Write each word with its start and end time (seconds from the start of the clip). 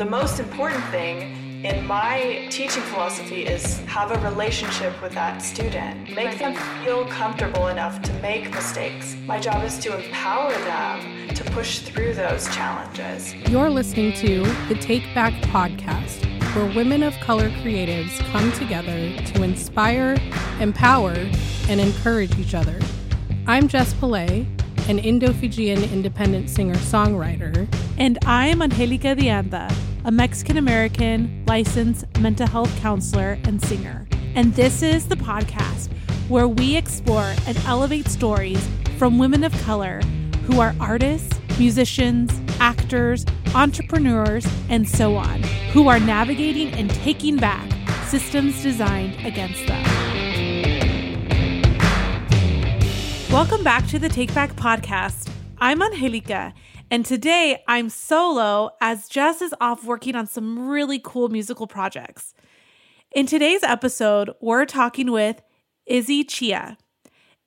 The 0.00 0.06
most 0.06 0.40
important 0.40 0.82
thing 0.86 1.62
in 1.62 1.86
my 1.86 2.48
teaching 2.50 2.82
philosophy 2.84 3.44
is 3.44 3.80
have 3.80 4.10
a 4.10 4.30
relationship 4.30 4.94
with 5.02 5.12
that 5.12 5.42
student. 5.42 6.14
Make 6.14 6.38
them 6.38 6.54
feel 6.82 7.04
comfortable 7.04 7.66
enough 7.66 8.00
to 8.04 8.12
make 8.14 8.50
mistakes. 8.50 9.14
My 9.26 9.38
job 9.38 9.62
is 9.62 9.78
to 9.80 10.02
empower 10.02 10.52
them 10.52 11.28
to 11.34 11.44
push 11.52 11.80
through 11.80 12.14
those 12.14 12.46
challenges. 12.46 13.34
You're 13.50 13.68
listening 13.68 14.14
to 14.14 14.42
the 14.68 14.74
Take 14.80 15.02
Back 15.14 15.34
podcast, 15.42 16.24
where 16.54 16.74
women 16.74 17.02
of 17.02 17.12
color 17.16 17.50
creatives 17.50 18.18
come 18.32 18.50
together 18.52 19.14
to 19.34 19.42
inspire, 19.42 20.16
empower, 20.60 21.12
and 21.68 21.78
encourage 21.78 22.38
each 22.38 22.54
other. 22.54 22.80
I'm 23.46 23.68
Jess 23.68 23.92
Pillay, 23.92 24.46
an 24.88 24.98
Indo 24.98 25.34
Fijian 25.34 25.84
independent 25.92 26.48
singer 26.48 26.76
songwriter. 26.76 27.68
And 27.98 28.18
I'm 28.24 28.62
Angelica 28.62 29.14
Dianda, 29.14 29.70
a 30.04 30.10
Mexican 30.10 30.56
American 30.56 31.44
licensed 31.46 32.06
mental 32.20 32.46
health 32.46 32.74
counselor 32.80 33.38
and 33.44 33.62
singer. 33.62 34.08
And 34.34 34.54
this 34.54 34.82
is 34.82 35.08
the 35.08 35.16
podcast 35.16 35.92
where 36.28 36.48
we 36.48 36.74
explore 36.76 37.34
and 37.46 37.56
elevate 37.66 38.08
stories 38.08 38.66
from 38.96 39.18
women 39.18 39.44
of 39.44 39.52
color 39.60 40.00
who 40.46 40.58
are 40.58 40.74
artists, 40.80 41.38
musicians, 41.58 42.32
actors, 42.60 43.26
entrepreneurs, 43.54 44.46
and 44.70 44.88
so 44.88 45.16
on, 45.16 45.42
who 45.72 45.88
are 45.88 46.00
navigating 46.00 46.72
and 46.74 46.88
taking 46.88 47.36
back 47.36 47.70
systems 48.06 48.62
designed 48.62 49.14
against 49.26 49.66
them. 49.66 49.84
Welcome 53.30 53.62
back 53.62 53.86
to 53.88 53.98
the 53.98 54.08
Take 54.08 54.32
Back 54.34 54.54
podcast. 54.54 55.30
I'm 55.58 55.82
Angelica, 55.82 56.54
and 56.90 57.06
today 57.06 57.62
I'm 57.68 57.88
solo 57.88 58.70
as 58.80 59.08
Jess 59.08 59.40
is 59.40 59.54
off 59.60 59.84
working 59.84 60.16
on 60.16 60.26
some 60.26 60.68
really 60.68 61.00
cool 61.02 61.28
musical 61.28 61.66
projects. 61.66 62.34
In 63.12 63.26
today's 63.26 63.62
episode, 63.62 64.30
we're 64.40 64.66
talking 64.66 65.10
with 65.12 65.40
Izzie 65.86 66.24
Chea. 66.24 66.76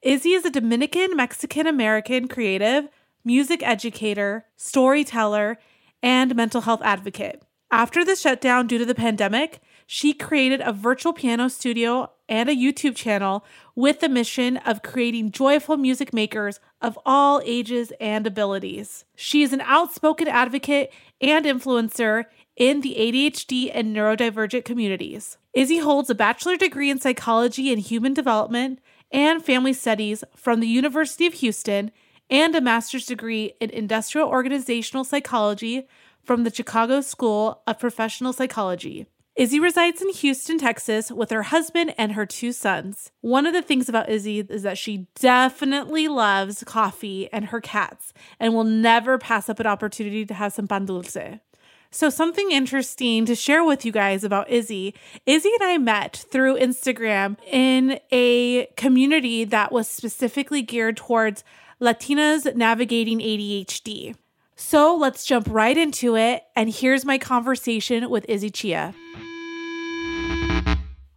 Izzie 0.02 0.34
is 0.34 0.46
a 0.46 0.50
Dominican 0.50 1.16
Mexican 1.16 1.68
American 1.68 2.28
creative, 2.28 2.88
music 3.24 3.62
educator, 3.64 4.46
storyteller, 4.56 5.58
and 6.02 6.36
mental 6.36 6.62
health 6.62 6.82
advocate. 6.84 7.42
After 7.72 8.06
the 8.06 8.16
shutdown 8.16 8.68
due 8.68 8.78
to 8.78 8.86
the 8.86 8.96
pandemic, 8.96 9.60
she 9.86 10.14
created 10.14 10.62
a 10.62 10.74
virtual 10.74 11.14
piano 11.14 11.50
studio 11.50 12.12
and 12.30 12.50
a 12.50 12.56
YouTube 12.56 12.96
channel 12.96 13.46
with 13.76 14.00
the 14.00 14.10
mission 14.10 14.58
of 14.58 14.84
creating 14.84 15.32
joyful 15.32 15.78
music 15.78 16.14
makers 16.14 16.60
of 16.82 16.98
all 17.06 17.42
ages 17.46 17.92
and 18.00 18.26
abilities. 18.26 19.06
She 19.16 19.44
is 19.44 19.54
an 19.54 19.62
outspoken 19.62 20.28
advocate 20.28 20.92
and 21.22 21.46
influencer 21.46 22.26
in 22.56 22.82
the 22.82 22.96
ADHD 22.98 23.72
and 23.74 23.96
neurodivergent 23.96 24.66
communities. 24.66 25.38
Izzie 25.54 25.80
holds 25.80 26.10
a 26.10 26.16
bachelor 26.16 26.58
degree 26.58 26.90
in 26.90 27.00
psychology 27.00 27.72
and 27.72 27.82
human 27.82 28.14
development 28.14 28.80
and 29.12 29.44
family 29.44 29.74
studies 29.74 30.24
from 30.36 30.60
the 30.60 30.68
University 30.68 31.28
of 31.28 31.36
Houston 31.36 31.92
and 32.30 32.56
a 32.56 32.62
master's 32.62 33.06
degree 33.06 33.54
in 33.60 33.70
industrial 33.70 34.28
organizational 34.28 35.04
psychology 35.04 35.88
from 36.24 36.44
the 36.44 36.54
Chicago 36.54 37.02
School 37.02 37.62
of 37.68 37.80
Professional 37.80 38.34
Psychology. 38.34 39.06
Izzie 39.36 39.60
resides 39.60 40.00
in 40.00 40.10
Houston, 40.10 40.60
Texas 40.60 41.12
with 41.12 41.32
her 41.32 41.44
husband 41.44 41.96
and 41.98 42.12
her 42.12 42.26
two 42.26 42.52
sons. 42.52 43.12
One 43.22 43.48
of 43.48 43.54
the 43.54 43.64
things 43.64 43.90
about 43.90 44.08
Izzie 44.08 44.42
is 44.42 44.62
that 44.62 44.78
she 44.78 45.08
definitely 45.16 46.08
loves 46.08 46.64
coffee 46.64 47.34
and 47.34 47.46
her 47.46 47.60
cats 47.60 48.14
and 48.40 48.54
will 48.54 48.64
never 48.64 49.18
pass 49.18 49.50
up 49.50 49.60
an 49.60 49.66
opportunity 49.66 50.24
to 50.24 50.36
have 50.36 50.54
some 50.54 50.68
pan 50.68 50.86
dulce. 50.86 51.40
So, 51.90 52.10
something 52.12 52.52
interesting 52.52 53.26
to 53.26 53.34
share 53.34 53.64
with 53.64 53.86
you 53.86 53.92
guys 53.92 54.24
about 54.24 54.52
Izzie 54.52 54.94
Izzie 55.26 55.54
and 55.60 55.64
I 55.64 55.78
met 55.80 56.26
through 56.32 56.60
Instagram 56.60 57.38
in 57.48 58.00
a 58.12 58.68
community 58.78 59.46
that 59.46 59.72
was 59.72 59.88
specifically 59.88 60.62
geared 60.62 60.98
towards 60.98 61.44
Latinas 61.82 62.56
navigating 62.56 63.20
ADHD. 63.20 64.16
So, 64.66 64.96
let's 64.96 65.26
jump 65.26 65.48
right 65.52 65.78
into 65.78 66.16
it. 66.16 66.42
And 66.56 66.70
here's 66.70 67.04
my 67.04 67.18
conversation 67.18 68.10
with 68.10 68.26
Izzie 68.30 68.50
Chea. 68.50 68.94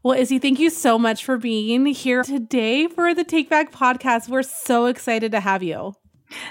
Well, 0.03 0.19
Izzie, 0.19 0.41
thank 0.41 0.59
you 0.59 0.69
so 0.69 0.99
much 0.99 1.25
for 1.25 1.39
being 1.39 1.87
here 1.87 2.25
today 2.25 2.89
for 2.89 3.15
the 3.15 3.23
Take 3.23 3.49
Back 3.49 3.73
podcast. 3.73 4.29
We're 4.29 4.43
so 4.43 4.87
excited 4.87 5.31
to 5.31 5.39
have 5.39 5.63
you. 5.63 5.95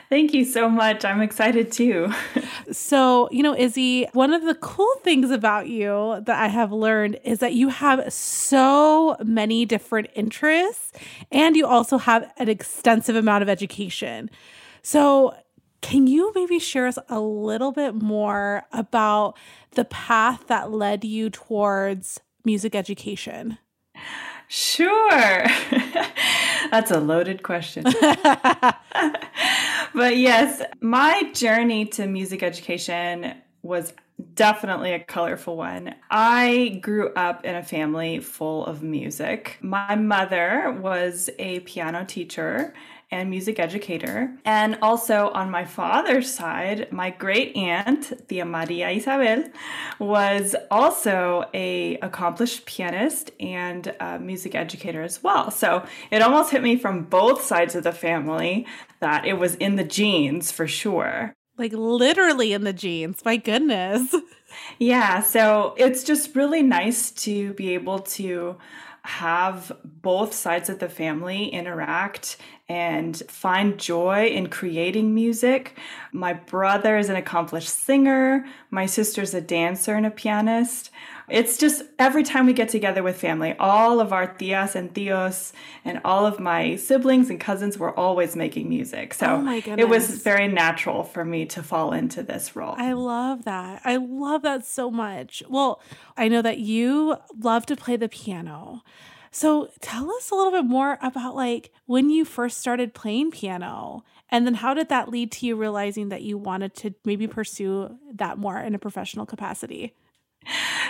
Thank 0.10 0.34
you 0.34 0.46
so 0.46 0.70
much. 0.70 1.04
I'm 1.04 1.22
excited 1.22 1.70
too. 1.70 2.14
so, 2.72 3.28
you 3.30 3.44
know, 3.44 3.56
Izzie, 3.56 4.08
one 4.14 4.34
of 4.34 4.44
the 4.44 4.56
cool 4.56 4.96
things 5.04 5.32
about 5.32 5.68
you 5.68 6.24
that 6.26 6.42
I 6.42 6.48
have 6.48 6.72
learned 6.72 7.20
is 7.26 7.40
that 7.40 7.54
you 7.54 7.68
have 7.68 8.12
so 8.12 9.18
many 9.24 9.66
different 9.66 10.08
interests 10.16 10.94
and 11.30 11.58
you 11.58 11.68
also 11.68 11.98
have 11.98 12.32
an 12.38 12.48
extensive 12.48 13.18
amount 13.18 13.44
of 13.44 13.50
education. 13.50 14.30
So, 14.82 15.36
can 15.86 16.08
you 16.08 16.32
maybe 16.34 16.58
share 16.58 16.88
us 16.88 16.98
a 17.10 17.20
little 17.20 17.72
bit 17.72 17.94
more 17.94 18.64
about 18.72 19.38
the 19.74 19.86
path 19.86 20.48
that 20.48 20.72
led 20.72 21.06
you 21.06 21.30
towards 21.30 22.20
music 22.44 22.74
education? 22.74 23.60
Sure. 24.48 24.90
That's 26.72 26.90
a 26.90 27.00
loaded 27.00 27.44
question. 27.44 27.84
but 29.94 30.18
yes, 30.18 30.64
my 30.82 31.30
journey 31.34 31.86
to 31.86 32.08
music 32.08 32.42
education 32.42 33.36
was 33.62 33.94
definitely 34.34 34.92
a 34.94 35.00
colorful 35.00 35.56
one. 35.56 35.94
I 36.10 36.80
grew 36.82 37.14
up 37.14 37.46
in 37.46 37.54
a 37.54 37.62
family 37.62 38.22
full 38.22 38.66
of 38.66 38.82
music. 38.82 39.60
My 39.62 39.96
mother 39.96 40.76
was 40.82 41.30
a 41.38 41.60
piano 41.60 42.06
teacher 42.06 42.74
and 43.12 43.30
music 43.30 43.60
educator. 43.60 44.36
And 44.44 44.78
also 44.82 45.30
on 45.30 45.52
my 45.52 45.66
father's 45.66 46.34
side, 46.34 46.92
my 46.92 47.12
great 47.12 47.56
aunt, 47.56 48.28
Tia 48.28 48.46
Maria 48.46 48.90
Isabel, 48.90 49.46
was 50.00 50.56
also 50.72 51.46
a 51.54 51.98
accomplished 51.98 52.66
pianist 52.66 53.32
and 53.40 53.94
music 54.20 54.56
educator 54.56 55.04
as 55.04 55.24
well. 55.24 55.52
So 55.52 55.86
it 56.12 56.22
almost 56.22 56.52
hit 56.52 56.64
me 56.64 56.78
from 56.78 57.04
both 57.04 57.44
sides 57.44 57.76
of 57.76 57.84
the 57.84 57.92
family 57.92 58.66
that 59.00 59.26
it 59.26 59.34
was 59.34 59.56
in 59.56 59.76
the 59.76 59.84
genes 59.84 60.52
for 60.52 60.68
sure. 60.68 61.34
Like 61.58 61.74
literally 61.74 62.54
in 62.54 62.64
the 62.64 62.74
genes. 62.74 63.24
My 63.24 63.38
goodness. 63.38 64.14
Yeah, 64.80 65.22
so 65.22 65.74
it's 65.78 66.04
just 66.04 66.36
really 66.36 66.62
nice 66.62 67.12
to 67.12 67.54
be 67.54 67.74
able 67.74 68.00
to 68.00 68.56
have 69.06 69.72
both 69.84 70.34
sides 70.34 70.70
of 70.70 70.80
the 70.80 70.90
family 70.90 71.48
interact 71.48 72.38
and 72.68 73.22
find 73.28 73.78
joy 73.78 74.26
in 74.26 74.50
creating 74.50 75.14
music. 75.14 75.78
My 76.12 76.34
brother 76.34 76.98
is 76.98 77.10
an 77.10 77.16
accomplished 77.16 77.70
singer, 77.70 78.46
my 78.72 78.88
sister's 78.88 79.34
a 79.36 79.42
dancer 79.42 79.94
and 79.94 80.06
a 80.06 80.12
pianist. 80.12 80.90
It's 81.30 81.58
just 81.58 81.84
every 81.98 82.24
time 82.24 82.46
we 82.46 82.54
get 82.54 82.70
together 82.70 83.02
with 83.02 83.20
family, 83.20 83.56
all 83.60 84.00
of 84.00 84.14
our 84.14 84.28
tias 84.28 84.76
and 84.76 84.94
tios 84.94 85.54
and 85.84 86.00
all 86.06 86.26
of 86.26 86.40
my 86.40 86.76
siblings 86.76 87.30
and 87.30 87.40
cousins 87.40 87.78
were 87.78 87.98
always 87.98 88.36
making 88.36 88.70
music. 88.70 89.14
So 89.14 89.44
oh 89.46 89.62
it 89.78 89.90
was 89.90 90.22
very 90.22 90.48
natural 90.48 91.04
for 91.04 91.26
me 91.26 91.46
to 91.48 91.64
fall 91.64 91.94
into 91.94 92.22
this 92.22 92.56
role. 92.56 92.76
I 92.78 92.94
love 92.94 93.46
that. 93.46 93.82
I 93.84 93.96
love 93.98 94.44
that 94.44 94.66
so 94.66 94.92
much. 94.92 95.42
Well, 95.50 95.82
I 96.16 96.28
know 96.28 96.42
that 96.42 96.60
you 96.60 97.18
love 97.40 97.66
to 97.68 97.76
play 97.76 97.96
the 97.96 98.10
piano. 98.10 98.84
So 99.32 99.70
tell 99.82 100.10
us 100.12 100.30
a 100.32 100.36
little 100.36 100.52
bit 100.52 100.64
more 100.64 100.98
about 101.02 101.36
like 101.36 101.72
when 101.88 102.10
you 102.10 102.24
first 102.24 102.58
started 102.60 102.94
playing 102.94 103.32
piano 103.32 104.06
and 104.30 104.46
then 104.46 104.54
how 104.54 104.74
did 104.74 104.90
that 104.90 105.10
lead 105.10 105.32
to 105.34 105.46
you 105.46 105.56
realizing 105.56 106.10
that 106.10 106.22
you 106.22 106.38
wanted 106.38 106.74
to 106.76 106.94
maybe 107.04 107.28
pursue 107.28 107.98
that 108.14 108.38
more 108.38 108.60
in 108.60 108.76
a 108.76 108.80
professional 108.80 109.26
capacity? 109.26 109.94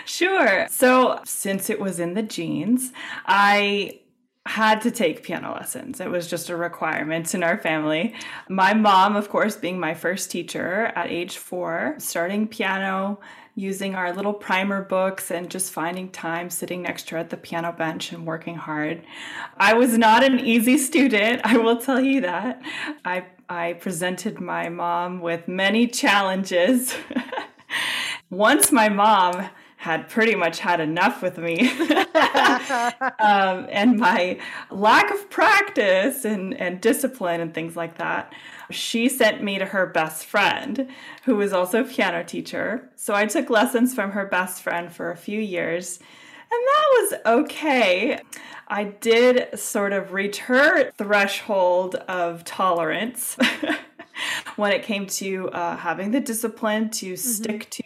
Sure. 0.06 0.68
So, 0.70 1.22
since 1.26 1.70
it 1.70 1.80
was 1.80 2.00
in 2.00 2.14
the 2.14 2.24
genes, 2.24 2.92
I 3.26 4.02
had 4.46 4.82
to 4.82 4.92
take 4.92 5.24
piano 5.24 5.54
lessons. 5.54 6.00
It 6.00 6.10
was 6.10 6.30
just 6.30 6.50
a 6.50 6.56
requirement 6.56 7.34
in 7.34 7.44
our 7.44 7.58
family. 7.58 8.14
My 8.48 8.74
mom, 8.74 9.16
of 9.16 9.30
course, 9.30 9.56
being 9.56 9.80
my 9.80 9.96
first 9.96 10.30
teacher 10.30 10.92
at 10.96 11.08
age 11.08 11.38
four, 11.38 11.96
starting 11.98 12.48
piano 12.48 13.20
using 13.56 13.96
our 13.96 14.14
little 14.14 14.34
primer 14.34 14.84
books 14.84 15.32
and 15.32 15.50
just 15.50 15.72
finding 15.72 16.10
time 16.10 16.50
sitting 16.50 16.82
next 16.82 17.08
to 17.08 17.16
her 17.16 17.20
at 17.20 17.30
the 17.30 17.38
piano 17.38 17.72
bench 17.72 18.12
and 18.12 18.28
working 18.28 18.56
hard. 18.56 19.02
I 19.58 19.74
was 19.74 19.98
not 19.98 20.24
an 20.24 20.40
easy 20.40 20.78
student, 20.78 21.42
I 21.44 21.58
will 21.58 21.78
tell 21.78 22.02
you 22.02 22.22
that. 22.22 22.62
I 23.04 23.26
I 23.48 23.74
presented 23.74 24.40
my 24.40 24.70
mom 24.70 25.22
with 25.22 25.48
many 25.48 25.88
challenges. 25.88 26.96
Once 28.30 28.72
my 28.72 28.90
mom 28.90 29.50
had 29.78 30.10
pretty 30.10 30.34
much 30.34 30.60
had 30.60 30.80
enough 30.80 31.22
with 31.22 31.38
me 31.38 31.70
um, 33.20 33.68
and 33.70 34.00
my 34.00 34.40
lack 34.72 35.12
of 35.12 35.30
practice 35.30 36.26
and, 36.26 36.56
and 36.56 36.82
discipline 36.82 37.40
and 37.40 37.54
things 37.54 37.76
like 37.76 37.98
that. 38.00 38.34
She 38.72 39.10
sent 39.10 39.44
me 39.44 39.60
to 39.60 39.66
her 39.66 39.86
best 39.86 40.26
friend, 40.26 40.90
who 41.26 41.36
was 41.36 41.54
also 41.54 41.82
a 41.82 41.84
piano 41.84 42.24
teacher. 42.24 42.90
So 42.96 43.14
I 43.14 43.28
took 43.28 43.52
lessons 43.52 43.94
from 43.94 44.12
her 44.12 44.26
best 44.26 44.64
friend 44.64 44.92
for 44.92 45.12
a 45.12 45.18
few 45.18 45.40
years. 45.40 46.00
And 46.52 46.62
that 46.68 46.86
was 46.92 47.14
okay. 47.44 48.20
I 48.68 48.86
did 48.86 49.60
sort 49.60 49.94
of 49.94 50.14
reach 50.14 50.40
her 50.40 50.90
threshold 50.94 51.96
of 52.08 52.44
tolerance 52.44 53.38
when 54.56 54.72
it 54.72 54.82
came 54.82 55.06
to 55.06 55.50
uh, 55.50 55.78
having 55.78 56.10
the 56.10 56.20
discipline 56.20 56.90
to 56.90 57.14
mm-hmm. 57.14 57.16
stick 57.18 57.70
to 57.70 57.84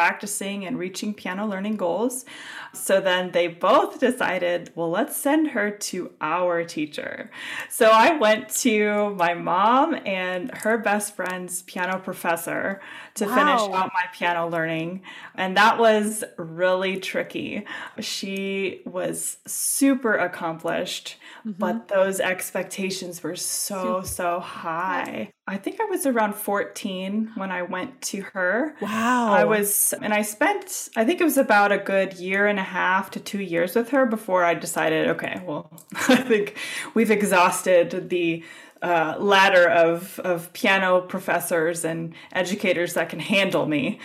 practicing 0.00 0.64
and 0.64 0.78
reaching 0.78 1.12
piano 1.12 1.46
learning 1.46 1.76
goals. 1.76 2.24
So 2.72 3.02
then 3.02 3.32
they 3.32 3.48
both 3.48 4.00
decided, 4.00 4.72
well, 4.74 4.88
let's 4.88 5.14
send 5.14 5.48
her 5.48 5.70
to 5.70 6.10
our 6.22 6.64
teacher. 6.64 7.30
So 7.68 7.90
I 7.90 8.16
went 8.16 8.48
to 8.60 9.14
my 9.16 9.34
mom 9.34 9.94
and 10.06 10.56
her 10.62 10.78
best 10.78 11.14
friend's 11.14 11.60
piano 11.64 11.98
professor 11.98 12.80
to 13.16 13.26
wow. 13.26 13.34
finish 13.34 13.60
out 13.76 13.90
my 13.92 14.06
piano 14.14 14.48
learning. 14.48 15.02
And 15.34 15.54
that 15.58 15.78
was 15.78 16.24
really 16.38 16.96
tricky. 16.96 17.66
She 17.98 18.80
was 18.86 19.36
super 19.46 20.14
accomplished, 20.16 21.18
mm-hmm. 21.40 21.58
but 21.58 21.88
those 21.88 22.20
expectations 22.20 23.22
were 23.22 23.36
so, 23.36 24.00
so 24.00 24.40
high. 24.40 25.32
I 25.50 25.56
think 25.56 25.80
I 25.80 25.84
was 25.86 26.06
around 26.06 26.36
14 26.36 27.32
when 27.34 27.50
I 27.50 27.62
went 27.62 28.00
to 28.02 28.22
her. 28.22 28.76
Wow. 28.80 29.32
I 29.32 29.44
was, 29.44 29.92
and 30.00 30.14
I 30.14 30.22
spent, 30.22 30.88
I 30.96 31.04
think 31.04 31.20
it 31.20 31.24
was 31.24 31.36
about 31.36 31.72
a 31.72 31.78
good 31.78 32.14
year 32.14 32.46
and 32.46 32.60
a 32.60 32.62
half 32.62 33.10
to 33.12 33.20
two 33.20 33.40
years 33.40 33.74
with 33.74 33.90
her 33.90 34.06
before 34.06 34.44
I 34.44 34.54
decided, 34.54 35.08
okay, 35.08 35.42
well, 35.44 35.68
I 36.08 36.16
think 36.16 36.56
we've 36.94 37.10
exhausted 37.10 38.10
the 38.10 38.44
uh, 38.80 39.16
ladder 39.18 39.68
of, 39.68 40.20
of 40.20 40.52
piano 40.52 41.00
professors 41.00 41.84
and 41.84 42.14
educators 42.32 42.94
that 42.94 43.08
can 43.08 43.18
handle 43.18 43.66
me. 43.66 43.98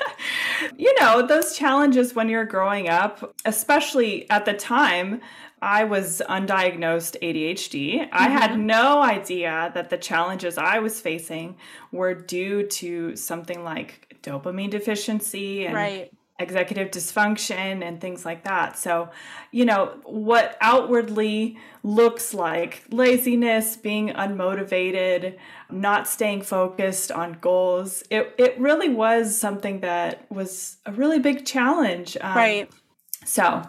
you 0.76 0.92
know, 1.00 1.24
those 1.24 1.56
challenges 1.56 2.14
when 2.14 2.28
you're 2.28 2.44
growing 2.44 2.88
up, 2.88 3.36
especially 3.44 4.28
at 4.30 4.44
the 4.44 4.52
time, 4.52 5.20
I 5.62 5.84
was 5.84 6.22
undiagnosed 6.28 7.16
ADHD. 7.22 8.00
Mm-hmm. 8.00 8.08
I 8.12 8.28
had 8.28 8.58
no 8.58 9.02
idea 9.02 9.70
that 9.74 9.90
the 9.90 9.96
challenges 9.96 10.58
I 10.58 10.78
was 10.80 11.00
facing 11.00 11.56
were 11.92 12.14
due 12.14 12.66
to 12.66 13.16
something 13.16 13.64
like 13.64 14.18
dopamine 14.22 14.70
deficiency 14.70 15.64
and 15.64 15.74
right. 15.74 16.12
executive 16.38 16.90
dysfunction 16.90 17.82
and 17.82 18.00
things 18.00 18.26
like 18.26 18.44
that. 18.44 18.76
So, 18.76 19.08
you 19.50 19.64
know, 19.64 19.98
what 20.04 20.58
outwardly 20.60 21.56
looks 21.82 22.34
like 22.34 22.84
laziness, 22.90 23.76
being 23.76 24.10
unmotivated, 24.10 25.38
not 25.70 26.06
staying 26.06 26.42
focused 26.42 27.10
on 27.10 27.38
goals, 27.40 28.02
it, 28.10 28.34
it 28.36 28.60
really 28.60 28.90
was 28.90 29.38
something 29.38 29.80
that 29.80 30.30
was 30.30 30.76
a 30.84 30.92
really 30.92 31.18
big 31.18 31.46
challenge. 31.46 32.18
Um, 32.20 32.36
right. 32.36 32.70
So, 33.24 33.62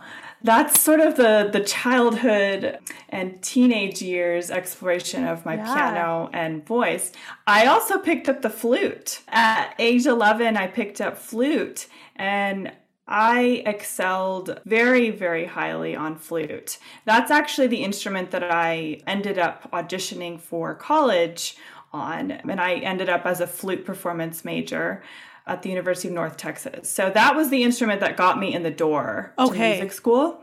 that's 0.44 0.80
sort 0.80 1.00
of 1.00 1.18
the 1.18 1.50
the 1.52 1.62
childhood 1.62 2.80
and 3.10 3.42
teenage 3.42 4.02
years 4.02 4.52
exploration 4.52 5.26
of 5.26 5.46
my 5.46 5.56
yeah. 5.56 5.74
piano 5.74 6.30
and 6.34 6.66
voice. 6.66 7.12
I 7.46 7.66
also 7.66 7.98
picked 7.98 8.30
up 8.30 8.42
the 8.42 8.50
flute. 8.50 9.22
At 9.28 9.74
age 9.80 10.06
11, 10.06 10.58
I 10.58 10.68
picked 10.68 11.02
up 11.02 11.18
flute 11.18 11.88
and 12.16 12.72
I 13.08 13.64
excelled 13.66 14.60
very, 14.66 15.12
very 15.12 15.46
highly 15.46 15.96
on 15.96 16.18
flute. 16.18 16.78
That's 17.06 17.32
actually 17.32 17.68
the 17.68 17.84
instrument 17.84 18.32
that 18.32 18.44
I 18.44 19.00
ended 19.08 19.40
up 19.40 19.72
auditioning 19.72 20.40
for 20.40 20.76
college 20.76 21.56
on, 21.94 22.32
and 22.32 22.60
I 22.60 22.76
ended 22.76 23.08
up 23.08 23.26
as 23.26 23.40
a 23.40 23.48
flute 23.48 23.86
performance 23.86 24.44
major 24.44 25.02
at 25.48 25.62
the 25.62 25.70
University 25.70 26.08
of 26.10 26.14
North 26.14 26.38
Texas. 26.38 26.90
So 26.90 27.10
that 27.10 27.36
was 27.36 27.50
the 27.50 27.64
instrument 27.64 28.02
that 28.02 28.18
got 28.18 28.40
me 28.40 28.54
in 28.54 28.64
the 28.64 28.72
door 28.72 29.34
okay. 29.40 29.54
to 29.54 29.76
music 29.76 29.92
school. 29.94 30.42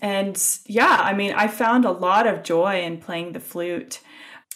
And 0.00 0.40
yeah, 0.66 0.98
I 1.00 1.14
mean, 1.14 1.32
I 1.34 1.48
found 1.48 1.84
a 1.84 1.90
lot 1.90 2.26
of 2.26 2.42
joy 2.42 2.82
in 2.82 2.98
playing 2.98 3.32
the 3.32 3.40
flute. 3.40 4.00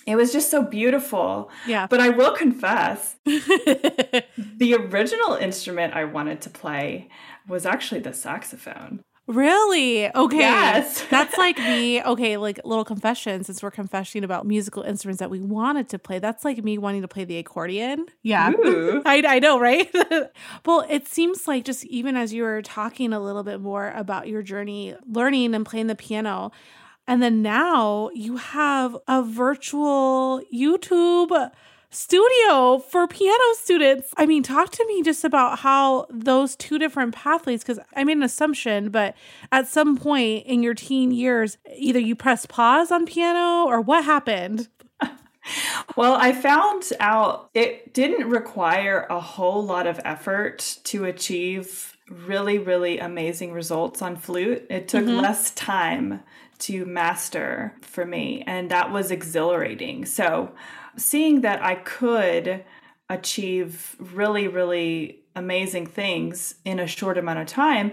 It 0.06 0.16
was 0.16 0.32
just 0.32 0.50
so 0.50 0.62
beautiful. 0.62 1.50
Yeah. 1.66 1.86
But 1.86 2.00
I 2.00 2.10
will 2.10 2.32
confess, 2.32 3.16
the 3.24 4.74
original 4.78 5.34
instrument 5.34 5.94
I 5.94 6.04
wanted 6.04 6.40
to 6.42 6.50
play 6.50 7.08
was 7.46 7.66
actually 7.66 8.00
the 8.00 8.12
saxophone. 8.12 9.02
Really? 9.26 10.14
Okay. 10.14 10.36
Yes. 10.36 11.02
That's 11.10 11.38
like 11.38 11.56
me. 11.56 12.02
Okay, 12.02 12.36
like 12.36 12.60
little 12.64 12.84
confession 12.84 13.42
since 13.42 13.62
we're 13.62 13.70
confessing 13.70 14.22
about 14.22 14.46
musical 14.46 14.82
instruments 14.82 15.20
that 15.20 15.30
we 15.30 15.40
wanted 15.40 15.88
to 15.90 15.98
play. 15.98 16.18
That's 16.18 16.44
like 16.44 16.62
me 16.62 16.76
wanting 16.76 17.02
to 17.02 17.08
play 17.08 17.24
the 17.24 17.38
accordion. 17.38 18.06
Yeah. 18.22 18.52
I, 19.06 19.22
I 19.26 19.38
know, 19.38 19.58
right? 19.58 19.90
well, 20.66 20.84
it 20.90 21.08
seems 21.08 21.48
like 21.48 21.64
just 21.64 21.86
even 21.86 22.16
as 22.16 22.34
you 22.34 22.42
were 22.42 22.60
talking 22.60 23.14
a 23.14 23.20
little 23.20 23.42
bit 23.42 23.60
more 23.60 23.92
about 23.96 24.28
your 24.28 24.42
journey 24.42 24.94
learning 25.10 25.54
and 25.54 25.64
playing 25.64 25.86
the 25.86 25.94
piano, 25.94 26.50
and 27.06 27.22
then 27.22 27.40
now 27.40 28.10
you 28.14 28.36
have 28.36 28.96
a 29.08 29.22
virtual 29.22 30.42
YouTube 30.52 31.50
studio 31.94 32.78
for 32.78 33.06
piano 33.06 33.54
students. 33.54 34.12
I 34.16 34.26
mean, 34.26 34.42
talk 34.42 34.70
to 34.72 34.86
me 34.86 35.02
just 35.02 35.24
about 35.24 35.60
how 35.60 36.06
those 36.10 36.56
two 36.56 36.78
different 36.78 37.14
pathways, 37.14 37.62
because 37.62 37.78
I 37.96 38.04
made 38.04 38.16
an 38.16 38.22
assumption, 38.22 38.90
but 38.90 39.14
at 39.52 39.68
some 39.68 39.96
point 39.96 40.46
in 40.46 40.62
your 40.62 40.74
teen 40.74 41.10
years, 41.10 41.58
either 41.76 41.98
you 41.98 42.16
pressed 42.16 42.48
pause 42.48 42.90
on 42.90 43.06
piano 43.06 43.64
or 43.66 43.80
what 43.80 44.04
happened? 44.04 44.68
Well, 45.94 46.14
I 46.14 46.32
found 46.32 46.90
out 47.00 47.50
it 47.52 47.92
didn't 47.92 48.30
require 48.30 49.06
a 49.10 49.20
whole 49.20 49.62
lot 49.62 49.86
of 49.86 50.00
effort 50.02 50.78
to 50.84 51.04
achieve 51.04 51.96
really, 52.10 52.58
really 52.58 52.98
amazing 52.98 53.52
results 53.52 54.02
on 54.02 54.16
flute. 54.16 54.66
It 54.70 54.88
took 54.88 55.04
mm-hmm. 55.04 55.20
less 55.20 55.50
time 55.52 56.20
to 56.60 56.86
master 56.86 57.74
for 57.82 58.04
me, 58.04 58.42
and 58.46 58.70
that 58.70 58.90
was 58.90 59.10
exhilarating. 59.10 60.06
So, 60.06 60.54
seeing 60.96 61.42
that 61.42 61.62
I 61.62 61.76
could 61.76 62.64
achieve 63.08 63.96
really, 63.98 64.48
really 64.48 65.24
amazing 65.36 65.86
things 65.86 66.54
in 66.64 66.78
a 66.78 66.86
short 66.86 67.18
amount 67.18 67.40
of 67.40 67.46
time, 67.46 67.92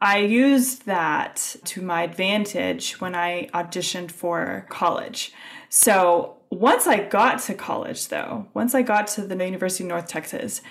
I 0.00 0.18
used 0.18 0.86
that 0.86 1.56
to 1.64 1.82
my 1.82 2.02
advantage 2.02 3.00
when 3.00 3.14
I 3.14 3.48
auditioned 3.54 4.10
for 4.10 4.66
college. 4.68 5.32
So 5.68 6.38
once 6.50 6.86
I 6.86 7.04
got 7.04 7.40
to 7.42 7.54
college, 7.54 8.08
though, 8.08 8.48
once 8.54 8.74
I 8.74 8.82
got 8.82 9.06
to 9.08 9.22
the 9.26 9.36
University 9.44 9.84
of 9.84 9.88
North 9.88 10.08
Texas, 10.08 10.62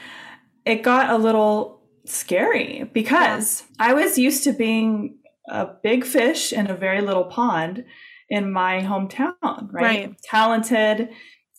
it 0.66 0.84
got 0.84 1.10
a 1.10 1.18
little 1.18 1.82
scary 2.06 2.90
because 2.94 3.64
yeah. 3.80 3.88
I 3.88 3.94
was 3.94 4.18
used 4.18 4.44
to 4.46 4.54
being 4.54 5.20
a 5.48 5.68
big 5.84 6.06
fish 6.06 6.52
in 6.52 6.70
a 6.70 6.76
very 6.76 7.02
little 7.02 7.26
pond 7.26 7.86
in 8.30 8.52
my 8.52 8.82
hometown, 8.82 9.34
right? 9.42 9.72
right. 9.72 10.22
Talented, 10.22 11.10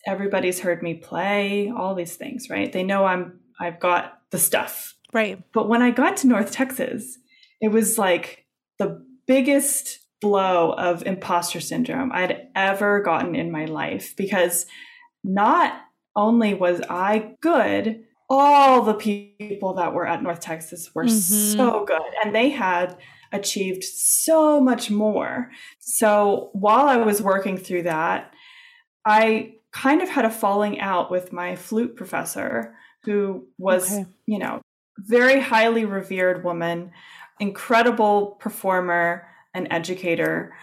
everybody's 0.05 0.59
heard 0.59 0.81
me 0.81 0.95
play, 0.95 1.71
all 1.75 1.95
these 1.95 2.15
things, 2.15 2.49
right? 2.49 2.71
They 2.71 2.83
know 2.83 3.05
I'm 3.05 3.39
I've 3.59 3.79
got 3.79 4.21
the 4.31 4.39
stuff. 4.39 4.95
Right. 5.13 5.41
But 5.53 5.67
when 5.67 5.81
I 5.81 5.91
got 5.91 6.17
to 6.17 6.27
North 6.27 6.51
Texas, 6.51 7.17
it 7.59 7.69
was 7.69 7.97
like 7.97 8.45
the 8.79 9.05
biggest 9.27 9.99
blow 10.21 10.73
of 10.73 11.05
imposter 11.05 11.59
syndrome 11.59 12.11
I'd 12.11 12.47
ever 12.55 13.01
gotten 13.01 13.35
in 13.35 13.51
my 13.51 13.65
life 13.65 14.15
because 14.15 14.65
not 15.23 15.73
only 16.15 16.53
was 16.53 16.81
I 16.89 17.35
good, 17.41 18.03
all 18.29 18.81
the 18.83 18.93
people 18.93 19.73
that 19.73 19.93
were 19.93 20.07
at 20.07 20.23
North 20.23 20.39
Texas 20.39 20.93
were 20.95 21.05
mm-hmm. 21.05 21.57
so 21.57 21.85
good 21.85 22.01
and 22.23 22.33
they 22.33 22.49
had 22.49 22.97
achieved 23.31 23.83
so 23.83 24.59
much 24.59 24.89
more. 24.89 25.51
So 25.79 26.49
while 26.53 26.87
I 26.87 26.97
was 26.97 27.21
working 27.21 27.57
through 27.57 27.83
that, 27.83 28.33
I 29.05 29.55
kind 29.71 30.01
of 30.01 30.09
had 30.09 30.25
a 30.25 30.29
falling 30.29 30.79
out 30.79 31.09
with 31.09 31.31
my 31.31 31.55
flute 31.55 31.95
professor, 31.95 32.75
who 33.03 33.47
was, 33.57 33.91
okay. 33.91 34.05
you 34.25 34.37
know, 34.37 34.61
very 34.97 35.39
highly 35.39 35.85
revered 35.85 36.43
woman, 36.43 36.91
incredible 37.39 38.37
performer 38.39 39.27
and 39.53 39.67
educator. 39.71 40.53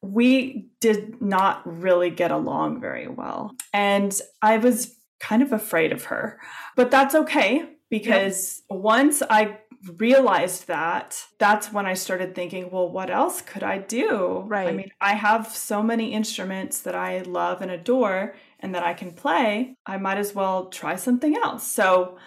We 0.00 0.70
did 0.80 1.20
not 1.20 1.62
really 1.64 2.10
get 2.10 2.30
along 2.30 2.80
very 2.80 3.08
well. 3.08 3.54
And 3.72 4.18
I 4.40 4.58
was 4.58 4.96
kind 5.20 5.42
of 5.42 5.52
afraid 5.52 5.92
of 5.92 6.04
her. 6.04 6.40
But 6.76 6.90
that's 6.90 7.14
okay 7.14 7.68
because 7.90 8.62
yep. 8.70 8.80
once 8.80 9.22
I 9.28 9.58
realized 9.98 10.66
that, 10.68 11.26
that's 11.38 11.72
when 11.72 11.86
I 11.86 11.94
started 11.94 12.34
thinking, 12.34 12.70
well, 12.70 12.88
what 12.88 13.10
else 13.10 13.40
could 13.42 13.62
I 13.62 13.78
do? 13.78 14.44
Right. 14.46 14.68
I 14.68 14.72
mean, 14.72 14.90
I 15.00 15.14
have 15.14 15.48
so 15.48 15.82
many 15.82 16.12
instruments 16.12 16.80
that 16.82 16.94
I 16.94 17.20
love 17.22 17.62
and 17.62 17.70
adore 17.70 18.34
and 18.60 18.74
that 18.74 18.84
I 18.84 18.94
can 18.94 19.12
play, 19.12 19.74
I 19.86 19.96
might 19.96 20.18
as 20.18 20.34
well 20.34 20.66
try 20.66 20.96
something 20.96 21.36
else. 21.36 21.66
So 21.66 22.18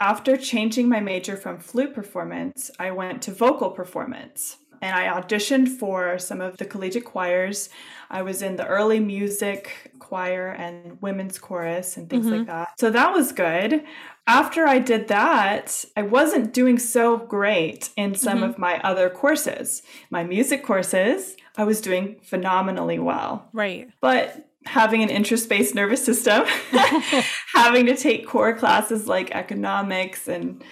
After 0.00 0.36
changing 0.36 0.88
my 0.88 1.00
major 1.00 1.36
from 1.36 1.58
flute 1.58 1.94
performance, 1.94 2.70
I 2.78 2.90
went 2.90 3.22
to 3.22 3.32
vocal 3.32 3.70
performance 3.70 4.58
and 4.84 4.94
I 4.94 5.18
auditioned 5.18 5.68
for 5.68 6.18
some 6.18 6.42
of 6.42 6.58
the 6.58 6.66
collegiate 6.66 7.06
choirs. 7.06 7.70
I 8.10 8.20
was 8.20 8.42
in 8.42 8.56
the 8.56 8.66
early 8.66 9.00
music 9.00 9.92
choir 9.98 10.50
and 10.50 11.00
women's 11.00 11.38
chorus 11.38 11.96
and 11.96 12.08
things 12.10 12.26
mm-hmm. 12.26 12.38
like 12.38 12.46
that. 12.48 12.78
So 12.78 12.90
that 12.90 13.14
was 13.14 13.32
good. 13.32 13.82
After 14.26 14.66
I 14.66 14.78
did 14.80 15.08
that, 15.08 15.86
I 15.96 16.02
wasn't 16.02 16.52
doing 16.52 16.78
so 16.78 17.16
great 17.16 17.88
in 17.96 18.14
some 18.14 18.40
mm-hmm. 18.40 18.50
of 18.50 18.58
my 18.58 18.78
other 18.80 19.08
courses. 19.08 19.82
My 20.10 20.22
music 20.22 20.62
courses, 20.62 21.34
I 21.56 21.64
was 21.64 21.80
doing 21.80 22.20
phenomenally 22.22 22.98
well. 22.98 23.48
Right. 23.54 23.88
But 24.02 24.50
having 24.66 25.02
an 25.02 25.08
interest 25.08 25.48
based 25.48 25.74
nervous 25.74 26.04
system, 26.04 26.44
having 27.54 27.86
to 27.86 27.96
take 27.96 28.26
core 28.26 28.54
classes 28.54 29.08
like 29.08 29.30
economics 29.30 30.28
and 30.28 30.62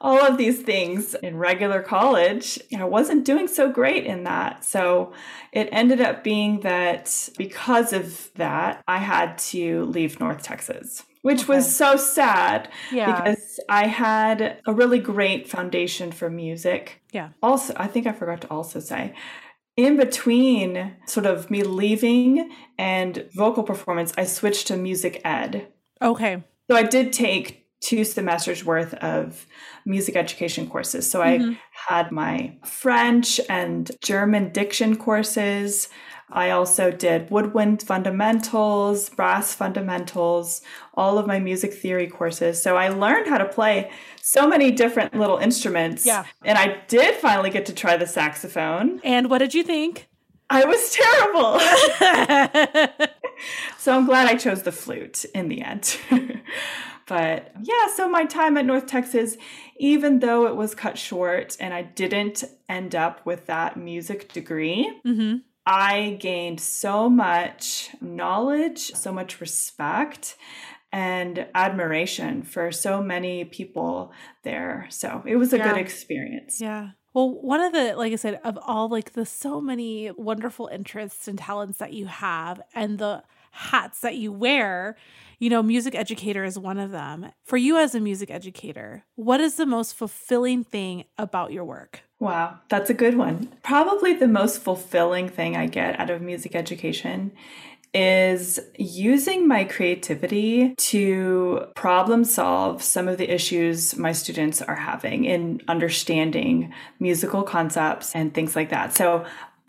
all 0.00 0.24
of 0.24 0.38
these 0.38 0.62
things 0.62 1.14
in 1.14 1.36
regular 1.36 1.82
college, 1.82 2.58
I 2.76 2.84
wasn't 2.84 3.24
doing 3.24 3.48
so 3.48 3.70
great 3.70 4.06
in 4.06 4.24
that. 4.24 4.64
So 4.64 5.12
it 5.52 5.68
ended 5.72 6.00
up 6.00 6.24
being 6.24 6.60
that 6.60 7.28
because 7.36 7.92
of 7.92 8.32
that, 8.34 8.82
I 8.88 8.98
had 8.98 9.36
to 9.38 9.84
leave 9.84 10.18
North 10.18 10.42
Texas. 10.42 11.04
Which 11.22 11.42
okay. 11.42 11.56
was 11.56 11.76
so 11.76 11.96
sad 11.96 12.70
yeah. 12.90 13.20
because 13.20 13.60
I 13.68 13.88
had 13.88 14.58
a 14.66 14.72
really 14.72 14.98
great 14.98 15.46
foundation 15.50 16.12
for 16.12 16.30
music. 16.30 17.02
Yeah. 17.12 17.30
Also, 17.42 17.74
I 17.76 17.88
think 17.88 18.06
I 18.06 18.12
forgot 18.12 18.40
to 18.40 18.50
also 18.50 18.80
say, 18.80 19.14
in 19.76 19.98
between 19.98 20.96
sort 21.04 21.26
of 21.26 21.50
me 21.50 21.62
leaving 21.62 22.50
and 22.78 23.28
vocal 23.34 23.64
performance, 23.64 24.14
I 24.16 24.24
switched 24.24 24.68
to 24.68 24.78
music 24.78 25.20
ed. 25.22 25.68
Okay. 26.00 26.42
So 26.70 26.76
I 26.76 26.84
did 26.84 27.12
take 27.12 27.59
two 27.80 28.04
semesters 28.04 28.64
worth 28.64 28.94
of 28.94 29.46
music 29.84 30.16
education 30.16 30.68
courses. 30.68 31.10
So 31.10 31.20
mm-hmm. 31.20 31.50
I 31.50 31.58
had 31.72 32.12
my 32.12 32.56
French 32.64 33.40
and 33.48 33.90
German 34.02 34.52
diction 34.52 34.96
courses. 34.96 35.88
I 36.32 36.50
also 36.50 36.92
did 36.92 37.28
woodwind 37.30 37.82
fundamentals, 37.82 39.10
brass 39.10 39.54
fundamentals, 39.54 40.62
all 40.94 41.18
of 41.18 41.26
my 41.26 41.40
music 41.40 41.74
theory 41.74 42.06
courses. 42.06 42.62
So 42.62 42.76
I 42.76 42.88
learned 42.88 43.26
how 43.26 43.38
to 43.38 43.46
play 43.46 43.90
so 44.22 44.46
many 44.46 44.70
different 44.70 45.16
little 45.16 45.38
instruments. 45.38 46.06
Yeah. 46.06 46.24
And 46.44 46.56
I 46.56 46.82
did 46.86 47.16
finally 47.16 47.50
get 47.50 47.66
to 47.66 47.74
try 47.74 47.96
the 47.96 48.06
saxophone. 48.06 49.00
And 49.02 49.28
what 49.28 49.38
did 49.38 49.54
you 49.54 49.64
think? 49.64 50.06
I 50.50 50.64
was 50.64 50.92
terrible. 50.92 51.58
so 53.78 53.96
I'm 53.96 54.06
glad 54.06 54.28
I 54.28 54.36
chose 54.36 54.62
the 54.62 54.72
flute 54.72 55.24
in 55.34 55.48
the 55.48 55.62
end. 55.62 55.96
But 57.10 57.50
yeah, 57.60 57.88
so 57.96 58.08
my 58.08 58.24
time 58.24 58.56
at 58.56 58.64
North 58.64 58.86
Texas, 58.86 59.36
even 59.78 60.20
though 60.20 60.46
it 60.46 60.54
was 60.54 60.76
cut 60.76 60.96
short 60.96 61.56
and 61.58 61.74
I 61.74 61.82
didn't 61.82 62.44
end 62.68 62.94
up 62.94 63.26
with 63.26 63.46
that 63.46 63.76
music 63.76 64.32
degree, 64.32 64.88
mm-hmm. 65.04 65.38
I 65.66 66.18
gained 66.20 66.60
so 66.60 67.10
much 67.10 67.90
knowledge, 68.00 68.92
so 68.92 69.12
much 69.12 69.40
respect, 69.40 70.36
and 70.92 71.48
admiration 71.52 72.44
for 72.44 72.70
so 72.70 73.02
many 73.02 73.44
people 73.44 74.12
there. 74.44 74.86
So 74.90 75.24
it 75.26 75.34
was 75.34 75.52
a 75.52 75.58
yeah. 75.58 75.72
good 75.72 75.80
experience. 75.80 76.60
Yeah. 76.60 76.90
Well, 77.12 77.30
one 77.42 77.60
of 77.60 77.72
the, 77.72 77.94
like 77.96 78.12
I 78.12 78.16
said, 78.16 78.38
of 78.44 78.56
all 78.64 78.88
like 78.88 79.14
the 79.14 79.26
so 79.26 79.60
many 79.60 80.12
wonderful 80.12 80.68
interests 80.72 81.26
and 81.26 81.36
talents 81.36 81.78
that 81.78 81.92
you 81.92 82.06
have 82.06 82.62
and 82.72 83.00
the 83.00 83.24
hats 83.50 83.98
that 84.02 84.14
you 84.14 84.30
wear, 84.30 84.96
you 85.40 85.48
know, 85.48 85.62
music 85.62 85.94
educator 85.94 86.44
is 86.44 86.58
one 86.58 86.78
of 86.78 86.92
them. 86.92 87.32
For 87.44 87.56
you 87.56 87.78
as 87.78 87.94
a 87.94 88.00
music 88.00 88.30
educator, 88.30 89.04
what 89.16 89.40
is 89.40 89.56
the 89.56 89.66
most 89.66 89.96
fulfilling 89.96 90.62
thing 90.62 91.04
about 91.18 91.50
your 91.50 91.64
work? 91.64 92.02
Wow, 92.20 92.58
that's 92.68 92.90
a 92.90 92.94
good 92.94 93.16
one. 93.16 93.50
Probably 93.62 94.12
the 94.12 94.28
most 94.28 94.60
fulfilling 94.60 95.30
thing 95.30 95.56
I 95.56 95.66
get 95.66 95.98
out 95.98 96.10
of 96.10 96.20
music 96.20 96.54
education 96.54 97.32
is 97.92 98.60
using 98.78 99.48
my 99.48 99.64
creativity 99.64 100.74
to 100.76 101.66
problem 101.74 102.22
solve 102.22 102.82
some 102.82 103.08
of 103.08 103.16
the 103.16 103.32
issues 103.32 103.96
my 103.96 104.12
students 104.12 104.62
are 104.62 104.76
having 104.76 105.24
in 105.24 105.60
understanding 105.66 106.72
musical 107.00 107.42
concepts 107.42 108.14
and 108.14 108.32
things 108.32 108.54
like 108.54 108.68
that. 108.68 108.94
So, 108.94 109.24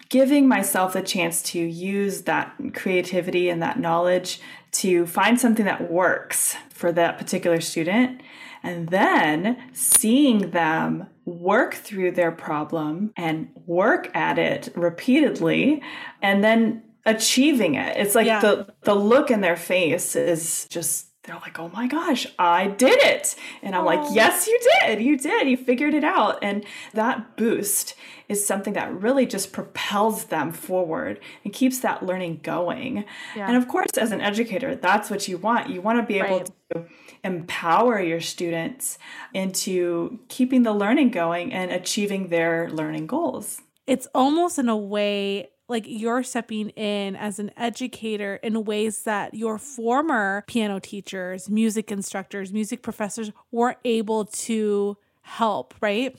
giving 0.09 0.45
myself 0.45 0.91
the 0.91 1.01
chance 1.01 1.41
to 1.41 1.57
use 1.57 2.23
that 2.23 2.53
creativity 2.73 3.47
and 3.47 3.63
that 3.63 3.79
knowledge 3.79 4.41
to 4.71 5.05
find 5.05 5.39
something 5.39 5.65
that 5.65 5.91
works 5.91 6.55
for 6.69 6.91
that 6.91 7.17
particular 7.17 7.59
student 7.61 8.21
and 8.63 8.89
then 8.89 9.57
seeing 9.73 10.51
them 10.51 11.07
work 11.25 11.73
through 11.73 12.11
their 12.11 12.31
problem 12.31 13.13
and 13.17 13.49
work 13.65 14.09
at 14.15 14.37
it 14.37 14.69
repeatedly 14.75 15.81
and 16.21 16.43
then 16.43 16.83
achieving 17.05 17.73
it 17.75 17.97
it's 17.97 18.13
like 18.13 18.27
yeah. 18.27 18.39
the 18.39 18.67
the 18.83 18.93
look 18.93 19.31
in 19.31 19.41
their 19.41 19.55
face 19.55 20.15
is 20.15 20.67
just 20.69 21.10
they're 21.23 21.35
like, 21.35 21.59
oh 21.59 21.69
my 21.69 21.85
gosh, 21.85 22.25
I 22.39 22.67
did 22.67 22.99
it. 22.99 23.35
And 23.61 23.75
I'm 23.75 23.83
Aww. 23.83 23.85
like, 23.85 24.15
yes, 24.15 24.47
you 24.47 24.59
did. 24.81 25.01
You 25.01 25.17
did. 25.17 25.47
You 25.47 25.55
figured 25.55 25.93
it 25.93 26.03
out. 26.03 26.39
And 26.41 26.65
that 26.93 27.37
boost 27.37 27.93
is 28.27 28.45
something 28.45 28.73
that 28.73 28.91
really 28.99 29.27
just 29.27 29.53
propels 29.53 30.25
them 30.25 30.51
forward 30.51 31.19
and 31.43 31.53
keeps 31.53 31.79
that 31.79 32.01
learning 32.01 32.39
going. 32.41 33.05
Yeah. 33.35 33.47
And 33.47 33.55
of 33.55 33.67
course, 33.67 33.91
as 33.97 34.11
an 34.11 34.21
educator, 34.21 34.73
that's 34.73 35.11
what 35.11 35.27
you 35.27 35.37
want. 35.37 35.69
You 35.69 35.79
want 35.81 35.99
to 35.99 36.05
be 36.05 36.19
able 36.19 36.39
right. 36.39 36.51
to 36.73 36.85
empower 37.23 38.01
your 38.01 38.21
students 38.21 38.97
into 39.33 40.19
keeping 40.27 40.63
the 40.63 40.73
learning 40.73 41.11
going 41.11 41.53
and 41.53 41.71
achieving 41.71 42.29
their 42.29 42.67
learning 42.71 43.05
goals. 43.05 43.61
It's 43.85 44.07
almost 44.15 44.57
in 44.57 44.69
a 44.69 44.77
way 44.77 45.51
like 45.71 45.85
you're 45.87 46.21
stepping 46.21 46.69
in 46.71 47.15
as 47.15 47.39
an 47.39 47.49
educator 47.57 48.35
in 48.43 48.63
ways 48.63 49.03
that 49.03 49.33
your 49.33 49.57
former 49.57 50.43
piano 50.45 50.79
teachers, 50.79 51.49
music 51.49 51.91
instructors, 51.91 52.53
music 52.53 52.83
professors 52.83 53.31
weren't 53.51 53.79
able 53.83 54.25
to 54.25 54.97
help, 55.21 55.73
right? 55.81 56.15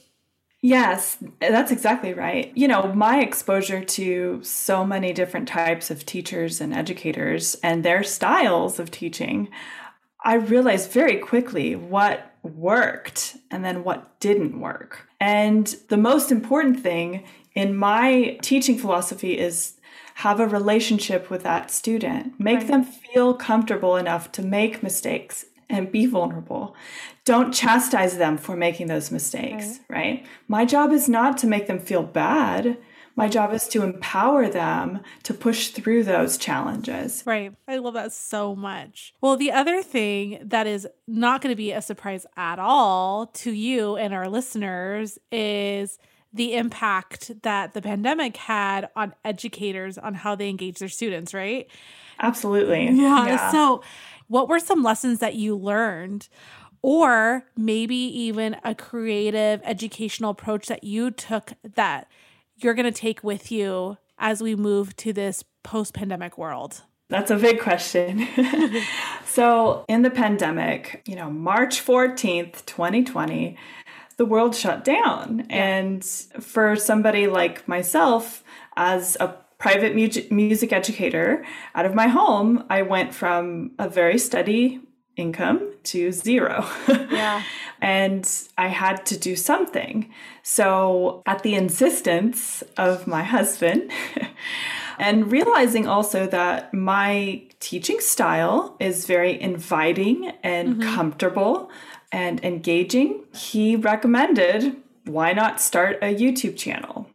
Yes, 0.64 1.18
that's 1.40 1.72
exactly 1.72 2.14
right. 2.14 2.52
You 2.54 2.68
know, 2.68 2.92
my 2.92 3.20
exposure 3.20 3.84
to 3.84 4.40
so 4.44 4.84
many 4.84 5.12
different 5.12 5.48
types 5.48 5.90
of 5.90 6.06
teachers 6.06 6.60
and 6.60 6.72
educators 6.72 7.56
and 7.64 7.84
their 7.84 8.04
styles 8.04 8.78
of 8.78 8.90
teaching, 8.90 9.48
I 10.24 10.34
realized 10.34 10.92
very 10.92 11.18
quickly 11.18 11.74
what 11.74 12.32
worked 12.44 13.36
and 13.50 13.64
then 13.64 13.82
what 13.82 14.20
didn't 14.20 14.60
work. 14.60 15.08
And 15.20 15.66
the 15.88 15.96
most 15.96 16.30
important 16.30 16.80
thing 16.80 17.24
in 17.54 17.76
my 17.76 18.38
teaching 18.42 18.78
philosophy 18.78 19.38
is 19.38 19.74
have 20.16 20.40
a 20.40 20.46
relationship 20.46 21.30
with 21.30 21.42
that 21.42 21.70
student 21.70 22.38
make 22.38 22.58
right. 22.58 22.66
them 22.66 22.84
feel 22.84 23.34
comfortable 23.34 23.96
enough 23.96 24.30
to 24.32 24.42
make 24.42 24.82
mistakes 24.82 25.46
and 25.68 25.90
be 25.90 26.06
vulnerable 26.06 26.74
don't 27.24 27.52
chastise 27.52 28.18
them 28.18 28.36
for 28.36 28.56
making 28.56 28.86
those 28.88 29.10
mistakes 29.10 29.80
right. 29.88 29.98
right 29.98 30.26
my 30.48 30.64
job 30.64 30.92
is 30.92 31.08
not 31.08 31.38
to 31.38 31.46
make 31.46 31.66
them 31.66 31.78
feel 31.78 32.02
bad 32.02 32.76
my 33.14 33.28
job 33.28 33.52
is 33.52 33.68
to 33.68 33.82
empower 33.82 34.48
them 34.48 35.00
to 35.24 35.34
push 35.34 35.68
through 35.68 36.04
those 36.04 36.38
challenges. 36.38 37.22
Right. 37.26 37.54
I 37.68 37.76
love 37.76 37.94
that 37.94 38.12
so 38.12 38.56
much. 38.56 39.12
Well, 39.20 39.36
the 39.36 39.52
other 39.52 39.82
thing 39.82 40.38
that 40.42 40.66
is 40.66 40.88
not 41.06 41.42
going 41.42 41.52
to 41.52 41.56
be 41.56 41.72
a 41.72 41.82
surprise 41.82 42.24
at 42.36 42.58
all 42.58 43.26
to 43.26 43.52
you 43.52 43.96
and 43.96 44.14
our 44.14 44.28
listeners 44.28 45.18
is 45.30 45.98
the 46.32 46.54
impact 46.54 47.30
that 47.42 47.74
the 47.74 47.82
pandemic 47.82 48.36
had 48.36 48.88
on 48.96 49.14
educators 49.24 49.98
on 49.98 50.14
how 50.14 50.34
they 50.34 50.48
engage 50.48 50.78
their 50.78 50.88
students, 50.88 51.34
right? 51.34 51.68
Absolutely. 52.20 52.86
Yeah. 52.86 53.26
yeah. 53.26 53.50
So, 53.50 53.82
what 54.28 54.48
were 54.48 54.58
some 54.58 54.82
lessons 54.82 55.18
that 55.18 55.34
you 55.34 55.56
learned? 55.56 56.28
Or 56.84 57.44
maybe 57.56 57.94
even 57.94 58.56
a 58.64 58.74
creative 58.74 59.60
educational 59.62 60.30
approach 60.30 60.66
that 60.66 60.82
you 60.82 61.12
took 61.12 61.52
that 61.76 62.08
you're 62.56 62.74
going 62.74 62.92
to 62.92 63.00
take 63.00 63.22
with 63.22 63.52
you 63.52 63.98
as 64.18 64.42
we 64.42 64.56
move 64.56 64.96
to 64.96 65.12
this 65.12 65.44
post 65.62 65.94
pandemic 65.94 66.36
world? 66.36 66.82
That's 67.08 67.30
a 67.30 67.36
big 67.36 67.60
question. 67.60 68.26
so, 69.26 69.84
in 69.86 70.02
the 70.02 70.10
pandemic, 70.10 71.02
you 71.06 71.14
know, 71.14 71.30
March 71.30 71.84
14th, 71.84 72.64
2020, 72.64 73.58
the 74.22 74.30
world 74.34 74.54
shut 74.64 74.80
down. 74.84 75.24
Yeah. 75.50 75.64
And 75.72 76.04
for 76.52 76.76
somebody 76.76 77.24
like 77.40 77.56
myself, 77.76 78.22
as 78.92 79.16
a 79.26 79.28
private 79.64 79.92
mu- 80.00 80.28
music 80.44 80.70
educator 80.80 81.30
out 81.74 81.86
of 81.88 81.94
my 82.02 82.08
home, 82.20 82.48
I 82.78 82.80
went 82.94 83.10
from 83.20 83.72
a 83.78 83.88
very 84.00 84.18
steady 84.28 84.64
income 85.24 85.58
to 85.92 86.00
zero. 86.12 86.56
Yeah. 87.22 87.42
and 87.98 88.24
I 88.66 88.68
had 88.82 88.96
to 89.10 89.16
do 89.28 89.34
something. 89.36 89.96
So, 90.42 91.22
at 91.32 91.42
the 91.42 91.54
insistence 91.54 92.64
of 92.88 93.06
my 93.06 93.22
husband, 93.36 93.80
and 95.06 95.16
realizing 95.38 95.84
also 95.86 96.20
that 96.38 96.72
my 96.72 97.42
teaching 97.68 98.00
style 98.14 98.58
is 98.88 99.06
very 99.14 99.34
inviting 99.50 100.18
and 100.42 100.66
Mm-hmm. 100.76 100.94
comfortable 100.96 101.54
and 102.12 102.44
engaging, 102.44 103.24
he 103.34 103.74
recommended 103.74 104.76
why 105.04 105.32
not 105.32 105.60
start 105.60 105.98
a 106.00 106.14
YouTube 106.14 106.56
channel? 106.56 107.08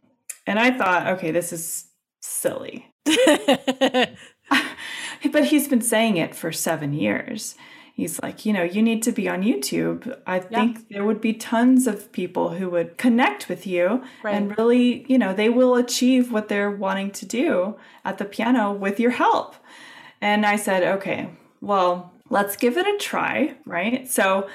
And 0.46 0.58
I 0.58 0.70
thought, 0.70 1.06
okay, 1.06 1.30
this 1.30 1.52
is 1.52 1.86
silly. 2.20 2.92
But 5.32 5.46
he's 5.46 5.68
been 5.68 5.80
saying 5.80 6.16
it 6.16 6.34
for 6.34 6.52
seven 6.52 6.92
years. 6.92 7.56
He's 7.94 8.22
like, 8.22 8.46
you 8.46 8.52
know, 8.52 8.62
you 8.62 8.80
need 8.80 9.02
to 9.02 9.12
be 9.12 9.28
on 9.28 9.42
YouTube. 9.42 10.16
I 10.24 10.38
think 10.38 10.88
there 10.88 11.04
would 11.04 11.20
be 11.20 11.32
tons 11.32 11.88
of 11.88 12.12
people 12.12 12.50
who 12.50 12.70
would 12.70 12.96
connect 12.96 13.48
with 13.48 13.66
you 13.66 14.04
and 14.22 14.56
really, 14.56 15.04
you 15.08 15.18
know, 15.18 15.34
they 15.34 15.48
will 15.48 15.74
achieve 15.74 16.30
what 16.30 16.48
they're 16.48 16.70
wanting 16.70 17.10
to 17.10 17.26
do 17.26 17.76
at 18.04 18.18
the 18.18 18.24
piano 18.24 18.72
with 18.72 19.00
your 19.00 19.10
help. 19.10 19.56
And 20.20 20.46
I 20.46 20.54
said, 20.54 20.84
okay, 20.84 21.30
well, 21.60 22.12
let's 22.30 22.56
give 22.56 22.76
it 22.76 22.86
a 22.86 22.98
try, 22.98 23.56
right? 23.66 24.08
So, 24.08 24.48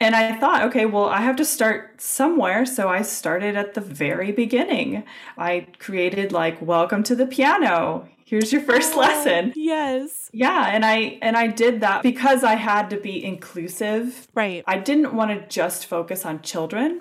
and 0.00 0.14
I 0.14 0.38
thought, 0.38 0.62
okay, 0.64 0.86
well, 0.86 1.06
I 1.06 1.20
have 1.22 1.36
to 1.36 1.44
start 1.44 2.00
somewhere. 2.00 2.64
So 2.64 2.88
I 2.88 3.02
started 3.02 3.56
at 3.56 3.74
the 3.74 3.80
very 3.80 4.30
beginning. 4.30 5.04
I 5.36 5.66
created 5.78 6.30
like, 6.30 6.62
welcome 6.62 7.02
to 7.04 7.16
the 7.16 7.26
piano. 7.26 8.08
Here's 8.24 8.52
your 8.52 8.62
first 8.62 8.94
oh, 8.94 9.00
lesson. 9.00 9.52
yes. 9.56 10.30
Yeah, 10.32 10.68
and 10.68 10.84
I 10.84 11.18
and 11.22 11.34
I 11.36 11.46
did 11.46 11.80
that 11.80 12.02
because 12.02 12.44
I 12.44 12.54
had 12.56 12.90
to 12.90 13.00
be 13.00 13.24
inclusive. 13.24 14.28
Right. 14.34 14.62
I 14.66 14.78
didn't 14.78 15.14
want 15.14 15.30
to 15.30 15.48
just 15.48 15.86
focus 15.86 16.26
on 16.26 16.42
children. 16.42 17.00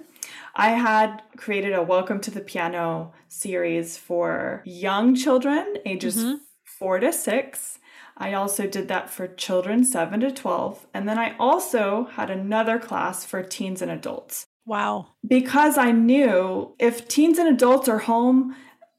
I 0.56 0.70
had 0.70 1.22
created 1.36 1.74
a 1.74 1.84
Welcome 1.84 2.20
to 2.22 2.32
the 2.32 2.42
Piano 2.42 3.14
series 3.28 3.98
for 3.98 4.64
young 4.66 5.16
children 5.16 5.76
ages 5.86 6.18
mm-hmm. 6.18 6.36
4 6.64 7.00
to 7.02 7.14
6. 7.14 7.80
I 8.20 8.34
also 8.34 8.66
did 8.68 8.88
that 8.88 9.10
for 9.10 9.28
children 9.28 9.84
7 9.86 10.20
to 10.22 10.32
12, 10.32 10.88
and 10.94 11.08
then 11.08 11.18
I 11.20 11.36
also 11.38 12.06
had 12.14 12.30
another 12.30 12.80
class 12.80 13.24
for 13.26 13.44
teens 13.44 13.82
and 13.82 13.92
adults 13.92 14.46
Wow. 14.66 15.08
because 15.28 15.78
I 15.78 15.92
knew 15.92 16.74
if 16.80 17.08
teens 17.08 17.38
and 17.38 17.48
adults 17.48 17.88
are 17.88 18.00
home 18.00 18.56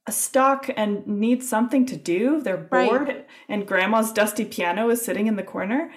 stuck 0.09 0.71
and 0.77 1.07
need 1.07 1.43
something 1.43 1.85
to 1.87 1.97
do, 1.97 2.41
they're 2.41 2.67
Right. 2.71 2.89
bored 2.89 3.25
and 3.49 3.67
grandma's 3.67 4.13
dusty 4.13 4.45
piano 4.45 4.89
is 4.89 5.03
sitting 5.03 5.27
in 5.27 5.37
the 5.37 5.43
corner, 5.43 5.91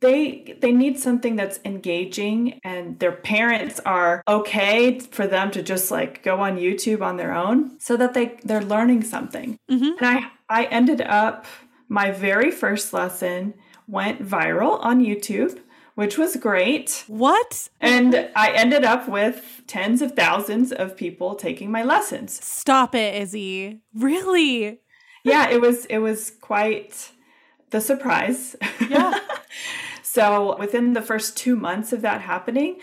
they 0.00 0.54
they 0.60 0.70
need 0.72 0.98
something 0.98 1.34
that's 1.34 1.58
engaging 1.64 2.60
and 2.62 2.98
their 3.00 3.10
parents 3.12 3.80
are 3.84 4.22
okay 4.28 5.00
for 5.00 5.26
them 5.26 5.50
to 5.50 5.62
just 5.62 5.90
like 5.90 6.22
go 6.22 6.38
on 6.40 6.56
YouTube 6.56 7.02
on 7.02 7.16
their 7.16 7.34
own 7.34 7.78
so 7.80 7.96
that 7.96 8.14
they 8.14 8.36
they're 8.44 8.62
learning 8.62 9.02
something. 9.02 9.56
Mm-hmm. 9.70 10.04
And 10.04 10.06
I 10.06 10.30
I 10.48 10.64
ended 10.66 11.00
up 11.00 11.46
my 11.88 12.10
very 12.10 12.50
first 12.50 12.92
lesson 12.92 13.54
went 13.86 14.22
viral 14.24 14.78
on 14.84 15.04
YouTube, 15.04 15.58
which 15.94 16.18
was 16.18 16.36
great. 16.36 17.04
What? 17.06 17.68
And 17.80 18.30
I 18.36 18.52
ended 18.52 18.84
up 18.84 19.08
with 19.08 19.62
tens 19.66 20.02
of 20.02 20.12
thousands 20.12 20.70
of 20.72 20.96
people 20.96 21.34
taking 21.34 21.70
my 21.70 21.82
lessons. 21.82 22.44
Stop 22.44 22.94
it, 22.94 23.20
Izzie. 23.20 23.80
Really? 23.94 24.80
Yeah, 25.24 25.50
it 25.50 25.60
was 25.60 25.86
it 25.86 25.98
was 25.98 26.30
quite 26.40 27.10
the 27.70 27.80
surprise. 27.80 28.56
Yeah. 28.88 29.18
so 30.02 30.56
within 30.58 30.92
the 30.92 31.02
first 31.02 31.36
two 31.36 31.56
months 31.56 31.92
of 31.92 32.02
that 32.02 32.20
happening, 32.20 32.78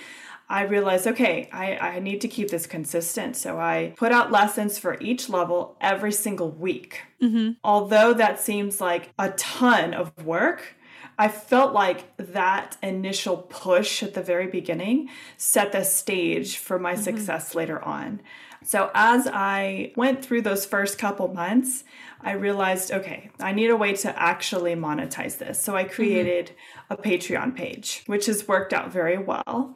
I 0.47 0.63
realized, 0.63 1.07
okay, 1.07 1.49
I, 1.51 1.77
I 1.77 1.99
need 1.99 2.21
to 2.21 2.27
keep 2.27 2.49
this 2.49 2.67
consistent. 2.67 3.35
So 3.35 3.59
I 3.59 3.93
put 3.97 4.11
out 4.11 4.31
lessons 4.31 4.77
for 4.77 4.97
each 5.01 5.27
level 5.27 5.75
every 5.81 6.11
single 6.11 6.51
week. 6.51 7.01
Mm-hmm. 7.21 7.53
Although 7.63 8.13
that 8.13 8.39
seems 8.39 8.79
like 8.79 9.09
a 9.17 9.31
ton 9.31 9.93
of 9.93 10.11
work, 10.23 10.75
I 11.17 11.29
felt 11.29 11.73
like 11.73 12.15
that 12.17 12.77
initial 12.83 13.37
push 13.37 14.03
at 14.03 14.13
the 14.13 14.21
very 14.21 14.47
beginning 14.47 15.09
set 15.37 15.71
the 15.71 15.83
stage 15.83 16.57
for 16.57 16.77
my 16.77 16.93
mm-hmm. 16.93 17.03
success 17.03 17.55
later 17.55 17.81
on. 17.81 18.21
So 18.63 18.91
as 18.93 19.27
I 19.31 19.93
went 19.95 20.25
through 20.25 20.41
those 20.41 20.65
first 20.65 20.97
couple 20.97 21.27
months, 21.27 21.83
I 22.21 22.31
realized, 22.31 22.91
okay, 22.91 23.29
I 23.39 23.51
need 23.51 23.69
a 23.69 23.75
way 23.75 23.93
to 23.93 24.19
actually 24.21 24.73
monetize 24.75 25.37
this. 25.37 25.61
So 25.61 25.75
I 25.75 25.83
mm-hmm. 25.83 25.93
created 25.93 26.51
a 26.89 26.97
Patreon 26.97 27.55
page, 27.55 28.03
which 28.07 28.25
has 28.25 28.47
worked 28.47 28.73
out 28.73 28.91
very 28.91 29.17
well. 29.17 29.75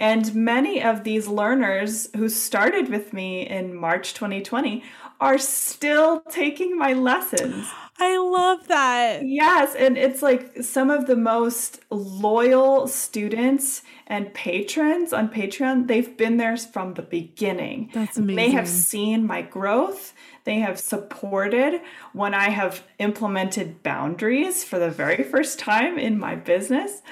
And 0.00 0.34
many 0.34 0.82
of 0.82 1.04
these 1.04 1.26
learners 1.26 2.08
who 2.16 2.28
started 2.28 2.88
with 2.88 3.12
me 3.12 3.46
in 3.46 3.74
March 3.74 4.14
2020 4.14 4.84
are 5.20 5.38
still 5.38 6.20
taking 6.30 6.78
my 6.78 6.92
lessons. 6.92 7.68
I 8.00 8.16
love 8.16 8.68
that. 8.68 9.26
Yes, 9.26 9.74
and 9.74 9.98
it's 9.98 10.22
like 10.22 10.62
some 10.62 10.88
of 10.88 11.08
the 11.08 11.16
most 11.16 11.80
loyal 11.90 12.86
students 12.86 13.82
and 14.06 14.32
patrons 14.32 15.12
on 15.12 15.28
Patreon. 15.28 15.88
They've 15.88 16.16
been 16.16 16.36
there 16.36 16.56
from 16.56 16.94
the 16.94 17.02
beginning. 17.02 17.90
That's 17.92 18.16
amazing. 18.16 18.36
They 18.36 18.50
have 18.52 18.68
seen 18.68 19.26
my 19.26 19.42
growth. 19.42 20.14
They 20.44 20.60
have 20.60 20.78
supported 20.78 21.80
when 22.12 22.34
I 22.34 22.50
have 22.50 22.84
implemented 23.00 23.82
boundaries 23.82 24.62
for 24.62 24.78
the 24.78 24.90
very 24.90 25.24
first 25.24 25.58
time 25.58 25.98
in 25.98 26.20
my 26.20 26.36
business. 26.36 27.02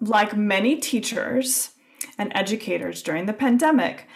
Like 0.00 0.34
many 0.34 0.76
teachers 0.76 1.71
and 2.18 2.32
educators 2.34 3.02
during 3.02 3.26
the 3.26 3.32
pandemic, 3.32 4.08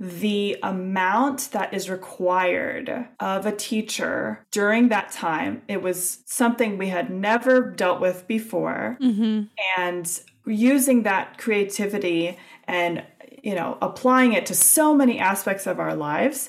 the 0.00 0.56
amount 0.62 1.50
that 1.52 1.74
is 1.74 1.90
required 1.90 3.08
of 3.18 3.46
a 3.46 3.52
teacher 3.52 4.46
during 4.52 4.88
that 4.88 5.10
time 5.10 5.62
it 5.66 5.82
was 5.82 6.22
something 6.24 6.78
we 6.78 6.88
had 6.88 7.10
never 7.10 7.70
dealt 7.70 8.00
with 8.00 8.26
before. 8.28 8.96
Mm-hmm. 9.00 9.44
And 9.76 10.20
using 10.46 11.02
that 11.02 11.38
creativity 11.38 12.38
and 12.64 13.04
you 13.42 13.54
know 13.54 13.76
applying 13.82 14.32
it 14.32 14.46
to 14.46 14.54
so 14.54 14.94
many 14.94 15.18
aspects 15.18 15.66
of 15.66 15.78
our 15.78 15.94
lives 15.94 16.48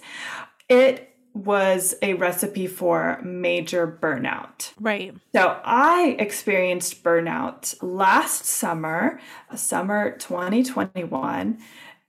it 0.69 1.08
was 1.33 1.95
a 2.01 2.13
recipe 2.15 2.67
for 2.67 3.19
major 3.23 3.87
burnout 3.87 4.73
Right. 4.79 5.13
so 5.33 5.59
I 5.63 6.15
experienced 6.19 7.03
burnout 7.03 7.75
last 7.81 8.45
summer, 8.45 9.19
summer 9.55 10.11
2021. 10.17 11.57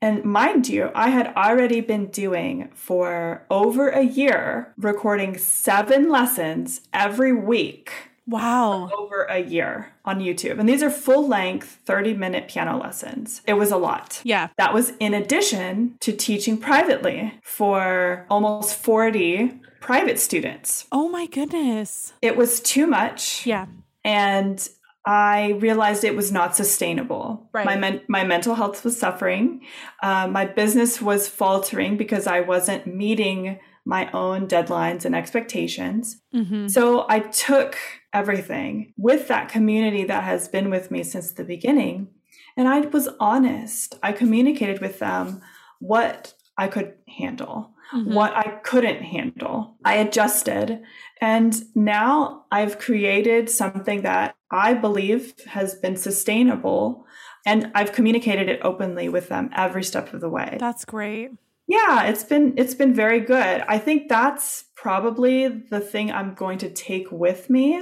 And 0.02 0.24
mind 0.24 0.66
you, 0.66 0.90
I 0.94 1.10
had 1.10 1.34
already 1.36 1.82
been 1.82 2.06
doing 2.06 2.70
for 2.74 3.44
over 3.50 3.90
a 3.90 4.02
year, 4.02 4.72
recording 4.78 5.36
seven 5.36 6.08
lessons 6.08 6.80
every 6.94 7.34
week 7.34 7.92
Wow. 8.26 8.90
over 8.96 9.22
a 9.24 9.38
year 9.38 9.92
on 10.04 10.20
YouTube. 10.20 10.58
And 10.58 10.68
these 10.68 10.82
are 10.82 10.90
full 10.90 11.26
length 11.26 11.78
30 11.84 12.14
minute 12.14 12.48
piano 12.48 12.78
lessons. 12.78 13.42
It 13.46 13.54
was 13.54 13.70
a 13.70 13.76
lot. 13.76 14.20
Yeah. 14.24 14.48
That 14.56 14.72
was 14.74 14.92
in 15.00 15.14
addition 15.14 15.96
to 16.00 16.12
teaching 16.12 16.56
privately 16.58 17.34
for 17.42 18.26
almost 18.30 18.76
40 18.76 19.60
private 19.80 20.18
students. 20.18 20.86
Oh 20.92 21.08
my 21.08 21.26
goodness. 21.26 22.12
It 22.22 22.36
was 22.36 22.60
too 22.60 22.86
much. 22.86 23.46
Yeah. 23.46 23.66
And 24.04 24.66
I 25.06 25.52
realized 25.52 26.04
it 26.04 26.14
was 26.14 26.30
not 26.30 26.54
sustainable. 26.54 27.48
Right. 27.52 27.64
My 27.64 27.76
men- 27.76 28.02
my 28.06 28.22
mental 28.22 28.54
health 28.54 28.84
was 28.84 28.98
suffering. 28.98 29.62
Uh, 30.02 30.28
my 30.28 30.44
business 30.44 31.00
was 31.00 31.26
faltering 31.26 31.96
because 31.96 32.26
I 32.26 32.40
wasn't 32.40 32.86
meeting 32.86 33.58
my 33.84 34.10
own 34.12 34.46
deadlines 34.46 35.04
and 35.04 35.14
expectations. 35.14 36.20
Mm-hmm. 36.34 36.68
So 36.68 37.06
I 37.08 37.20
took 37.20 37.76
everything 38.12 38.92
with 38.96 39.28
that 39.28 39.48
community 39.48 40.04
that 40.04 40.24
has 40.24 40.48
been 40.48 40.70
with 40.70 40.90
me 40.90 41.02
since 41.02 41.32
the 41.32 41.44
beginning, 41.44 42.08
and 42.56 42.68
I 42.68 42.80
was 42.80 43.08
honest. 43.18 43.98
I 44.02 44.12
communicated 44.12 44.80
with 44.80 44.98
them 44.98 45.40
what 45.78 46.34
I 46.58 46.68
could 46.68 46.94
handle, 47.08 47.74
Mhm. 47.92 48.14
what 48.14 48.36
I 48.36 48.60
couldn't 48.62 49.02
handle. 49.02 49.76
I 49.84 49.94
adjusted. 49.94 50.82
And 51.20 51.54
now 51.74 52.44
I've 52.52 52.78
created 52.78 53.48
something 53.48 54.02
that 54.02 54.34
I 54.50 54.74
believe 54.74 55.34
has 55.46 55.74
been 55.74 55.96
sustainable. 55.96 57.06
And 57.46 57.72
I've 57.74 57.92
communicated 57.92 58.48
it 58.48 58.60
openly 58.62 59.08
with 59.08 59.28
them 59.28 59.50
every 59.56 59.82
step 59.82 60.12
of 60.12 60.20
the 60.20 60.28
way. 60.28 60.58
That's 60.60 60.84
great. 60.84 61.30
Yeah, 61.70 62.06
it's 62.06 62.24
been 62.24 62.54
it's 62.56 62.74
been 62.74 62.92
very 62.92 63.20
good. 63.20 63.62
I 63.68 63.78
think 63.78 64.08
that's 64.08 64.64
probably 64.74 65.46
the 65.46 65.78
thing 65.78 66.10
I'm 66.10 66.34
going 66.34 66.58
to 66.58 66.68
take 66.68 67.12
with 67.12 67.48
me 67.48 67.80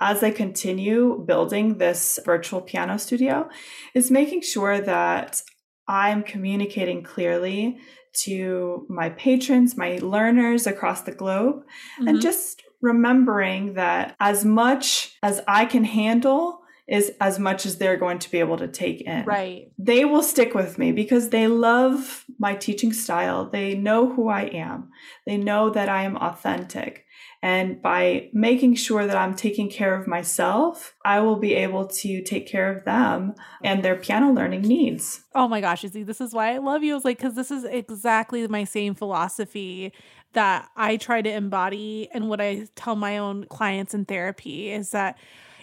as 0.00 0.22
I 0.22 0.30
continue 0.30 1.22
building 1.26 1.76
this 1.76 2.18
virtual 2.24 2.62
piano 2.62 2.98
studio 2.98 3.50
is 3.94 4.10
making 4.10 4.40
sure 4.40 4.80
that 4.80 5.42
I'm 5.86 6.22
communicating 6.22 7.02
clearly 7.02 7.78
to 8.24 8.86
my 8.88 9.10
patrons, 9.10 9.76
my 9.76 9.98
learners 10.00 10.66
across 10.66 11.02
the 11.02 11.12
globe, 11.12 11.62
and 11.98 12.16
Mhm. 12.16 12.22
just 12.22 12.62
remembering 12.80 13.74
that 13.74 14.16
as 14.18 14.46
much 14.46 15.14
as 15.22 15.42
I 15.46 15.66
can 15.66 15.84
handle 15.84 16.62
is 16.88 17.12
as 17.20 17.38
much 17.38 17.66
as 17.66 17.78
they're 17.78 17.96
going 17.96 18.18
to 18.20 18.30
be 18.30 18.38
able 18.38 18.56
to 18.56 18.68
take 18.68 19.00
in. 19.00 19.24
Right. 19.24 19.72
They 19.78 20.04
will 20.04 20.22
stick 20.22 20.54
with 20.54 20.78
me 20.78 20.92
because 20.92 21.30
they 21.30 21.48
love 21.48 22.24
my 22.38 22.54
teaching 22.54 22.92
style. 22.92 23.50
They 23.50 23.74
know 23.74 24.12
who 24.12 24.28
I 24.28 24.42
am. 24.42 24.90
They 25.26 25.36
know 25.36 25.70
that 25.70 25.88
I 25.88 26.02
am 26.02 26.16
authentic. 26.16 27.04
And 27.42 27.82
by 27.82 28.30
making 28.32 28.76
sure 28.76 29.06
that 29.06 29.16
I'm 29.16 29.34
taking 29.34 29.68
care 29.68 29.94
of 29.94 30.06
myself, 30.06 30.94
I 31.04 31.20
will 31.20 31.36
be 31.36 31.54
able 31.54 31.86
to 31.86 32.22
take 32.22 32.46
care 32.46 32.74
of 32.74 32.84
them 32.84 33.34
and 33.62 33.84
their 33.84 33.96
piano 33.96 34.32
learning 34.32 34.62
needs. 34.62 35.22
Oh 35.34 35.46
my 35.46 35.60
gosh, 35.60 35.84
Izzie, 35.84 36.02
this 36.02 36.20
is 36.20 36.32
why 36.32 36.54
I 36.54 36.58
love 36.58 36.82
you. 36.82 36.92
I 36.92 36.94
was 36.94 37.04
like, 37.04 37.18
because 37.18 37.34
this 37.34 37.50
is 37.50 37.64
exactly 37.64 38.46
my 38.48 38.64
same 38.64 38.94
philosophy 38.94 39.92
that 40.32 40.68
I 40.76 40.96
try 40.96 41.22
to 41.22 41.30
embody 41.30 42.08
and 42.12 42.28
what 42.28 42.40
I 42.40 42.66
tell 42.74 42.96
my 42.96 43.18
own 43.18 43.44
clients 43.44 43.94
in 43.94 44.04
therapy 44.04 44.70
is 44.70 44.90
that 44.90 45.18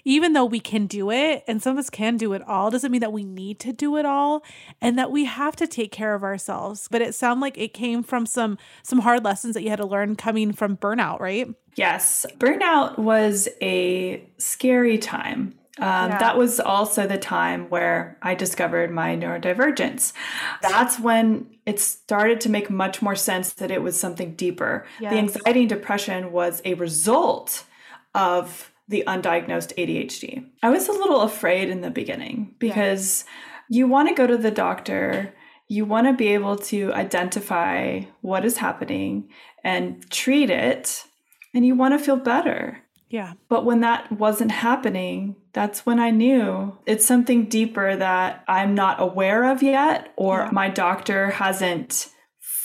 even 0.05 0.33
though 0.33 0.45
we 0.45 0.59
can 0.59 0.85
do 0.85 1.11
it 1.11 1.43
and 1.47 1.61
some 1.61 1.73
of 1.73 1.79
us 1.79 1.89
can 1.89 2.17
do 2.17 2.33
it 2.33 2.41
all 2.47 2.69
doesn't 2.69 2.91
mean 2.91 3.01
that 3.01 3.13
we 3.13 3.23
need 3.23 3.59
to 3.59 3.71
do 3.71 3.97
it 3.97 4.05
all 4.05 4.43
and 4.81 4.97
that 4.97 5.11
we 5.11 5.25
have 5.25 5.55
to 5.55 5.67
take 5.67 5.91
care 5.91 6.13
of 6.13 6.23
ourselves 6.23 6.87
but 6.91 7.01
it 7.01 7.15
sounded 7.15 7.41
like 7.41 7.57
it 7.57 7.73
came 7.73 8.03
from 8.03 8.25
some 8.25 8.57
some 8.83 8.99
hard 8.99 9.23
lessons 9.23 9.53
that 9.53 9.63
you 9.63 9.69
had 9.69 9.77
to 9.77 9.85
learn 9.85 10.15
coming 10.15 10.51
from 10.51 10.77
burnout 10.77 11.19
right 11.19 11.47
yes 11.75 12.25
burnout 12.37 12.97
was 12.97 13.47
a 13.61 14.23
scary 14.37 14.97
time 14.97 15.53
um, 15.79 16.11
yeah. 16.11 16.19
That 16.19 16.37
was 16.37 16.59
also 16.59 17.07
the 17.07 17.17
time 17.17 17.67
where 17.69 18.15
I 18.21 18.35
discovered 18.35 18.91
my 18.91 19.17
neurodivergence. 19.17 20.13
That's 20.61 20.99
when 20.99 21.47
it 21.65 21.79
started 21.79 22.41
to 22.41 22.49
make 22.49 22.69
much 22.69 23.01
more 23.01 23.15
sense 23.15 23.53
that 23.53 23.71
it 23.71 23.81
was 23.81 23.99
something 23.99 24.35
deeper. 24.35 24.85
Yes. 24.99 25.11
The 25.11 25.17
anxiety 25.17 25.61
and 25.61 25.69
depression 25.69 26.31
was 26.31 26.61
a 26.63 26.75
result 26.75 27.65
of 28.13 28.71
the 28.87 29.03
undiagnosed 29.07 29.73
ADHD. 29.77 30.45
I 30.61 30.69
was 30.69 30.87
a 30.87 30.93
little 30.93 31.21
afraid 31.21 31.69
in 31.69 31.81
the 31.81 31.89
beginning 31.89 32.55
because 32.59 33.25
yeah. 33.69 33.77
you 33.77 33.87
want 33.87 34.09
to 34.09 34.15
go 34.15 34.27
to 34.27 34.37
the 34.37 34.51
doctor, 34.51 35.33
you 35.67 35.85
want 35.85 36.07
to 36.07 36.13
be 36.13 36.29
able 36.29 36.57
to 36.57 36.93
identify 36.93 38.01
what 38.21 38.45
is 38.45 38.57
happening 38.57 39.29
and 39.63 40.09
treat 40.09 40.49
it, 40.49 41.05
and 41.53 41.65
you 41.65 41.75
want 41.75 41.97
to 41.97 42.03
feel 42.03 42.17
better. 42.17 42.83
Yeah. 43.09 43.33
But 43.47 43.63
when 43.63 43.81
that 43.81 44.11
wasn't 44.11 44.51
happening, 44.51 45.35
that's 45.53 45.85
when 45.85 45.99
I 45.99 46.09
knew 46.09 46.77
it's 46.85 47.05
something 47.05 47.45
deeper 47.45 47.95
that 47.95 48.43
I'm 48.47 48.73
not 48.75 49.01
aware 49.01 49.51
of 49.51 49.63
yet, 49.63 50.11
or 50.17 50.39
yeah. 50.39 50.49
my 50.51 50.67
doctor 50.67 51.29
hasn't 51.29 52.09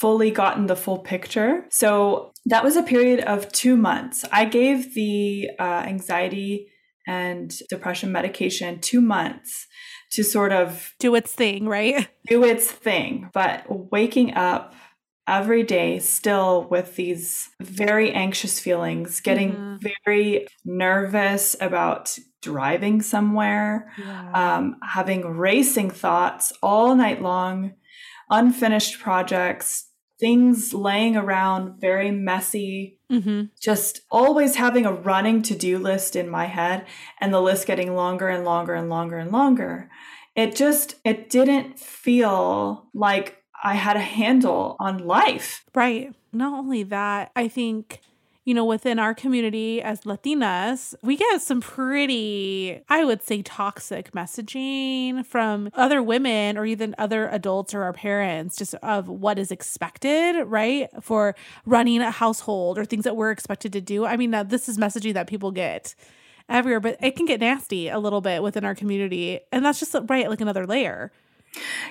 fully 0.00 0.30
gotten 0.30 0.66
the 0.66 0.76
full 0.76 0.98
picture. 0.98 1.66
So 1.70 2.32
that 2.46 2.62
was 2.62 2.76
a 2.76 2.84
period 2.84 3.20
of 3.20 3.50
two 3.50 3.76
months. 3.76 4.24
I 4.30 4.44
gave 4.44 4.94
the 4.94 5.50
uh, 5.58 5.82
anxiety 5.86 6.68
and 7.08 7.52
depression 7.68 8.12
medication 8.12 8.78
two 8.80 9.00
months 9.00 9.66
to 10.12 10.22
sort 10.22 10.52
of 10.52 10.94
do 11.00 11.16
its 11.16 11.32
thing, 11.34 11.66
right? 11.66 12.08
Do 12.28 12.44
its 12.44 12.70
thing. 12.70 13.30
But 13.34 13.64
waking 13.68 14.34
up 14.34 14.74
every 15.26 15.62
day 15.62 15.98
still 15.98 16.66
with 16.70 16.96
these 16.96 17.48
very 17.60 18.12
anxious 18.12 18.60
feelings, 18.60 19.20
getting 19.20 19.52
mm-hmm. 19.52 19.86
very 20.04 20.46
nervous 20.64 21.56
about 21.60 22.16
driving 22.40 23.02
somewhere, 23.02 23.92
yeah. 23.98 24.30
um, 24.32 24.76
having 24.82 25.26
racing 25.26 25.90
thoughts 25.90 26.52
all 26.62 26.94
night 26.94 27.20
long, 27.20 27.74
unfinished 28.30 29.00
projects, 29.00 29.87
things 30.18 30.74
laying 30.74 31.16
around, 31.16 31.80
very 31.80 32.10
messy. 32.10 32.98
Mm-hmm. 33.10 33.44
Just 33.60 34.02
always 34.10 34.56
having 34.56 34.84
a 34.84 34.92
running 34.92 35.42
to 35.42 35.54
do 35.54 35.78
list 35.78 36.16
in 36.16 36.28
my 36.28 36.46
head 36.46 36.86
and 37.20 37.32
the 37.32 37.40
list 37.40 37.66
getting 37.66 37.94
longer 37.94 38.28
and 38.28 38.44
longer 38.44 38.74
and 38.74 38.88
longer 38.88 39.16
and 39.18 39.32
longer. 39.32 39.90
It 40.34 40.54
just, 40.54 40.96
it 41.04 41.30
didn't 41.30 41.78
feel 41.78 42.88
like 42.94 43.42
I 43.62 43.74
had 43.74 43.96
a 43.96 44.00
handle 44.00 44.76
on 44.78 44.98
life. 44.98 45.64
Right. 45.74 46.14
Not 46.32 46.58
only 46.58 46.82
that, 46.84 47.32
I 47.34 47.48
think 47.48 48.00
you 48.48 48.54
know, 48.54 48.64
within 48.64 48.98
our 48.98 49.12
community 49.12 49.82
as 49.82 50.00
Latinas, 50.04 50.94
we 51.02 51.18
get 51.18 51.42
some 51.42 51.60
pretty, 51.60 52.80
I 52.88 53.04
would 53.04 53.22
say, 53.22 53.42
toxic 53.42 54.12
messaging 54.12 55.26
from 55.26 55.68
other 55.74 56.02
women 56.02 56.56
or 56.56 56.64
even 56.64 56.94
other 56.96 57.28
adults 57.28 57.74
or 57.74 57.82
our 57.82 57.92
parents, 57.92 58.56
just 58.56 58.72
of 58.76 59.06
what 59.06 59.38
is 59.38 59.50
expected, 59.50 60.46
right? 60.46 60.88
For 61.02 61.34
running 61.66 62.00
a 62.00 62.10
household 62.10 62.78
or 62.78 62.86
things 62.86 63.04
that 63.04 63.16
we're 63.16 63.32
expected 63.32 63.70
to 63.74 63.82
do. 63.82 64.06
I 64.06 64.16
mean, 64.16 64.30
now 64.30 64.44
this 64.44 64.66
is 64.66 64.78
messaging 64.78 65.12
that 65.12 65.26
people 65.26 65.50
get 65.50 65.94
everywhere, 66.48 66.80
but 66.80 66.96
it 67.02 67.16
can 67.16 67.26
get 67.26 67.40
nasty 67.40 67.88
a 67.88 67.98
little 67.98 68.22
bit 68.22 68.42
within 68.42 68.64
our 68.64 68.74
community. 68.74 69.40
And 69.52 69.62
that's 69.62 69.78
just, 69.78 69.94
right, 70.08 70.30
like 70.30 70.40
another 70.40 70.66
layer. 70.66 71.12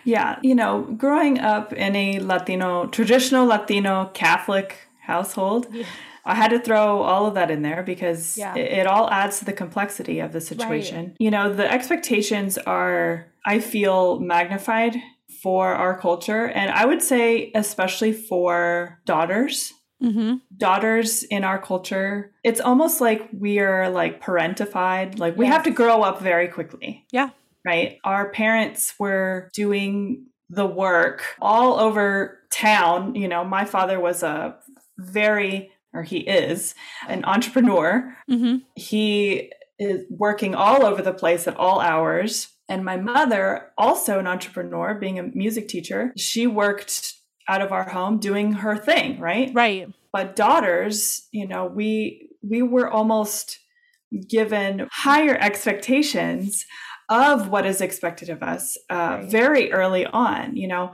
Yeah, 0.05 0.39
you 0.41 0.55
know, 0.55 0.81
growing 0.97 1.37
up 1.37 1.71
in 1.71 1.95
a 1.95 2.19
Latino, 2.19 2.87
traditional 2.87 3.45
Latino 3.45 4.09
Catholic 4.15 4.75
household, 5.01 5.67
yeah. 5.71 5.85
I 6.27 6.35
had 6.35 6.49
to 6.49 6.59
throw 6.59 7.01
all 7.01 7.25
of 7.25 7.35
that 7.35 7.49
in 7.49 7.61
there 7.61 7.83
because 7.83 8.37
yeah. 8.37 8.53
it, 8.53 8.79
it, 8.79 8.87
all 8.87 9.09
adds 9.09 9.39
to 9.39 9.45
the 9.45 9.53
complexity 9.53 10.19
of 10.19 10.33
the 10.33 10.41
situation. 10.41 11.05
Right. 11.05 11.15
You 11.19 11.31
know, 11.31 11.53
the 11.53 11.71
expectations 11.71 12.57
are, 12.57 13.27
I 13.45 13.59
feel, 13.59 14.19
magnified 14.19 14.97
for 15.41 15.73
our 15.73 15.97
culture. 15.97 16.47
And 16.47 16.69
I 16.69 16.85
would 16.85 17.01
say, 17.01 17.51
especially 17.55 18.11
for 18.11 18.99
daughters. 19.05 19.73
Mm-hmm. 20.03 20.35
Daughters 20.55 21.23
in 21.23 21.43
our 21.43 21.59
culture, 21.59 22.31
it's 22.43 22.59
almost 22.59 23.01
like 23.01 23.29
we 23.33 23.57
are 23.57 23.89
like 23.89 24.21
parentified. 24.21 25.17
Like 25.17 25.35
we 25.37 25.45
yes. 25.45 25.53
have 25.53 25.63
to 25.63 25.71
grow 25.71 26.03
up 26.03 26.21
very 26.21 26.49
quickly. 26.49 27.05
Yeah. 27.11 27.29
Right. 27.65 27.97
Our 28.03 28.29
parents 28.29 28.93
were 28.99 29.49
doing 29.53 30.27
the 30.51 30.67
work 30.67 31.23
all 31.41 31.79
over 31.79 32.37
town. 32.51 33.15
You 33.15 33.27
know, 33.27 33.43
my 33.43 33.65
father 33.65 33.99
was 33.99 34.21
a 34.21 34.57
very 34.97 35.71
or 35.97 36.03
he 36.03 36.19
is 36.19 36.75
an 37.07 37.25
entrepreneur. 37.25 38.15
Mm-hmm. 38.29 38.57
He 38.75 39.51
is 39.79 40.05
working 40.09 40.53
all 40.53 40.85
over 40.85 41.01
the 41.01 41.13
place 41.13 41.47
at 41.47 41.57
all 41.57 41.79
hours. 41.79 42.49
And 42.69 42.85
my 42.85 42.97
mother, 42.97 43.71
also 43.77 44.19
an 44.19 44.27
entrepreneur, 44.27 44.93
being 44.93 45.17
a 45.17 45.23
music 45.23 45.67
teacher, 45.67 46.13
she 46.15 46.45
worked 46.45 47.13
out 47.47 47.61
of 47.61 47.71
our 47.71 47.89
home 47.89 48.19
doing 48.19 48.51
her 48.53 48.77
thing, 48.77 49.19
right? 49.19 49.51
Right. 49.53 49.89
But 50.13 50.35
daughters, 50.35 51.27
you 51.31 51.47
know, 51.47 51.65
we 51.65 52.29
we 52.43 52.61
were 52.61 52.89
almost 52.89 53.59
given 54.29 54.87
higher 54.91 55.35
expectations 55.35 56.65
of 57.09 57.49
what 57.49 57.65
is 57.65 57.81
expected 57.81 58.29
of 58.29 58.43
us 58.43 58.77
uh, 58.89 59.19
right. 59.21 59.31
very 59.31 59.71
early 59.71 60.05
on. 60.05 60.55
You 60.55 60.67
know, 60.67 60.93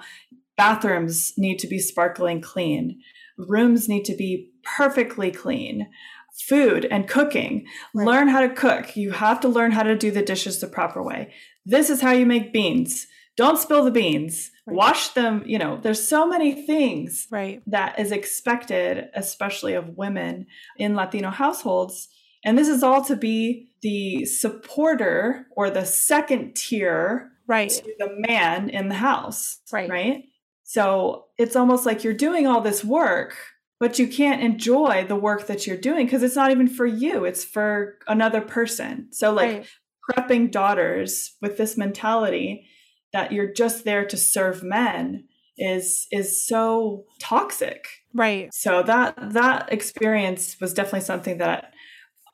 bathrooms 0.58 1.34
need 1.38 1.58
to 1.60 1.68
be 1.68 1.80
sparkling 1.80 2.39
clean, 2.42 3.02
rooms 3.38 3.89
need 3.89 4.06
to 4.06 4.16
be 4.16 4.53
perfectly 4.63 5.32
clean 5.32 5.88
food 6.34 6.86
and 6.86 7.08
cooking. 7.08 7.65
Right. 7.93 8.08
Learn 8.08 8.28
how 8.28 8.41
to 8.41 8.49
cook. 8.49 8.95
You 8.95 9.12
have 9.12 9.39
to 9.41 9.47
learn 9.47 9.71
how 9.71 9.84
to 9.84 9.95
do 9.95 10.12
the 10.12 10.23
dishes 10.23 10.60
the 10.60 10.67
proper 10.67 11.02
way. 11.02 11.34
This 11.65 11.89
is 11.89 12.02
how 12.02 12.12
you 12.12 12.26
make 12.26 12.54
beans. 12.54 13.08
Don't 13.36 13.60
spill 13.60 13.84
the 13.84 13.91
beans. 13.91 14.52
Right. 14.65 14.76
Wash 14.76 15.10
them, 15.10 15.43
you 15.45 15.58
know, 15.58 15.80
there's 15.82 16.08
so 16.08 16.28
many 16.28 16.65
things 16.65 17.28
right. 17.32 17.62
that 17.67 17.99
is 17.99 18.12
expected 18.12 19.10
especially 19.13 19.73
of 19.73 19.97
women 19.97 20.47
in 20.78 20.95
Latino 20.95 21.30
households. 21.30 22.10
And 22.45 22.58
this 22.58 22.67
is 22.67 22.84
all 22.84 23.04
to 23.06 23.15
be 23.15 23.69
the 23.82 24.26
supporter 24.26 25.47
or 25.56 25.69
the 25.69 25.86
second 25.86 26.56
tier 26.56 27.32
right. 27.47 27.69
to 27.69 27.93
the 27.99 28.15
man 28.28 28.69
in 28.69 28.89
the 28.89 28.95
house. 28.95 29.60
Right. 29.71 29.89
Right. 29.89 30.23
So 30.63 31.26
it's 31.38 31.56
almost 31.56 31.86
like 31.86 32.04
you're 32.04 32.13
doing 32.13 32.47
all 32.47 32.62
this 32.62 32.84
work 32.84 33.36
but 33.84 34.00
you 34.00 34.08
can't 34.08 34.41
enjoy 34.41 35.04
the 35.06 35.15
work 35.17 35.48
that 35.48 35.67
you're 35.67 35.76
doing 35.76 36.06
because 36.06 36.24
it's 36.24 36.38
not 36.38 36.52
even 36.52 36.69
for 36.69 36.86
you 36.86 37.26
it's 37.26 37.43
for 37.43 37.98
another 38.08 38.39
person 38.39 39.10
so 39.12 39.34
like 39.34 39.52
right. 39.52 39.67
prepping 40.10 40.50
daughters 40.50 41.36
with 41.41 41.58
this 41.58 41.76
mentality 41.76 42.65
that 43.12 43.34
you're 43.34 43.52
just 43.52 43.84
there 43.84 44.06
to 44.06 44.15
serve 44.15 44.63
men 44.63 45.26
is 45.58 46.08
is 46.13 46.48
so 46.48 47.04
toxic 47.19 47.88
right 48.13 48.54
so 48.54 48.82
that 48.84 49.13
that 49.34 49.69
experience 49.69 50.56
was 50.62 50.74
definitely 50.74 51.02
something 51.02 51.38
that 51.39 51.74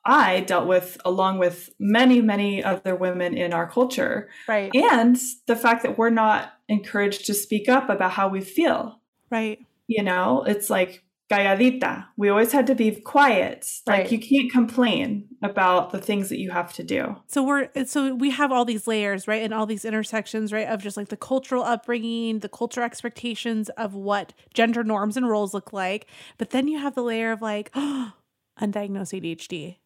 I 0.02 0.40
dealt 0.40 0.66
with 0.66 0.96
along 1.04 1.40
with 1.40 1.68
many, 1.78 2.22
many 2.22 2.64
other 2.64 2.96
women 2.96 3.36
in 3.36 3.52
our 3.52 3.68
culture. 3.68 4.30
Right. 4.48 4.74
And 4.74 5.20
the 5.46 5.54
fact 5.54 5.82
that 5.82 5.98
we're 5.98 6.08
not 6.08 6.54
encouraged 6.70 7.26
to 7.26 7.34
speak 7.34 7.68
up 7.68 7.90
about 7.90 8.12
how 8.12 8.28
we 8.28 8.40
feel. 8.40 8.98
Right. 9.30 9.58
You 9.88 10.02
know, 10.02 10.42
it's 10.44 10.70
like 10.70 11.02
calladita. 11.30 12.06
We 12.16 12.28
always 12.28 12.52
had 12.52 12.66
to 12.66 12.74
be 12.74 12.90
quiet. 12.90 13.66
Like 13.86 13.98
right. 13.98 14.12
you 14.12 14.18
can't 14.18 14.50
complain 14.50 15.28
about 15.42 15.90
the 15.90 16.00
things 16.00 16.28
that 16.28 16.38
you 16.38 16.50
have 16.50 16.72
to 16.74 16.82
do. 16.82 17.16
So 17.28 17.42
we're 17.42 17.68
so 17.86 18.14
we 18.14 18.30
have 18.30 18.50
all 18.50 18.64
these 18.64 18.86
layers, 18.86 19.28
right? 19.28 19.42
And 19.42 19.54
all 19.54 19.66
these 19.66 19.84
intersections, 19.84 20.52
right? 20.52 20.66
Of 20.66 20.82
just 20.82 20.96
like 20.96 21.08
the 21.08 21.16
cultural 21.16 21.62
upbringing, 21.62 22.40
the 22.40 22.48
cultural 22.48 22.84
expectations 22.84 23.68
of 23.70 23.94
what 23.94 24.32
gender 24.54 24.82
norms 24.82 25.16
and 25.16 25.28
roles 25.28 25.54
look 25.54 25.72
like. 25.72 26.06
But 26.36 26.50
then 26.50 26.66
you 26.68 26.78
have 26.78 26.94
the 26.94 27.02
layer 27.02 27.32
of 27.32 27.40
like 27.40 27.70
oh, 27.74 28.12
undiagnosed 28.60 29.20
ADHD, 29.20 29.76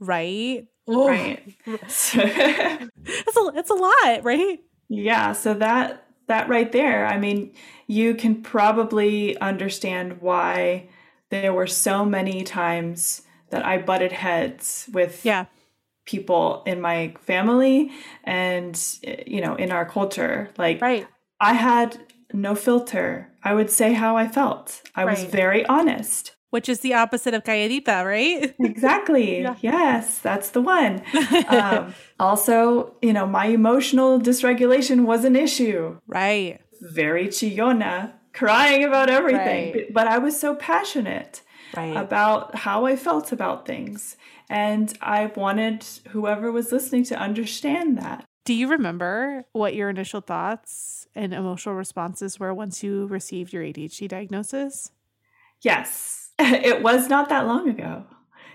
right? 0.00 0.66
Oh. 0.86 1.08
right? 1.08 1.54
It's 1.66 2.14
a 2.16 2.88
it's 3.06 3.70
a 3.70 3.74
lot, 3.74 4.24
right? 4.24 4.58
yeah, 4.88 5.32
so 5.32 5.52
that 5.54 6.07
that 6.28 6.48
right 6.48 6.70
there, 6.72 7.06
I 7.06 7.18
mean, 7.18 7.52
you 7.86 8.14
can 8.14 8.42
probably 8.42 9.38
understand 9.40 10.20
why 10.20 10.88
there 11.30 11.52
were 11.52 11.66
so 11.66 12.04
many 12.04 12.42
times 12.44 13.22
that 13.50 13.64
I 13.64 13.78
butted 13.78 14.12
heads 14.12 14.88
with 14.92 15.24
Yeah. 15.24 15.46
people 16.06 16.62
in 16.66 16.80
my 16.80 17.14
family 17.20 17.90
and 18.24 18.74
you 19.26 19.40
know 19.42 19.54
in 19.56 19.70
our 19.72 19.84
culture. 19.84 20.50
Like 20.56 20.80
Right. 20.80 21.06
i 21.40 21.52
had 21.54 21.98
no 22.32 22.54
filter. 22.54 23.30
I 23.42 23.54
would 23.54 23.70
say 23.70 23.92
how 23.94 24.16
i 24.16 24.26
felt. 24.28 24.82
I 24.94 25.04
was 25.04 25.24
very 25.24 25.64
honest 25.66 26.32
Which 26.50 26.68
is 26.68 26.80
the 26.80 26.94
opposite 26.94 27.34
of 27.34 27.44
calladita, 27.44 28.04
right? 28.04 28.54
exactly 28.60 29.42
Yeah. 29.42 29.56
yes 29.60 30.18
that's 30.20 30.50
the 30.50 30.60
one 30.62 31.02
um, 31.48 31.94
also 32.18 32.94
you 33.02 33.12
know 33.12 33.26
my 33.26 33.46
emotional 33.46 34.18
dysregulation 34.20 35.04
was 35.04 35.24
an 35.24 35.36
issue 35.36 35.98
right. 36.06 36.60
very 36.80 37.28
chillona 37.28 38.12
crying 38.32 38.84
about 38.84 39.10
everything 39.10 39.74
Right. 39.74 39.92
but 39.92 40.06
i 40.06 40.18
was 40.18 40.38
so 40.38 40.54
passionate 40.54 41.42
Right. 41.76 41.96
about 41.96 42.54
how 42.54 42.86
I 42.86 42.96
felt 42.96 43.30
about 43.30 43.66
things. 43.66 44.16
And 44.48 44.90
I 45.02 45.26
wanted 45.26 45.84
whoever 46.08 46.50
was 46.50 46.72
listening 46.72 47.04
to 47.04 47.14
understand 47.18 47.98
that. 47.98 48.24
Do 48.46 48.54
you 48.54 48.68
remember 48.68 49.44
what 49.52 49.74
your 49.74 49.90
initial 49.90 50.22
thoughts 50.22 51.06
and 51.14 51.34
emotional 51.34 51.74
responses 51.74 52.40
were 52.40 52.54
once 52.54 52.82
you 52.82 53.06
received 53.08 53.52
your 53.52 53.62
ADHD 53.62 54.08
diagnosis? 54.08 54.92
Yes, 55.60 56.27
it 56.64 56.82
was 56.82 57.08
not 57.08 57.28
that 57.30 57.46
long 57.46 57.68
ago, 57.68 58.04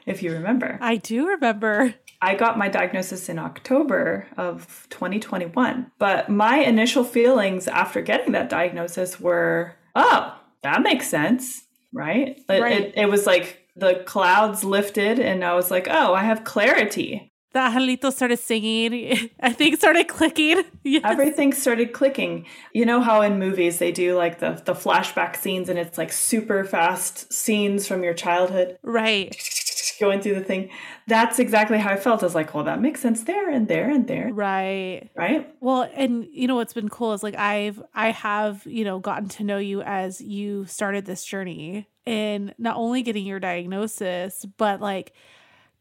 if 0.05 0.23
you 0.23 0.31
remember. 0.33 0.77
I 0.81 0.97
do 0.97 1.27
remember. 1.27 1.95
I 2.21 2.35
got 2.35 2.57
my 2.57 2.69
diagnosis 2.69 3.27
in 3.27 3.37
October 3.37 4.27
of 4.37 4.87
2021. 4.89 5.91
But 5.99 6.29
my 6.29 6.59
initial 6.59 7.03
feelings 7.03 7.67
after 7.67 8.01
getting 8.01 8.31
that 8.31 8.49
diagnosis 8.49 9.19
were, 9.19 9.75
oh, 9.95 10.39
that 10.61 10.81
makes 10.81 11.09
sense, 11.09 11.63
right? 11.91 12.39
It, 12.49 12.61
Right. 12.61 12.79
it, 12.81 12.93
it 12.95 13.09
was 13.09 13.25
like 13.25 13.67
the 13.75 14.03
clouds 14.05 14.63
lifted, 14.63 15.19
and 15.19 15.43
I 15.43 15.55
was 15.55 15.69
like, 15.69 15.87
oh, 15.89 16.13
I 16.13 16.23
have 16.23 16.45
clarity. 16.45 17.32
The 17.53 17.59
Angelito 17.59 18.11
started 18.11 18.37
singing. 18.39 19.29
I 19.39 19.53
think 19.53 19.77
started 19.77 20.07
clicking. 20.07 20.63
Yes. 20.85 21.03
everything 21.05 21.53
started 21.53 21.93
clicking 21.93 22.45
you 22.73 22.85
know 22.85 22.99
how 22.99 23.21
in 23.21 23.39
movies 23.39 23.79
they 23.79 23.93
do 23.93 24.17
like 24.17 24.39
the 24.39 24.61
the 24.65 24.73
flashback 24.73 25.37
scenes 25.37 25.69
and 25.69 25.79
it's 25.79 25.97
like 25.97 26.11
super 26.11 26.65
fast 26.65 27.31
scenes 27.31 27.87
from 27.87 28.03
your 28.03 28.13
childhood 28.13 28.77
right. 28.83 29.33
going 30.01 30.19
through 30.19 30.35
the 30.35 30.43
thing 30.43 30.69
that's 31.07 31.39
exactly 31.39 31.77
how 31.77 31.89
i 31.89 31.95
felt 31.95 32.21
i 32.21 32.25
was 32.25 32.35
like 32.35 32.53
well 32.53 32.65
that 32.65 32.81
makes 32.81 32.99
sense 32.99 33.23
there 33.23 33.49
and 33.49 33.69
there 33.69 33.89
and 33.89 34.07
there 34.09 34.27
Right. 34.33 35.09
right 35.15 35.49
Well, 35.61 35.89
and 35.95 36.27
you 36.33 36.47
know 36.49 36.55
what's 36.55 36.73
been 36.73 36.89
cool 36.89 37.13
is 37.13 37.23
like 37.23 37.35
I've 37.35 37.81
I 37.95 38.11
have, 38.11 38.65
you 38.65 38.83
know, 38.83 38.99
gotten 38.99 39.29
to 39.29 39.43
know 39.45 39.57
you 39.57 39.81
as 39.81 40.19
you 40.19 40.65
started 40.65 41.05
this 41.05 41.23
journey 41.23 41.87
and 42.05 42.53
not 42.57 42.75
only 42.75 43.03
getting 43.03 43.25
your 43.25 43.39
diagnosis, 43.39 44.45
but 44.57 44.81
like 44.81 45.13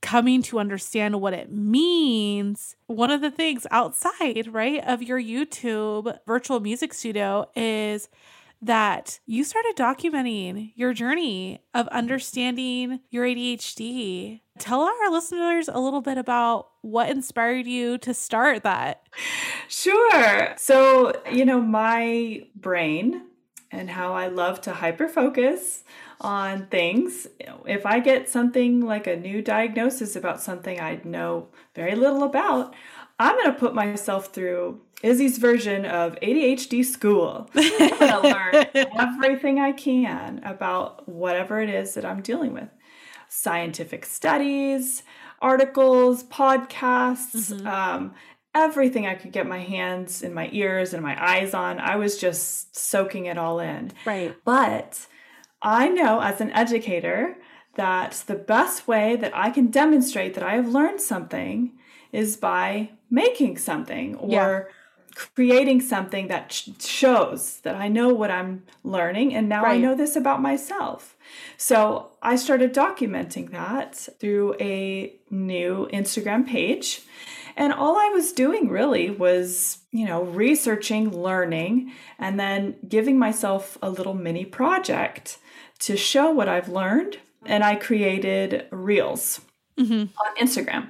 coming 0.03 0.43
to 0.43 0.59
understand 0.59 1.21
what 1.21 1.33
it 1.33 1.51
means. 1.51 2.77
One 2.87 3.11
of 3.11 3.23
the 3.23 3.31
things 3.31 3.67
outside, 3.71 4.49
right, 4.53 4.83
of 4.87 5.03
your 5.03 5.21
YouTube 5.21 6.19
virtual 6.27 6.61
music 6.61 6.93
studio 6.93 7.49
is 7.57 8.11
that 8.61 9.19
you 9.27 9.43
started 9.43 9.75
documenting 9.77 10.73
your 10.77 10.93
journey 10.93 11.61
of 11.75 11.89
understanding 11.89 13.01
your 13.11 13.25
ADHD. 13.25 14.41
Tell 14.59 14.83
our 14.83 15.11
listeners 15.11 15.69
a 15.69 15.81
little 15.81 16.01
bit 16.01 16.19
about 16.19 16.69
what 16.83 17.11
inspired 17.11 17.67
you 17.67 17.99
to 17.99 18.15
start 18.15 18.63
that. 18.63 19.03
sure 19.69 20.55
so 20.57 21.13
you 21.31 21.45
know 21.45 21.61
my 21.61 22.45
brain 22.55 23.23
and 23.73 23.91
how 23.91 24.15
i 24.15 24.29
love 24.29 24.61
to 24.61 24.73
hyper 24.73 25.09
focus 25.09 25.83
on 26.21 26.67
things. 26.67 27.27
If 27.67 27.85
i 27.85 27.99
get 27.99 28.29
something 28.29 28.81
like 28.81 29.07
a 29.09 29.17
new 29.17 29.43
diagnosis 29.43 30.15
about 30.15 30.41
something 30.41 30.79
i 30.81 31.01
know 31.03 31.49
very 31.75 31.97
little 31.97 32.23
about 32.23 32.75
i'm 33.19 33.35
going 33.37 33.53
to 33.53 33.59
put 33.59 33.75
myself 33.75 34.27
through 34.33 34.81
izzy's 35.03 35.39
version 35.39 35.85
of 35.85 36.15
adhd 36.21 36.85
school. 36.85 37.51
I'm 37.55 37.99
going 37.99 38.23
to 38.23 38.29
learn 38.29 38.87
everything 38.99 39.59
i 39.59 39.73
can 39.73 40.41
about 40.45 41.09
whatever 41.09 41.61
it 41.61 41.71
is 41.71 41.95
that 41.95 42.05
i'm 42.05 42.23
dealing 42.23 42.53
with. 42.53 42.69
Scientific 43.29 44.05
studies 44.05 45.03
articles 45.43 46.23
podcasts 46.25 47.67
um, 47.67 48.15
everything 48.55 49.07
i 49.07 49.15
could 49.15 49.33
get 49.33 49.47
my 49.47 49.61
hands 49.61 50.23
and 50.23 50.35
my 50.35 50.49
ears 50.53 50.93
and 50.93 51.03
my 51.03 51.17
eyes 51.33 51.55
on 51.55 51.79
i 51.79 51.97
was 51.97 52.19
just 52.19 52.77
soaking 52.77 53.27
it 53.27 53.39
all 53.39 53.59
in 53.61 53.91
Right. 54.07 54.35
but 54.45 55.07
I 55.65 55.89
know 55.89 56.21
as 56.21 56.41
an 56.41 56.51
educator 56.51 57.37
that 57.77 58.25
the 58.27 58.35
best 58.35 58.89
way 58.89 59.15
that 59.15 59.33
I 59.37 59.51
can 59.51 59.69
demonstrate 59.71 60.35
that 60.35 60.43
I 60.43 60.55
have 60.57 60.69
learned 60.69 61.01
something 61.01 61.71
is 62.11 62.37
by 62.37 62.91
making 63.09 63.59
something 63.59 64.17
or 64.17 64.29
Yeah. 64.29 64.63
creating 65.15 65.81
something 65.81 66.27
that 66.27 66.53
sh- 66.53 66.71
shows 66.81 67.61
that 67.61 67.77
I 67.77 67.87
know 67.87 68.09
what 68.13 68.33
I'm 68.33 68.65
learning 68.83 69.35
and 69.37 69.49
now 69.49 69.65
I 69.65 69.77
know 69.79 69.95
this 69.95 70.17
about 70.17 70.43
myself. 70.43 71.17
So 71.57 72.11
I 72.23 72.35
started 72.35 72.75
documenting 72.75 73.53
that 73.53 73.95
through 74.19 74.57
a 74.59 75.15
new 75.31 75.89
Instagram 75.93 76.45
page. 76.45 77.03
And 77.57 77.73
all 77.73 77.97
I 77.97 78.09
was 78.09 78.33
doing 78.33 78.69
really 78.69 79.11
was, 79.11 79.79
you 79.91 80.07
know, 80.07 80.23
researching, 80.23 81.11
learning, 81.11 81.93
and 82.19 82.39
then 82.39 82.77
giving 82.89 83.19
myself 83.19 83.77
a 83.83 83.91
little 83.91 84.15
mini 84.15 84.45
project 84.45 85.39
to 85.81 85.97
show 85.97 86.31
what 86.31 86.49
I've 86.49 86.69
learned. 86.69 87.19
And 87.45 87.65
I 87.65 87.75
created 87.75 88.67
reels 88.71 89.41
mm-hmm. 89.79 89.93
on 90.03 90.37
Instagram. 90.41 90.89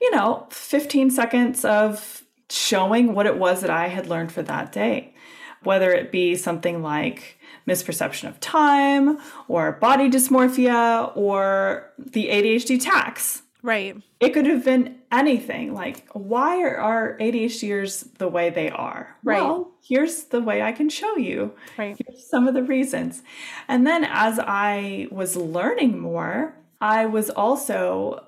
You 0.00 0.14
know, 0.14 0.46
15 0.50 1.10
seconds 1.10 1.64
of 1.64 2.22
showing 2.50 3.14
what 3.14 3.26
it 3.26 3.38
was 3.38 3.60
that 3.62 3.70
I 3.70 3.88
had 3.88 4.06
learned 4.06 4.32
for 4.32 4.42
that 4.42 4.72
day, 4.72 5.14
whether 5.62 5.92
it 5.92 6.12
be 6.12 6.36
something 6.36 6.82
like 6.82 7.38
misperception 7.66 8.28
of 8.28 8.40
time 8.40 9.18
or 9.48 9.72
body 9.72 10.10
dysmorphia 10.10 11.16
or 11.16 11.90
the 11.98 12.28
ADHD 12.28 12.82
tax. 12.82 13.42
Right. 13.64 13.96
It 14.20 14.34
could 14.34 14.44
have 14.44 14.62
been 14.62 14.98
anything 15.10 15.72
like, 15.72 16.06
why 16.12 16.62
are 16.62 16.76
our 16.76 17.16
ADHDers 17.18 18.18
the 18.18 18.28
way 18.28 18.50
they 18.50 18.68
are? 18.68 19.16
Right. 19.24 19.42
Well, 19.42 19.72
here's 19.82 20.24
the 20.24 20.42
way 20.42 20.60
I 20.60 20.72
can 20.72 20.90
show 20.90 21.16
you. 21.16 21.54
Right. 21.78 21.96
Here's 21.98 22.28
some 22.28 22.46
of 22.46 22.52
the 22.52 22.62
reasons. 22.62 23.22
And 23.66 23.86
then 23.86 24.04
as 24.04 24.38
I 24.38 25.08
was 25.10 25.34
learning 25.34 25.98
more, 25.98 26.54
I 26.78 27.06
was 27.06 27.30
also 27.30 28.26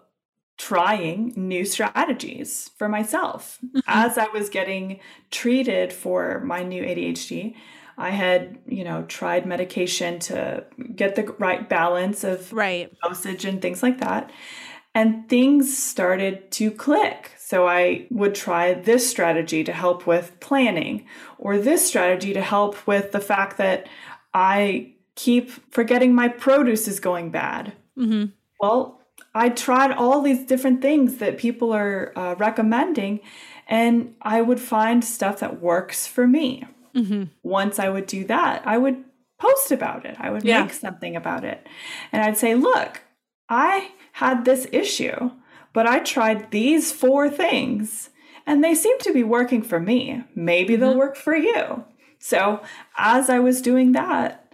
trying 0.56 1.34
new 1.36 1.66
strategies 1.66 2.70
for 2.78 2.88
myself. 2.88 3.58
Mm-hmm. 3.62 3.80
As 3.86 4.16
I 4.16 4.28
was 4.28 4.48
getting 4.48 5.00
treated 5.30 5.92
for 5.92 6.40
my 6.40 6.62
new 6.62 6.82
ADHD, 6.82 7.54
I 7.98 8.10
had, 8.10 8.58
you 8.66 8.84
know, 8.84 9.02
tried 9.02 9.44
medication 9.44 10.18
to 10.20 10.64
get 10.94 11.14
the 11.14 11.24
right 11.38 11.68
balance 11.68 12.24
of 12.24 12.52
Right. 12.52 12.90
dosage 13.02 13.44
and 13.44 13.60
things 13.60 13.82
like 13.82 13.98
that. 13.98 14.30
And 14.96 15.28
things 15.28 15.76
started 15.76 16.50
to 16.52 16.70
click. 16.70 17.32
So 17.36 17.68
I 17.68 18.06
would 18.10 18.34
try 18.34 18.72
this 18.72 19.08
strategy 19.08 19.62
to 19.64 19.72
help 19.72 20.06
with 20.06 20.40
planning, 20.40 21.06
or 21.38 21.58
this 21.58 21.86
strategy 21.86 22.32
to 22.32 22.40
help 22.40 22.86
with 22.86 23.12
the 23.12 23.20
fact 23.20 23.58
that 23.58 23.88
I 24.32 24.94
keep 25.14 25.50
forgetting 25.70 26.14
my 26.14 26.28
produce 26.28 26.88
is 26.88 26.98
going 26.98 27.30
bad. 27.30 27.74
Mm-hmm. 27.98 28.26
Well, 28.58 29.00
I 29.34 29.50
tried 29.50 29.92
all 29.92 30.22
these 30.22 30.44
different 30.46 30.80
things 30.80 31.18
that 31.18 31.36
people 31.38 31.72
are 31.72 32.12
uh, 32.16 32.34
recommending, 32.38 33.20
and 33.68 34.14
I 34.22 34.40
would 34.40 34.60
find 34.60 35.04
stuff 35.04 35.40
that 35.40 35.60
works 35.60 36.06
for 36.06 36.26
me. 36.26 36.64
Mm-hmm. 36.94 37.24
Once 37.42 37.78
I 37.78 37.88
would 37.90 38.06
do 38.06 38.24
that, 38.24 38.66
I 38.66 38.78
would 38.78 39.04
post 39.38 39.70
about 39.72 40.06
it. 40.06 40.16
I 40.18 40.30
would 40.30 40.44
Yeah. 40.44 40.62
make 40.62 40.72
something 40.72 41.14
about 41.16 41.44
it. 41.44 41.66
And 42.12 42.22
I'd 42.22 42.38
say, 42.38 42.54
look, 42.54 43.02
I 43.48 43.90
had 44.16 44.46
this 44.46 44.66
issue, 44.72 45.30
but 45.74 45.86
I 45.86 45.98
tried 45.98 46.50
these 46.50 46.90
four 46.90 47.28
things 47.28 48.08
and 48.46 48.64
they 48.64 48.74
seem 48.74 48.98
to 49.00 49.12
be 49.12 49.22
working 49.22 49.60
for 49.60 49.78
me. 49.78 50.24
Maybe 50.34 50.74
they'll 50.74 50.90
mm-hmm. 50.90 51.00
work 51.00 51.16
for 51.16 51.36
you. 51.36 51.84
So 52.18 52.62
as 52.96 53.28
I 53.28 53.40
was 53.40 53.60
doing 53.60 53.92
that, 53.92 54.50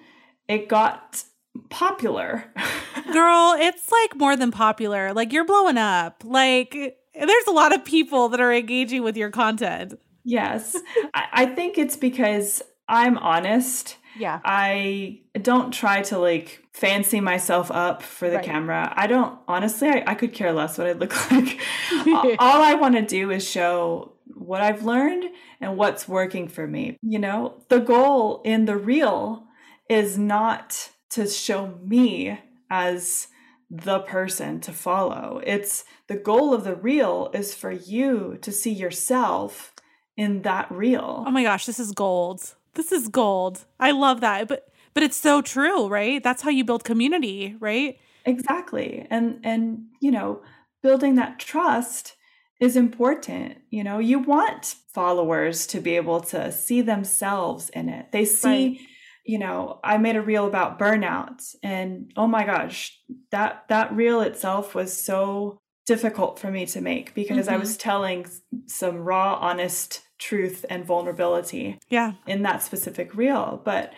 it 0.48 0.68
got 0.68 1.22
popular. 1.70 2.52
Girl, 3.12 3.54
it's 3.56 3.88
like 3.88 4.16
more 4.16 4.34
than 4.34 4.50
popular. 4.50 5.12
Like 5.12 5.32
you're 5.32 5.44
blowing 5.44 5.78
up. 5.78 6.24
Like 6.24 6.72
there's 7.14 7.46
a 7.46 7.52
lot 7.52 7.72
of 7.72 7.84
people 7.84 8.30
that 8.30 8.40
are 8.40 8.52
engaging 8.52 9.04
with 9.04 9.16
your 9.16 9.30
content. 9.30 9.94
Yes. 10.24 10.76
I, 11.14 11.26
I 11.32 11.46
think 11.46 11.78
it's 11.78 11.96
because 11.96 12.62
I'm 12.88 13.16
honest 13.16 13.96
Yeah. 14.18 14.40
I 14.44 15.20
don't 15.40 15.72
try 15.72 16.02
to 16.02 16.18
like 16.18 16.62
fancy 16.72 17.20
myself 17.20 17.70
up 17.70 18.02
for 18.02 18.28
the 18.30 18.36
Right. 18.36 18.44
camera. 18.44 18.92
I 18.96 19.06
don't, 19.06 19.38
honestly, 19.48 19.88
I, 19.88 20.04
I 20.06 20.14
could 20.14 20.32
care 20.32 20.52
less 20.52 20.78
what 20.78 20.86
I 20.86 20.92
look 20.92 21.14
like. 21.30 21.60
All 22.06 22.32
all 22.38 22.62
I 22.62 22.74
want 22.74 22.94
to 22.96 23.02
do 23.02 23.30
is 23.30 23.48
show 23.48 24.12
what 24.34 24.60
I've 24.62 24.82
learned 24.84 25.24
and 25.60 25.76
what's 25.76 26.08
working 26.08 26.48
for 26.48 26.66
me. 26.66 26.96
You 27.02 27.18
know, 27.18 27.62
the 27.68 27.78
goal 27.80 28.42
in 28.44 28.64
the 28.64 28.76
reel 28.76 29.46
is 29.88 30.16
not 30.18 30.90
to 31.10 31.26
show 31.28 31.78
me 31.84 32.38
as 32.70 33.28
the 33.70 34.00
person 34.00 34.60
to 34.60 34.72
follow. 34.72 35.40
It's 35.46 35.84
the 36.06 36.16
goal 36.16 36.52
of 36.54 36.64
the 36.64 36.74
reel 36.74 37.30
is 37.34 37.54
for 37.54 37.70
you 37.70 38.38
to 38.42 38.52
see 38.52 38.72
yourself 38.72 39.72
in 40.16 40.42
that 40.42 40.70
reel. 40.70 41.24
Oh 41.26 41.30
my 41.30 41.42
gosh, 41.42 41.64
this 41.66 41.78
is 41.80 41.92
gold. 41.92 42.54
This 42.74 42.92
is 42.92 43.08
gold. 43.08 43.64
I 43.80 43.90
love 43.90 44.20
that. 44.20 44.48
But 44.48 44.68
but 44.94 45.02
it's 45.02 45.16
so 45.16 45.40
true, 45.42 45.88
right? 45.88 46.22
That's 46.22 46.42
how 46.42 46.50
you 46.50 46.64
build 46.64 46.84
community, 46.84 47.56
right? 47.60 47.98
Exactly. 48.24 49.06
And 49.10 49.40
and 49.44 49.86
you 50.00 50.10
know, 50.10 50.42
building 50.82 51.16
that 51.16 51.38
trust 51.38 52.16
is 52.60 52.76
important. 52.76 53.58
You 53.70 53.84
know, 53.84 53.98
you 53.98 54.18
want 54.18 54.76
followers 54.94 55.66
to 55.68 55.80
be 55.80 55.96
able 55.96 56.20
to 56.20 56.52
see 56.52 56.80
themselves 56.80 57.68
in 57.70 57.88
it. 57.88 58.12
They 58.12 58.24
see, 58.24 58.68
Right. 58.68 58.80
you 59.24 59.38
know, 59.38 59.80
I 59.82 59.98
made 59.98 60.16
a 60.16 60.22
reel 60.22 60.46
about 60.46 60.78
burnout 60.78 61.54
and 61.62 62.12
oh 62.16 62.26
my 62.26 62.44
gosh, 62.44 62.98
that 63.30 63.64
that 63.68 63.92
reel 63.94 64.20
itself 64.20 64.74
was 64.74 64.92
so 65.02 65.58
difficult 65.86 66.38
for 66.38 66.50
me 66.50 66.64
to 66.66 66.80
make 66.80 67.12
because 67.14 67.48
I 67.48 67.56
Mhm. 67.56 67.60
was 67.60 67.76
telling 67.76 68.26
some 68.66 68.98
raw 68.98 69.34
honest 69.34 70.02
truth 70.22 70.64
and 70.70 70.84
vulnerability 70.84 71.78
Yeah. 71.88 72.12
in 72.26 72.42
that 72.42 72.62
specific 72.62 73.14
reel. 73.16 73.60
But 73.64 73.92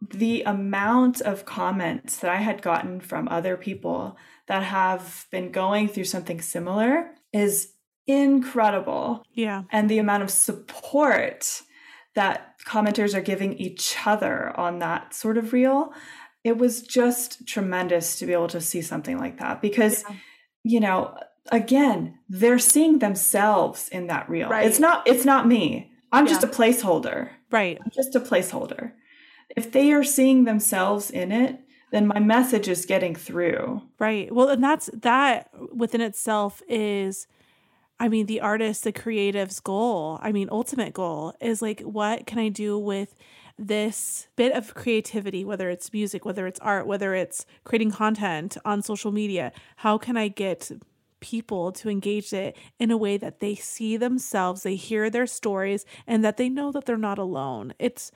the 0.00 0.42
amount 0.42 1.20
of 1.22 1.46
comments 1.46 2.18
that 2.18 2.30
I 2.30 2.36
had 2.36 2.60
gotten 2.60 3.00
from 3.00 3.26
other 3.28 3.56
people 3.56 4.18
that 4.48 4.62
have 4.62 5.26
been 5.30 5.50
going 5.50 5.88
through 5.88 6.04
something 6.04 6.40
similar 6.42 7.10
is 7.32 7.72
incredible. 8.06 9.24
Yeah. 9.32 9.62
And 9.72 9.88
the 9.88 9.98
amount 9.98 10.22
of 10.22 10.30
support 10.30 11.62
that 12.14 12.54
commenters 12.66 13.14
are 13.14 13.20
giving 13.22 13.54
each 13.54 13.96
other 14.06 14.52
on 14.58 14.78
that 14.80 15.14
sort 15.14 15.38
of 15.38 15.52
reel, 15.52 15.92
it 16.44 16.58
was 16.58 16.82
just 16.82 17.46
tremendous 17.48 18.18
to 18.18 18.26
be 18.26 18.32
able 18.34 18.48
to 18.48 18.60
see 18.60 18.82
something 18.82 19.18
like 19.18 19.38
that 19.38 19.62
because, 19.62 20.04
Yeah. 20.08 20.16
you 20.64 20.80
know, 20.80 21.16
again, 21.50 22.18
they're 22.28 22.58
seeing 22.58 22.98
themselves 22.98 23.88
in 23.88 24.06
that 24.08 24.28
reel. 24.28 24.48
Right. 24.48 24.66
It's 24.66 24.80
not 24.80 25.06
it's 25.06 25.24
not 25.24 25.46
me. 25.46 25.90
I'm 26.12 26.26
just 26.26 26.44
a 26.44 26.48
placeholder. 26.48 27.30
Right. 27.50 27.78
I'm 27.82 27.90
just 27.90 28.14
a 28.14 28.20
placeholder. 28.20 28.92
If 29.56 29.72
they 29.72 29.92
are 29.92 30.04
seeing 30.04 30.44
themselves 30.44 31.10
in 31.10 31.32
it, 31.32 31.60
then 31.90 32.06
my 32.06 32.18
message 32.18 32.68
is 32.68 32.86
getting 32.86 33.14
through. 33.14 33.82
Right. 33.98 34.32
Well, 34.32 34.48
and 34.48 34.62
that's 34.62 34.90
that 34.92 35.50
within 35.72 36.00
itself 36.00 36.62
is 36.68 37.26
I 38.00 38.08
mean, 38.08 38.26
the 38.26 38.40
artist, 38.40 38.84
the 38.84 38.92
creative's 38.92 39.60
goal, 39.60 40.18
I 40.20 40.32
mean, 40.32 40.48
ultimate 40.50 40.92
goal 40.92 41.34
is 41.40 41.62
like, 41.62 41.80
what 41.80 42.26
can 42.26 42.38
I 42.38 42.48
do 42.48 42.76
with 42.76 43.14
this 43.56 44.26
bit 44.34 44.52
of 44.52 44.74
creativity, 44.74 45.44
whether 45.44 45.70
it's 45.70 45.92
music, 45.92 46.24
whether 46.24 46.46
it's 46.48 46.58
art, 46.58 46.88
whether 46.88 47.14
it's 47.14 47.46
creating 47.62 47.92
content 47.92 48.56
on 48.64 48.82
social 48.82 49.12
media? 49.12 49.52
How 49.76 49.96
can 49.96 50.16
I 50.16 50.26
get 50.26 50.72
people 51.24 51.72
to 51.72 51.88
engage 51.88 52.34
it 52.34 52.54
in 52.78 52.90
a 52.90 52.96
way 52.98 53.16
that 53.16 53.40
they 53.40 53.54
see 53.54 53.96
themselves, 53.96 54.62
they 54.62 54.76
hear 54.76 55.08
their 55.08 55.26
stories, 55.26 55.86
and 56.06 56.22
that 56.22 56.36
they 56.36 56.50
know 56.50 56.70
that 56.70 56.84
they're 56.84 56.98
not 56.98 57.18
alone? 57.18 57.72
It's 57.78 58.12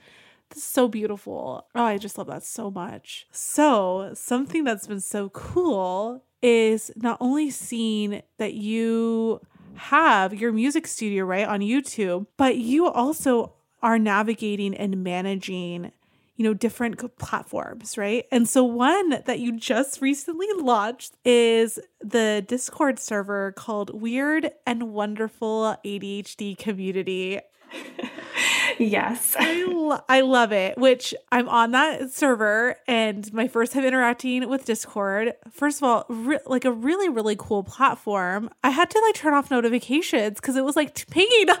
so 0.53 0.87
beautiful. 0.87 1.67
Oh, 1.73 1.83
I 1.83 1.97
just 1.97 2.17
love 2.17 2.27
that 2.27 2.43
so 2.43 2.69
much. 2.69 3.27
So, 3.31 4.11
something 4.13 4.63
that's 4.63 4.87
been 4.87 5.01
so 5.01 5.29
cool 5.29 6.23
is 6.41 6.91
not 6.95 7.17
only 7.19 7.49
seeing 7.49 8.21
that 8.37 8.53
you 8.53 9.41
have 9.75 10.33
your 10.33 10.51
music 10.51 10.85
studio 10.85 11.25
right 11.25 11.47
on 11.47 11.61
YouTube, 11.61 12.27
but 12.37 12.57
you 12.57 12.87
also 12.87 13.53
are 13.81 13.97
navigating 13.97 14.75
and 14.75 15.03
managing 15.03 15.91
you 16.39 16.45
know 16.45 16.53
different 16.53 17.17
platforms 17.17 17.97
right? 17.97 18.25
And 18.31 18.47
so 18.47 18.63
one 18.63 19.21
that 19.25 19.39
you 19.39 19.59
just 19.59 20.01
recently 20.01 20.47
launched 20.55 21.13
is 21.25 21.77
the 21.99 22.43
discord 22.47 22.97
server 22.97 23.51
called 23.51 24.01
weird 24.01 24.49
and 24.65 24.93
wonderful 24.93 25.75
adhd 25.85 26.57
community 26.57 27.41
yes. 28.79 29.35
I, 29.37 29.65
lo- 29.65 30.01
I 30.07 30.21
love 30.21 30.51
it, 30.51 30.77
which 30.77 31.13
I'm 31.31 31.49
on 31.49 31.71
that 31.71 32.11
server 32.11 32.75
and 32.87 33.31
my 33.33 33.47
first 33.47 33.73
time 33.73 33.85
interacting 33.85 34.47
with 34.49 34.65
Discord. 34.65 35.33
First 35.51 35.79
of 35.79 35.83
all, 35.83 36.05
re- 36.09 36.39
like 36.45 36.65
a 36.65 36.71
really, 36.71 37.09
really 37.09 37.35
cool 37.37 37.63
platform. 37.63 38.49
I 38.63 38.69
had 38.69 38.89
to 38.89 38.99
like 38.99 39.15
turn 39.15 39.33
off 39.33 39.51
notifications 39.51 40.35
because 40.39 40.55
it 40.55 40.63
was 40.63 40.75
like 40.75 41.07
pinging 41.09 41.47
like 41.47 41.57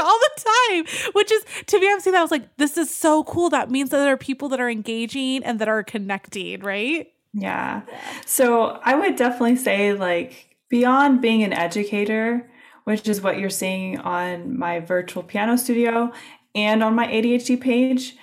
all 0.00 0.18
the 0.18 0.44
time, 0.70 1.10
which 1.12 1.32
is 1.32 1.44
to 1.66 1.80
me, 1.80 1.90
I'm 1.90 2.00
seeing 2.00 2.12
that 2.12 2.20
I 2.20 2.22
was 2.22 2.30
like, 2.30 2.56
this 2.56 2.76
is 2.76 2.94
so 2.94 3.24
cool. 3.24 3.50
That 3.50 3.70
means 3.70 3.90
that 3.90 3.98
there 3.98 4.12
are 4.12 4.18
people 4.18 4.48
that 4.50 4.60
are 4.60 4.70
engaging 4.70 5.44
and 5.44 5.58
that 5.60 5.68
are 5.68 5.82
connecting, 5.82 6.60
right? 6.60 7.10
Yeah. 7.32 7.82
So 8.26 8.80
I 8.84 8.94
would 8.94 9.16
definitely 9.16 9.56
say, 9.56 9.92
like, 9.92 10.56
beyond 10.68 11.20
being 11.20 11.42
an 11.42 11.52
educator, 11.52 12.48
which 12.88 13.06
is 13.06 13.20
what 13.20 13.38
you're 13.38 13.50
seeing 13.50 13.98
on 13.98 14.58
my 14.58 14.80
virtual 14.80 15.22
piano 15.22 15.58
studio 15.58 16.10
and 16.54 16.82
on 16.82 16.94
my 16.94 17.06
ADHD 17.06 17.60
page, 17.60 18.16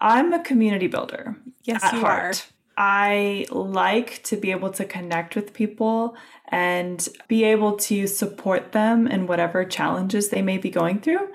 I'm 0.00 0.32
a 0.32 0.40
community 0.44 0.86
builder. 0.86 1.36
Yes, 1.64 1.82
at 1.82 1.94
you 1.94 2.02
heart. 2.02 2.46
I 2.76 3.46
like 3.50 4.22
to 4.22 4.36
be 4.36 4.52
able 4.52 4.70
to 4.70 4.84
connect 4.84 5.34
with 5.34 5.52
people 5.52 6.14
and 6.46 7.08
be 7.26 7.42
able 7.42 7.76
to 7.78 8.06
support 8.06 8.70
them 8.70 9.08
in 9.08 9.26
whatever 9.26 9.64
challenges 9.64 10.28
they 10.28 10.40
may 10.40 10.56
be 10.56 10.70
going 10.70 11.00
through. 11.00 11.28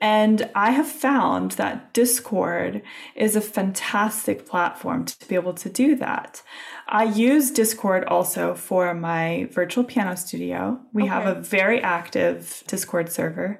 And 0.00 0.50
I 0.54 0.72
have 0.72 0.88
found 0.88 1.52
that 1.52 1.94
Discord 1.94 2.82
is 3.14 3.34
a 3.34 3.40
fantastic 3.40 4.46
platform 4.46 5.06
to 5.06 5.28
be 5.28 5.34
able 5.34 5.54
to 5.54 5.70
do 5.70 5.96
that. 5.96 6.42
I 6.86 7.04
use 7.04 7.50
Discord 7.50 8.04
also 8.04 8.54
for 8.54 8.92
my 8.94 9.48
virtual 9.50 9.84
piano 9.84 10.16
studio. 10.16 10.80
We 10.92 11.06
have 11.06 11.26
a 11.26 11.40
very 11.40 11.80
active 11.80 12.62
Discord 12.66 13.10
server 13.10 13.58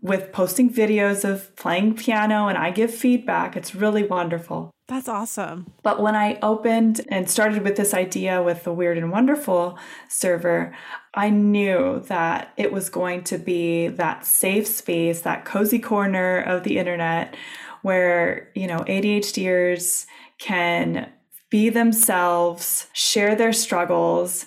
with 0.00 0.32
posting 0.32 0.72
videos 0.72 1.28
of 1.28 1.54
playing 1.56 1.96
piano, 1.96 2.48
and 2.48 2.56
I 2.56 2.70
give 2.70 2.94
feedback. 2.94 3.56
It's 3.56 3.74
really 3.74 4.02
wonderful. 4.02 4.70
That's 4.88 5.08
awesome. 5.08 5.72
But 5.82 6.00
when 6.00 6.14
I 6.14 6.38
opened 6.42 7.00
and 7.08 7.28
started 7.28 7.62
with 7.62 7.76
this 7.76 7.92
idea 7.92 8.40
with 8.40 8.62
the 8.62 8.72
Weird 8.72 8.98
and 8.98 9.10
Wonderful 9.10 9.78
server, 10.06 10.76
I 11.12 11.30
knew 11.30 12.04
that 12.06 12.52
it 12.56 12.72
was 12.72 12.88
going 12.88 13.24
to 13.24 13.38
be 13.38 13.88
that 13.88 14.24
safe 14.24 14.68
space, 14.68 15.22
that 15.22 15.44
cozy 15.44 15.80
corner 15.80 16.38
of 16.38 16.62
the 16.62 16.78
internet 16.78 17.34
where, 17.82 18.50
you 18.54 18.68
know, 18.68 18.78
ADHDers 18.80 20.06
can 20.38 21.10
be 21.50 21.68
themselves, 21.68 22.86
share 22.92 23.34
their 23.34 23.52
struggles, 23.52 24.46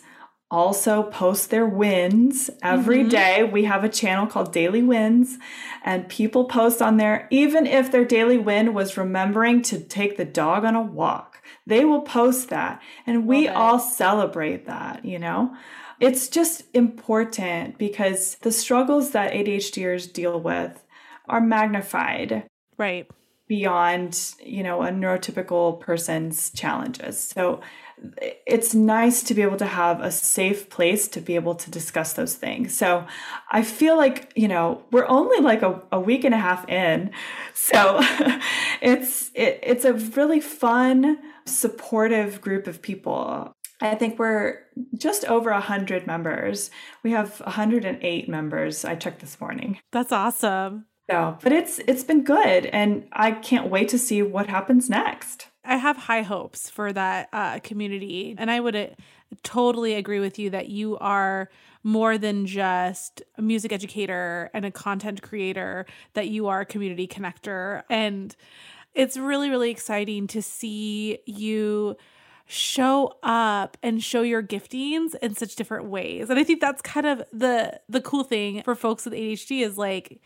also 0.51 1.03
post 1.03 1.49
their 1.51 1.65
wins 1.65 2.49
every 2.63 3.03
Mhm. 3.03 3.09
day. 3.09 3.43
We 3.43 3.65
have 3.65 3.83
a 3.83 3.89
channel 3.89 4.25
called 4.25 4.51
Daily 4.51 4.81
Wins, 4.81 5.38
and 5.83 6.09
people 6.09 6.45
post 6.45 6.81
on 6.81 6.97
there, 6.97 7.27
even 7.29 7.67
if 7.67 7.91
their 7.91 8.05
daily 8.05 8.38
win 8.38 8.73
was 8.73 8.97
remembering 8.97 9.62
to 9.63 9.79
take 9.79 10.17
the 10.17 10.25
dog 10.25 10.65
on 10.65 10.75
a 10.75 10.81
walk, 10.81 11.41
they 11.67 11.85
will 11.85 12.01
post 12.01 12.49
that. 12.49 12.81
And 13.05 13.27
we 13.27 13.47
it. 13.47 13.55
all 13.55 13.79
celebrate 13.79 14.65
that, 14.65 15.05
you 15.05 15.19
know? 15.19 15.55
It's 15.99 16.29
just 16.29 16.63
important 16.73 17.77
because 17.77 18.35
the 18.41 18.51
struggles 18.51 19.12
that 19.12 19.33
ADHDers 19.33 20.07
deal 20.12 20.39
with 20.39 20.83
are 21.27 21.41
magnified 21.41 22.45
Right. 22.77 23.07
beyond 23.47 24.33
you 24.43 24.63
know 24.63 24.81
a 24.83 24.89
neurotypical 24.89 25.79
person's 25.79 26.51
challenges 26.51 27.19
so 27.19 27.59
it's 28.45 28.73
nice 28.73 29.23
to 29.23 29.33
be 29.33 29.41
able 29.41 29.57
to 29.57 29.65
have 29.65 30.01
a 30.01 30.12
safe 30.12 30.69
place 30.69 31.07
to 31.07 31.21
be 31.21 31.35
able 31.35 31.55
to 31.55 31.69
discuss 31.69 32.13
those 32.13 32.35
things 32.35 32.75
so 32.75 33.05
i 33.51 33.62
feel 33.62 33.97
like 33.97 34.31
you 34.35 34.47
know 34.47 34.83
we're 34.91 35.07
only 35.07 35.39
like 35.39 35.62
a, 35.62 35.81
a 35.91 35.99
week 35.99 36.23
and 36.23 36.33
a 36.33 36.38
half 36.38 36.67
in 36.69 37.12
so 37.53 37.99
it's 38.81 39.31
it, 39.33 39.59
it's 39.63 39.85
a 39.85 39.93
really 39.93 40.39
fun 40.39 41.17
supportive 41.45 42.41
group 42.41 42.67
of 42.67 42.81
people 42.81 43.53
I 43.81 43.95
think 43.95 44.19
we're 44.19 44.59
just 44.97 45.23
over 45.25 45.51
100 45.51 46.05
members. 46.05 46.69
We 47.01 47.12
have 47.12 47.39
108 47.39 48.27
members. 48.27 48.83
I 48.83 48.95
checked 48.95 49.21
this 49.21 49.39
morning. 49.39 49.79
That's 49.91 50.12
awesome. 50.12 50.85
So, 51.09 51.38
but 51.41 51.51
it's 51.51 51.79
it's 51.88 52.03
been 52.03 52.23
good, 52.23 52.67
and 52.67 53.07
I 53.12 53.31
can't 53.31 53.69
wait 53.69 53.89
to 53.89 53.97
see 53.97 54.21
what 54.21 54.47
happens 54.47 54.89
next. 54.89 55.47
I 55.69 55.77
have 55.77 55.97
high 55.97 56.23
hopes 56.23 56.67
for 56.67 56.91
that 56.93 57.29
uh, 57.32 57.60
community. 57.60 58.36
And 58.38 58.49
I 58.49 58.60
would 58.60 58.75
uh, 58.75 58.88
totally 59.43 59.93
agree 59.93 60.19
with 60.19 60.39
you 60.39 60.49
that 60.49 60.67
you 60.69 60.97
are 60.97 61.50
more 61.83 62.17
than 62.17 62.48
just 62.48 63.21
a 63.37 63.41
music 63.43 63.71
educator 63.71 64.50
and 64.54 64.65
a 64.65 64.71
content 64.71 65.21
creator, 65.21 65.85
that 66.15 66.27
you 66.27 66.48
are 66.48 66.62
a 66.62 66.65
community 66.65 67.08
connector. 67.08 67.83
And 67.87 68.35
it's 68.96 69.15
really, 69.15 69.52
really 69.52 69.69
exciting 69.69 70.25
to 70.27 70.41
see 70.41 71.19
you 71.27 71.96
show 72.48 73.13
up 73.21 73.77
and 73.83 74.04
show 74.04 74.23
your 74.23 74.41
giftings 74.41 75.13
in 75.21 75.35
such 75.35 75.56
different 75.56 75.85
ways. 75.85 76.31
And 76.31 76.39
I 76.39 76.43
think 76.43 76.62
that's 76.62 76.81
kind 76.81 77.06
of 77.06 77.21
the 77.31 77.79
the 77.87 78.02
cool 78.02 78.23
thing 78.23 78.63
for 78.63 78.73
folks 78.73 79.06
with 79.06 79.13
ADHD 79.13 79.63
is 79.63 79.77
like 79.77 80.19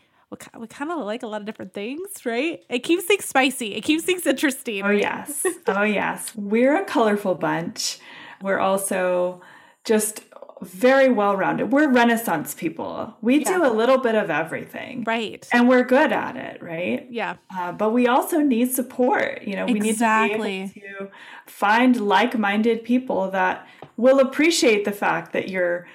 we, 0.58 0.66
kind 0.66 0.90
of 0.90 0.98
like 0.98 1.22
a 1.22 1.26
lot 1.26 1.40
of 1.40 1.46
different 1.46 1.72
things, 1.72 2.24
right? 2.24 2.62
It 2.68 2.80
keeps 2.80 3.04
things 3.04 3.24
spicy. 3.24 3.74
It 3.74 3.82
keeps 3.82 4.04
things 4.04 4.26
interesting. 4.26 4.82
Oh 4.82 4.90
yes. 4.90 5.46
oh 5.66 5.82
yes. 5.82 6.32
We're 6.34 6.76
a 6.76 6.84
colorful 6.84 7.34
bunch. 7.34 7.98
We're 8.42 8.58
also 8.58 9.40
just 9.84 10.22
very 10.64 11.08
well 11.08 11.36
rounded. 11.36 11.72
We're 11.72 11.90
Renaissance 11.90 12.54
people. 12.54 13.14
We 13.20 13.38
yeah. 13.38 13.58
do 13.58 13.66
a 13.66 13.72
little 13.72 13.98
bit 13.98 14.14
of 14.14 14.30
everything. 14.30 15.04
Right. 15.06 15.46
And 15.52 15.68
we're 15.68 15.84
good 15.84 16.12
at 16.12 16.36
it, 16.36 16.62
right? 16.62 17.06
Yeah. 17.10 17.36
Uh, 17.54 17.72
but 17.72 17.90
we 17.90 18.06
also 18.06 18.40
need 18.40 18.72
support. 18.72 19.42
You 19.42 19.56
know, 19.56 19.66
we 19.66 19.88
exactly. 19.88 20.60
need 20.60 20.68
to 20.68 20.74
be 20.74 20.86
able 20.86 21.06
to 21.06 21.12
find 21.46 22.00
like 22.00 22.38
minded 22.38 22.84
people 22.84 23.30
that 23.30 23.66
will 23.96 24.20
appreciate 24.20 24.84
the 24.84 24.92
fact 24.92 25.32
that 25.32 25.48
you're, 25.48 25.86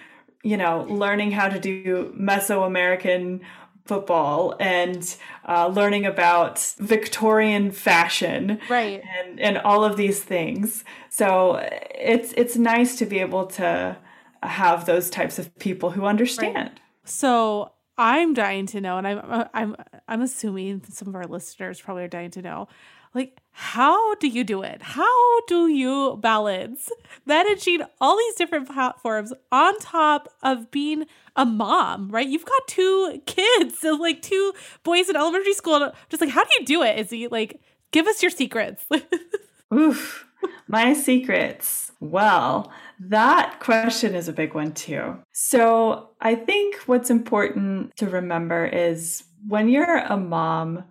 you 0.43 0.57
know, 0.57 0.85
learning 0.89 1.31
how 1.31 1.49
to 1.49 1.59
do 1.59 2.13
Mesoamerican 2.17 3.41
football 3.89 4.55
and 4.59 5.17
uh, 5.47 5.67
learning 5.67 6.05
about 6.05 6.59
Victorian 6.77 7.71
fashion, 7.71 8.59
right, 8.69 9.01
and 9.17 9.39
and 9.39 9.57
all 9.57 9.83
of 9.83 9.97
these 9.97 10.23
things. 10.23 10.85
So 11.09 11.55
it's 11.95 12.33
it's 12.37 12.55
nice 12.55 12.95
to 12.97 13.05
be 13.05 13.19
able 13.19 13.47
to 13.47 13.97
have 14.43 14.85
those 14.85 15.09
types 15.09 15.39
of 15.39 15.45
people 15.59 15.89
who 15.89 16.05
understand. 16.05 16.55
Right. 16.55 16.79
So 17.03 17.73
I'm 17.97 18.33
dying 18.33 18.67
to 18.67 18.79
know, 18.79 18.97
and 18.97 19.07
I'm 19.07 19.47
I'm 19.53 19.75
I'm 20.07 20.21
assuming 20.21 20.83
some 20.87 21.07
of 21.07 21.15
our 21.15 21.25
listeners 21.25 21.81
probably 21.81 22.03
are 22.03 22.07
dying 22.07 22.31
to 22.31 22.41
know, 22.41 22.67
like 23.13 23.39
how 23.51 24.15
do 24.15 24.27
you 24.27 24.45
do 24.45 24.61
it? 24.61 24.81
How 24.81 25.41
do 25.47 25.67
you 25.67 26.17
balance 26.21 26.89
managing 27.25 27.81
all 27.99 28.17
these 28.17 28.35
different 28.35 28.69
platforms 28.69 29.33
on 29.51 29.77
top 29.79 30.29
of 30.41 30.71
being 30.71 31.05
a 31.35 31.45
mom? 31.45 32.09
Right, 32.09 32.27
you've 32.27 32.45
got 32.45 32.67
two 32.67 33.21
kids, 33.25 33.77
so 33.81 33.95
like 33.95 34.21
two 34.21 34.53
boys 34.83 35.09
in 35.09 35.15
elementary 35.15 35.53
school. 35.53 35.91
Just 36.09 36.21
like 36.21 36.29
how 36.29 36.43
do 36.43 36.49
you 36.59 36.65
do 36.65 36.83
it? 36.83 36.99
Izzie 36.99 37.27
like 37.27 37.59
give 37.91 38.07
us 38.07 38.23
your 38.23 38.31
secrets? 38.31 38.85
Oof, 39.73 40.25
my 40.67 40.93
secrets. 40.93 41.91
Well, 41.99 42.71
that 42.99 43.59
question 43.59 44.15
is 44.15 44.27
a 44.27 44.33
big 44.33 44.53
one 44.53 44.73
too. 44.73 45.17
So, 45.33 46.09
I 46.21 46.35
think 46.35 46.75
what's 46.85 47.09
important 47.09 47.95
to 47.97 48.09
remember 48.09 48.65
is 48.65 49.23
when 49.47 49.69
you're 49.69 49.97
a 49.97 50.17
mom, 50.17 50.85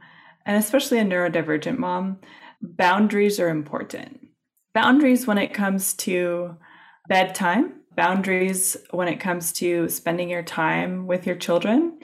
and 0.49 0.57
especially 0.57 0.99
a 0.99 1.05
neurodivergent 1.05 1.78
mom, 1.78 2.18
boundaries 2.61 3.38
are 3.38 3.51
important. 3.51 4.28
Boundaries 4.74 5.26
when 5.26 5.38
it 5.38 5.55
comes 5.55 5.94
to 5.94 6.57
bedtime, 7.09 7.74
boundaries 7.96 8.76
when 8.90 9.07
it 9.07 9.20
comes 9.20 9.53
to 9.53 9.88
spending 9.88 10.28
your 10.28 10.42
time 10.42 11.07
with 11.07 11.26
your 11.26 11.36
children, 11.36 12.01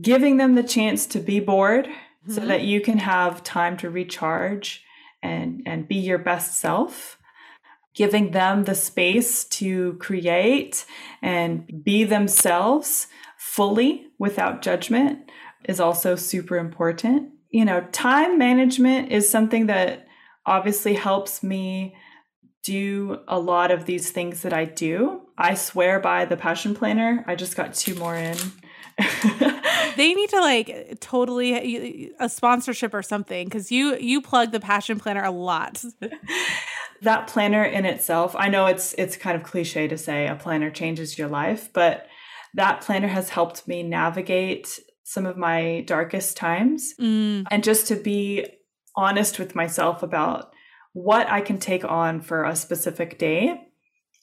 giving 0.00 0.38
them 0.38 0.54
the 0.54 0.62
chance 0.62 1.04
to 1.06 1.18
be 1.18 1.40
bored 1.40 1.86
mm-hmm. 1.86 2.32
so 2.32 2.40
that 2.46 2.62
you 2.62 2.80
can 2.80 2.98
have 2.98 3.44
time 3.44 3.76
to 3.76 3.90
recharge 3.90 4.84
and 5.20 5.62
and 5.66 5.88
be 5.88 5.96
your 5.96 6.18
best 6.18 6.58
self 6.58 7.18
giving 7.98 8.30
them 8.30 8.62
the 8.62 8.76
space 8.76 9.44
to 9.44 9.94
create 9.94 10.86
and 11.20 11.82
be 11.82 12.04
themselves 12.04 13.08
fully 13.36 14.06
without 14.20 14.62
judgment 14.62 15.28
is 15.64 15.80
also 15.80 16.14
super 16.14 16.56
important. 16.56 17.32
You 17.50 17.64
know, 17.64 17.80
time 17.92 18.38
management 18.38 19.10
is 19.10 19.28
something 19.28 19.66
that 19.66 20.06
obviously 20.44 20.94
helps 20.94 21.42
me 21.42 21.96
do 22.62 23.20
a 23.28 23.38
lot 23.38 23.70
of 23.70 23.86
these 23.86 24.10
things 24.10 24.42
that 24.42 24.52
I 24.52 24.64
do. 24.64 25.22
I 25.38 25.54
swear 25.54 26.00
by 26.00 26.24
the 26.24 26.36
passion 26.36 26.74
planner. 26.74 27.24
I 27.26 27.34
just 27.34 27.56
got 27.56 27.74
two 27.74 27.94
more 27.94 28.16
in. 28.16 28.36
they 29.96 30.12
need 30.12 30.28
to 30.30 30.40
like 30.40 30.98
totally 31.00 32.12
a 32.18 32.28
sponsorship 32.28 32.92
or 32.92 33.02
something 33.02 33.46
because 33.46 33.70
you 33.70 33.96
you 33.96 34.20
plug 34.20 34.50
the 34.50 34.58
passion 34.58 34.98
planner 34.98 35.22
a 35.22 35.30
lot 35.30 35.84
that 37.02 37.28
planner 37.28 37.64
in 37.64 37.84
itself, 37.84 38.34
I 38.36 38.48
know 38.48 38.66
it's 38.66 38.94
it's 38.94 39.16
kind 39.16 39.36
of 39.36 39.42
cliche 39.42 39.88
to 39.88 39.98
say 39.98 40.26
a 40.26 40.34
planner 40.34 40.70
changes 40.70 41.18
your 41.18 41.28
life, 41.28 41.72
but 41.72 42.06
that 42.54 42.80
planner 42.80 43.08
has 43.08 43.30
helped 43.30 43.68
me 43.68 43.82
navigate 43.82 44.80
some 45.08 45.24
of 45.24 45.38
my 45.38 45.82
darkest 45.86 46.36
times 46.36 46.92
mm. 47.00 47.42
and 47.50 47.64
just 47.64 47.86
to 47.86 47.96
be 47.96 48.44
honest 48.94 49.38
with 49.38 49.54
myself 49.54 50.02
about 50.02 50.52
what 50.92 51.26
I 51.30 51.40
can 51.40 51.58
take 51.58 51.82
on 51.82 52.20
for 52.20 52.44
a 52.44 52.54
specific 52.54 53.18
day 53.18 53.68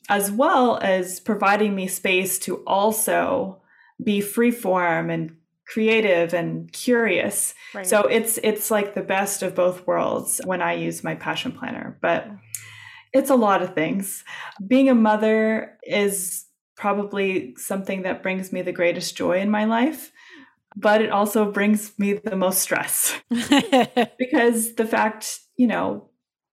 as 0.09 0.31
well 0.31 0.77
as 0.77 1.19
providing 1.19 1.73
me 1.73 1.87
space 1.87 2.37
to 2.37 2.57
also 2.67 3.63
be 4.03 4.19
freeform 4.19 5.11
and 5.11 5.35
creative 5.65 6.35
and 6.35 6.71
curious. 6.71 7.55
Right. 7.73 7.87
So 7.87 8.03
it's 8.03 8.37
it's 8.43 8.69
like 8.69 8.93
the 8.93 9.01
best 9.01 9.41
of 9.41 9.55
both 9.55 9.87
worlds 9.87 10.39
when 10.45 10.61
I 10.61 10.73
use 10.73 11.03
my 11.03 11.15
passion 11.15 11.51
planner. 11.51 11.97
But 11.99 12.27
it's 13.11 13.31
a 13.31 13.35
lot 13.35 13.63
of 13.63 13.73
things. 13.73 14.23
Being 14.67 14.89
a 14.89 14.93
mother 14.93 15.79
is 15.81 16.45
probably 16.75 17.55
something 17.57 18.03
that 18.03 18.21
brings 18.21 18.53
me 18.53 18.61
the 18.61 18.71
greatest 18.71 19.17
joy 19.17 19.39
in 19.39 19.49
my 19.49 19.65
life, 19.65 20.11
but 20.75 21.01
it 21.01 21.11
also 21.11 21.51
brings 21.51 21.97
me 21.97 22.13
the 22.13 22.35
most 22.35 22.59
stress. 22.59 23.15
because 23.29 24.75
the 24.75 24.87
fact, 24.87 25.39
you 25.57 25.67
know, 25.67 26.09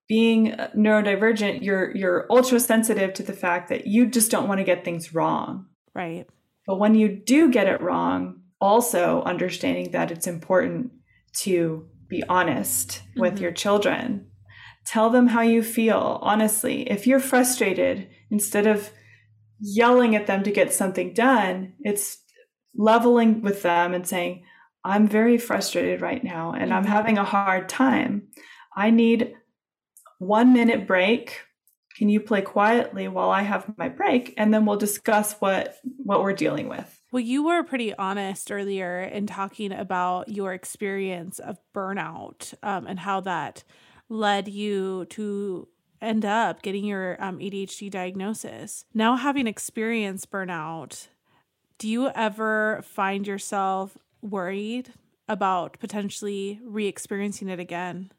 being 0.07 0.51
neurodivergent, 0.75 1.63
you're 1.63 1.95
you're 1.95 2.27
ultra 2.29 2.59
sensitive 2.59 3.13
to 3.13 3.23
the 3.23 3.33
fact 3.33 3.69
that 3.69 3.87
you 3.87 4.05
just 4.05 4.31
don't 4.31 4.47
want 4.47 4.59
to 4.59 4.65
get 4.65 4.85
things 4.85 5.13
wrong. 5.13 5.67
Right. 5.93 6.27
But 6.65 6.79
when 6.79 6.95
you 6.95 7.09
do 7.09 7.51
get 7.51 7.67
it 7.67 7.81
wrong, 7.81 8.41
also 8.59 9.21
understanding 9.23 9.91
that 9.91 10.11
it's 10.11 10.27
important 10.27 10.91
to 11.33 11.87
be 12.07 12.23
honest 12.29 13.01
mm-hmm. 13.01 13.21
with 13.21 13.39
your 13.39 13.51
children 13.51 14.27
Tell 14.85 15.09
them 15.09 15.27
how 15.27 15.41
you 15.41 15.63
feel, 15.63 16.19
honestly. 16.21 16.89
If 16.89 17.07
you're 17.07 17.19
frustrated, 17.19 18.09
instead 18.29 18.67
of 18.67 18.91
yelling 19.59 20.15
at 20.15 20.27
them 20.27 20.43
to 20.43 20.51
get 20.51 20.73
something 20.73 21.13
done, 21.13 21.73
it's 21.79 22.17
leveling 22.75 23.41
with 23.41 23.61
them 23.61 23.93
and 23.93 24.07
saying, 24.07 24.43
I'm 24.83 25.07
very 25.07 25.37
frustrated 25.37 26.01
right 26.01 26.23
now 26.23 26.51
and 26.51 26.73
I'm 26.73 26.83
mm-hmm. 26.83 26.91
having 26.91 27.17
a 27.17 27.23
hard 27.23 27.69
time. 27.69 28.27
I 28.75 28.89
need 28.89 29.33
one 30.19 30.53
minute 30.53 30.87
break. 30.87 31.41
Can 31.97 32.09
you 32.09 32.19
play 32.19 32.41
quietly 32.41 33.07
while 33.07 33.29
I 33.29 33.43
have 33.43 33.71
my 33.77 33.87
break? 33.87 34.33
And 34.37 34.53
then 34.53 34.65
we'll 34.65 34.77
discuss 34.77 35.33
what 35.33 35.77
what 35.97 36.21
we're 36.21 36.33
dealing 36.33 36.67
with. 36.67 36.99
Well, 37.11 37.21
you 37.21 37.45
were 37.45 37.63
pretty 37.63 37.93
honest 37.95 38.51
earlier 38.51 39.01
in 39.01 39.27
talking 39.27 39.71
about 39.71 40.29
your 40.29 40.53
experience 40.53 41.37
of 41.37 41.59
burnout 41.75 42.55
um, 42.63 42.87
and 42.87 42.99
how 42.99 43.21
that 43.21 43.63
led 44.09 44.47
you 44.47 45.05
to 45.11 45.67
end 46.01 46.25
up 46.25 46.63
getting 46.63 46.83
your 46.83 47.23
um, 47.23 47.37
ADHD 47.37 47.89
diagnosis. 47.91 48.85
Now, 48.93 49.15
having 49.15 49.45
experienced 49.45 50.31
burnout, 50.31 51.07
do 51.83 51.89
you 51.89 52.09
ever 52.15 52.81
find 52.85 53.27
yourself 53.27 53.97
worried 54.21 54.93
about 55.27 55.77
potentially 55.81 56.61
re 56.63 56.87
experiencing 56.87 57.49
it 57.49 57.59
again? 57.59 58.09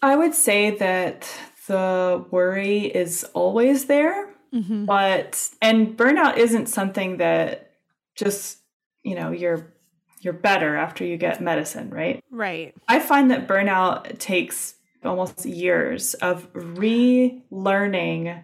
I 0.00 0.16
would 0.16 0.34
say 0.34 0.70
that 0.78 1.30
the 1.66 2.24
worry 2.30 2.86
is 2.86 3.22
always 3.34 3.84
there, 3.88 4.30
mm-hmm. 4.54 4.86
but, 4.86 5.50
and 5.60 5.94
burnout 5.98 6.38
isn't 6.38 6.70
something 6.70 7.18
that 7.18 7.72
just, 8.14 8.60
you 9.02 9.14
know, 9.14 9.32
you're 9.32 9.74
you're 10.22 10.32
better 10.32 10.74
after 10.74 11.04
you 11.04 11.18
get 11.18 11.42
medicine, 11.42 11.90
right? 11.90 12.24
Right. 12.30 12.74
I 12.88 13.00
find 13.00 13.30
that 13.30 13.46
burnout 13.46 14.18
takes 14.18 14.76
almost 15.04 15.44
years 15.44 16.14
of 16.14 16.50
relearning 16.54 18.42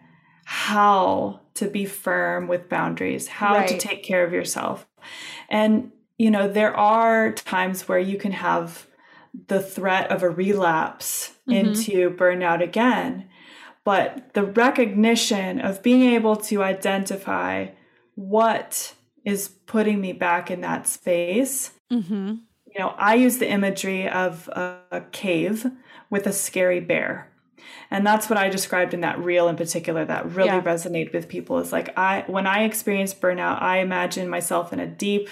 how 0.53 1.39
to 1.55 1.69
be 1.69 1.85
firm 1.85 2.49
with 2.49 2.69
boundaries, 2.69 3.29
how 3.29 3.55
right. 3.55 3.69
to 3.69 3.79
take 3.79 4.03
care 4.03 4.25
of 4.25 4.33
yourself. 4.33 4.85
And, 5.49 5.93
you 6.19 6.29
know, 6.29 6.49
there 6.49 6.77
are 6.77 7.31
times 7.31 7.87
where 7.87 8.01
you 8.01 8.19
can 8.19 8.33
have 8.33 8.89
the 9.47 9.63
threat 9.63 10.11
of 10.11 10.25
a 10.25 10.29
relapse 10.29 11.35
mm-hmm. 11.49 11.53
into 11.53 12.11
burnout 12.11 12.65
again. 12.65 13.29
But 13.85 14.35
the 14.35 14.43
recognition 14.43 15.61
of 15.61 15.85
being 15.85 16.03
able 16.03 16.35
to 16.35 16.65
identify 16.65 17.69
what 18.17 18.95
is 19.25 19.47
putting 19.47 20.01
me 20.01 20.13
back 20.13 20.51
in 20.51 20.63
that 20.63 20.89
space. 20.89 21.71
Mm-hmm. 21.93 22.35
You 22.67 22.79
know, 22.81 22.89
I 22.99 23.15
use 23.15 23.39
the 23.39 23.49
imagery 23.49 24.09
of 24.09 24.49
a, 24.49 24.81
a 24.91 25.01
cave 25.13 25.71
with 26.11 26.27
a 26.27 26.33
scary 26.33 26.81
bear. 26.81 27.30
And 27.91 28.07
that's 28.07 28.29
what 28.31 28.39
I 28.39 28.49
described 28.49 28.95
in 28.95 29.01
that 29.01 29.19
reel 29.19 29.49
in 29.49 29.57
particular 29.57 30.05
that 30.05 30.35
really 30.35 30.49
yeah. 30.49 30.63
resonated 30.63 31.13
with 31.13 31.29
people 31.29 31.59
is 31.59 31.73
like 31.73 31.97
I 31.99 32.25
when 32.27 32.47
I 32.47 32.65
experience 32.65 33.15
burnout, 33.15 33.61
I 33.61 33.79
imagine 33.79 34.29
myself 34.29 34.73
in 34.73 34.81
a 34.81 34.87
deep, 34.87 35.29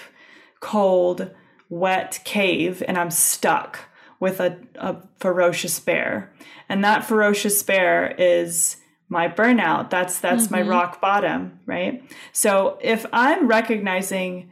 cold, 0.59 1.31
wet 1.69 2.19
cave 2.25 2.83
and 2.87 2.97
I'm 2.97 3.11
stuck 3.11 3.79
with 4.19 4.39
a, 4.39 4.59
a 4.75 4.97
ferocious 5.19 5.79
bear. 5.79 6.33
And 6.67 6.83
that 6.83 7.05
ferocious 7.05 7.63
bear 7.63 8.13
is 8.17 8.77
my 9.07 9.27
burnout. 9.27 9.89
That's 9.89 10.19
that's 10.19 10.45
mm-hmm. 10.45 10.55
my 10.55 10.61
rock 10.61 11.01
bottom, 11.01 11.59
right? 11.65 12.03
So 12.31 12.77
if 12.81 13.05
I'm 13.11 13.47
recognizing 13.47 14.51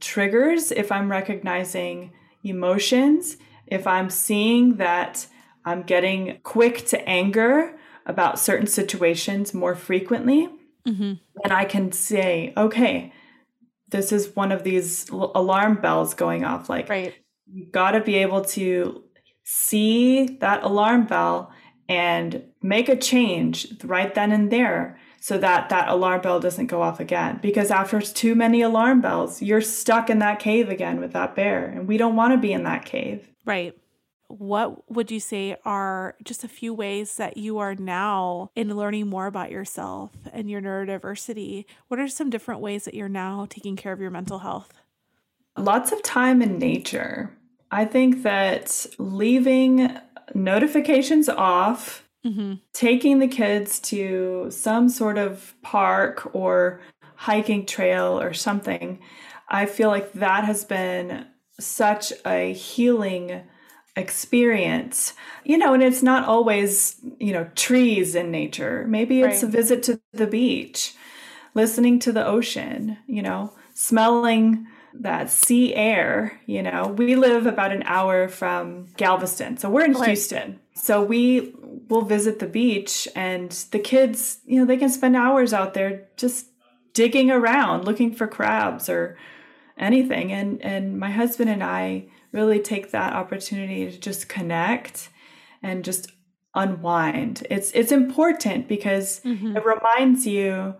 triggers, 0.00 0.70
if 0.70 0.92
I'm 0.92 1.10
recognizing 1.10 2.12
emotions, 2.44 3.36
if 3.66 3.86
I'm 3.86 4.10
seeing 4.10 4.76
that 4.76 5.26
I'm 5.66 5.82
getting 5.82 6.38
quick 6.44 6.86
to 6.86 7.08
anger 7.08 7.76
about 8.06 8.38
certain 8.38 8.68
situations 8.68 9.52
more 9.52 9.74
frequently, 9.74 10.48
mm-hmm. 10.86 11.14
then 11.42 11.52
I 11.52 11.64
can 11.64 11.90
say, 11.90 12.52
okay, 12.56 13.12
this 13.88 14.12
is 14.12 14.34
one 14.34 14.52
of 14.52 14.62
these 14.62 15.08
alarm 15.10 15.80
bells 15.80 16.14
going 16.14 16.44
off. 16.44 16.70
Like, 16.70 16.88
right. 16.88 17.14
you 17.52 17.66
got 17.66 17.90
to 17.90 18.00
be 18.00 18.14
able 18.14 18.44
to 18.44 19.02
see 19.42 20.38
that 20.40 20.62
alarm 20.62 21.06
bell 21.06 21.52
and 21.88 22.44
make 22.62 22.88
a 22.88 22.96
change 22.96 23.66
right 23.84 24.14
then 24.14 24.32
and 24.32 24.50
there 24.50 24.98
so 25.20 25.38
that 25.38 25.68
that 25.68 25.88
alarm 25.88 26.20
bell 26.20 26.40
doesn't 26.40 26.66
go 26.66 26.82
off 26.82 26.98
again 26.98 27.38
because 27.40 27.70
after 27.70 28.00
too 28.00 28.34
many 28.34 28.60
alarm 28.60 29.00
bells 29.00 29.40
you're 29.40 29.60
stuck 29.60 30.10
in 30.10 30.18
that 30.18 30.40
cave 30.40 30.68
again 30.68 30.98
with 30.98 31.12
that 31.12 31.36
bear 31.36 31.64
and 31.64 31.86
we 31.86 31.96
don't 31.96 32.16
want 32.16 32.32
to 32.32 32.38
be 32.38 32.52
in 32.52 32.64
that 32.64 32.84
cave 32.84 33.28
right 33.44 33.76
what 34.28 34.90
would 34.90 35.10
you 35.10 35.20
say 35.20 35.56
are 35.64 36.16
just 36.24 36.44
a 36.44 36.48
few 36.48 36.74
ways 36.74 37.16
that 37.16 37.36
you 37.36 37.58
are 37.58 37.74
now 37.74 38.50
in 38.54 38.76
learning 38.76 39.08
more 39.08 39.26
about 39.26 39.50
yourself 39.50 40.12
and 40.32 40.50
your 40.50 40.60
neurodiversity? 40.60 41.64
What 41.88 42.00
are 42.00 42.08
some 42.08 42.30
different 42.30 42.60
ways 42.60 42.84
that 42.84 42.94
you're 42.94 43.08
now 43.08 43.46
taking 43.48 43.76
care 43.76 43.92
of 43.92 44.00
your 44.00 44.10
mental 44.10 44.40
health? 44.40 44.72
Lots 45.56 45.92
of 45.92 46.02
time 46.02 46.42
in 46.42 46.58
nature. 46.58 47.36
I 47.70 47.84
think 47.84 48.22
that 48.22 48.86
leaving 48.98 49.98
notifications 50.34 51.28
off, 51.28 52.06
mm-hmm. 52.24 52.54
taking 52.72 53.18
the 53.18 53.28
kids 53.28 53.80
to 53.80 54.48
some 54.50 54.88
sort 54.88 55.18
of 55.18 55.54
park 55.62 56.34
or 56.34 56.80
hiking 57.16 57.64
trail 57.64 58.20
or 58.20 58.34
something, 58.34 58.98
I 59.48 59.66
feel 59.66 59.88
like 59.88 60.12
that 60.14 60.44
has 60.44 60.64
been 60.64 61.26
such 61.58 62.12
a 62.24 62.52
healing 62.52 63.42
experience. 63.96 65.14
You 65.44 65.58
know, 65.58 65.74
and 65.74 65.82
it's 65.82 66.02
not 66.02 66.26
always, 66.26 66.96
you 67.18 67.32
know, 67.32 67.50
trees 67.54 68.14
in 68.14 68.30
nature. 68.30 68.84
Maybe 68.88 69.22
it's 69.22 69.42
right. 69.42 69.48
a 69.48 69.56
visit 69.56 69.82
to 69.84 70.00
the 70.12 70.26
beach, 70.26 70.94
listening 71.54 71.98
to 72.00 72.12
the 72.12 72.26
ocean, 72.26 72.98
you 73.06 73.22
know, 73.22 73.52
smelling 73.74 74.66
that 75.00 75.30
sea 75.30 75.74
air, 75.74 76.40
you 76.46 76.62
know, 76.62 76.88
we 76.88 77.16
live 77.16 77.46
about 77.46 77.70
an 77.70 77.82
hour 77.84 78.28
from 78.28 78.86
Galveston. 78.96 79.58
So 79.58 79.68
we're 79.68 79.84
in 79.84 79.92
right. 79.92 80.08
Houston. 80.08 80.58
So 80.74 81.02
we 81.02 81.52
will 81.88 82.02
visit 82.02 82.38
the 82.38 82.46
beach 82.46 83.06
and 83.14 83.50
the 83.70 83.78
kids, 83.78 84.40
you 84.46 84.58
know, 84.58 84.64
they 84.64 84.78
can 84.78 84.88
spend 84.88 85.16
hours 85.16 85.52
out 85.52 85.74
there 85.74 86.08
just 86.16 86.46
digging 86.96 87.30
around 87.30 87.84
looking 87.84 88.10
for 88.10 88.26
crabs 88.26 88.88
or 88.88 89.18
anything 89.76 90.32
and 90.32 90.62
and 90.62 90.98
my 90.98 91.10
husband 91.10 91.50
and 91.50 91.62
I 91.62 92.06
really 92.32 92.60
take 92.60 92.90
that 92.90 93.12
opportunity 93.12 93.90
to 93.90 93.98
just 93.98 94.28
connect 94.28 95.08
and 95.62 95.84
just 95.84 96.12
unwind. 96.54 97.46
It's 97.50 97.70
it's 97.72 97.92
important 97.92 98.68
because 98.68 99.20
mm-hmm. 99.20 99.56
it 99.56 99.64
reminds 99.64 100.26
you 100.26 100.74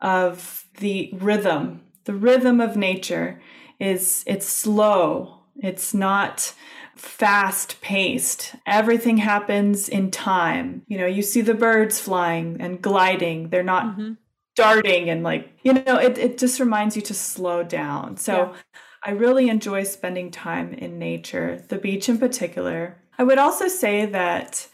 of 0.00 0.66
the 0.78 1.10
rhythm, 1.14 1.82
the 2.04 2.14
rhythm 2.14 2.60
of 2.60 2.76
nature 2.76 3.40
is 3.78 4.24
it's 4.26 4.46
slow. 4.46 5.40
It's 5.56 5.94
not 5.94 6.54
fast 6.96 7.80
paced. 7.80 8.54
Everything 8.66 9.18
happens 9.18 9.88
in 9.88 10.10
time. 10.10 10.82
You 10.86 10.98
know, 10.98 11.06
you 11.06 11.22
see 11.22 11.40
the 11.42 11.54
birds 11.54 12.00
flying 12.00 12.56
and 12.60 12.80
gliding. 12.80 13.50
They're 13.50 13.62
not 13.62 13.84
mm-hmm. 13.86 14.12
darting 14.54 15.10
and 15.10 15.22
like, 15.22 15.50
you 15.62 15.74
know, 15.74 15.98
it, 15.98 16.16
it 16.16 16.38
just 16.38 16.60
reminds 16.60 16.96
you 16.96 17.02
to 17.02 17.14
slow 17.14 17.62
down. 17.62 18.16
So 18.16 18.32
yeah. 18.32 18.54
I 19.02 19.10
really 19.10 19.48
enjoy 19.48 19.84
spending 19.84 20.30
time 20.30 20.74
in 20.74 20.98
nature, 20.98 21.62
the 21.68 21.78
beach 21.78 22.08
in 22.08 22.18
particular. 22.18 22.96
I 23.18 23.22
would 23.22 23.38
also 23.38 23.68
say 23.68 24.06
that 24.06 24.66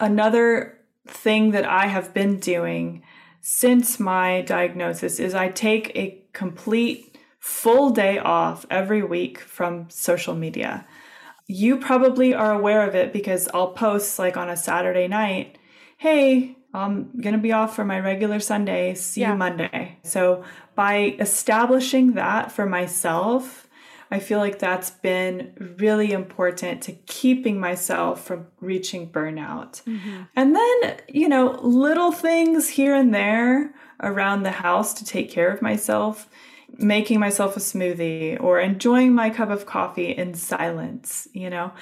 another 0.00 0.78
thing 1.06 1.52
that 1.52 1.64
I 1.64 1.86
have 1.86 2.12
been 2.12 2.38
doing 2.38 3.02
since 3.40 4.00
my 4.00 4.40
diagnosis 4.42 5.20
is 5.20 5.34
I 5.34 5.48
take 5.48 5.96
a 5.96 6.20
complete 6.32 7.16
full 7.38 7.90
day 7.90 8.18
off 8.18 8.66
every 8.70 9.02
week 9.02 9.38
from 9.38 9.88
social 9.88 10.34
media. 10.34 10.84
You 11.46 11.78
probably 11.78 12.34
are 12.34 12.52
aware 12.52 12.86
of 12.88 12.96
it 12.96 13.12
because 13.12 13.48
I'll 13.54 13.70
post 13.70 14.18
like 14.18 14.36
on 14.36 14.48
a 14.48 14.56
Saturday 14.56 15.06
night, 15.06 15.58
hey, 15.96 16.56
I'm 16.74 17.20
going 17.20 17.34
to 17.34 17.40
be 17.40 17.52
off 17.52 17.76
for 17.76 17.84
my 17.84 18.00
regular 18.00 18.40
Sunday. 18.40 18.94
See 18.94 19.20
yeah. 19.20 19.32
you 19.32 19.38
Monday. 19.38 19.98
So, 20.02 20.44
by 20.74 21.16
establishing 21.18 22.12
that 22.14 22.52
for 22.52 22.66
myself, 22.66 23.65
I 24.10 24.18
feel 24.20 24.38
like 24.38 24.58
that's 24.58 24.90
been 24.90 25.74
really 25.78 26.12
important 26.12 26.82
to 26.82 26.92
keeping 26.92 27.58
myself 27.58 28.24
from 28.24 28.46
reaching 28.60 29.10
burnout. 29.10 29.82
Mm-hmm. 29.82 30.22
And 30.34 30.54
then, 30.54 30.96
you 31.08 31.28
know, 31.28 31.58
little 31.62 32.12
things 32.12 32.68
here 32.68 32.94
and 32.94 33.14
there 33.14 33.74
around 34.00 34.42
the 34.42 34.52
house 34.52 34.94
to 34.94 35.04
take 35.04 35.30
care 35.30 35.50
of 35.50 35.62
myself 35.62 36.28
making 36.78 37.20
myself 37.20 37.56
a 37.56 37.60
smoothie 37.60 38.40
or 38.42 38.60
enjoying 38.60 39.14
my 39.14 39.30
cup 39.30 39.50
of 39.50 39.66
coffee 39.66 40.10
in 40.10 40.34
silence, 40.34 41.28
you 41.32 41.48
know, 41.48 41.72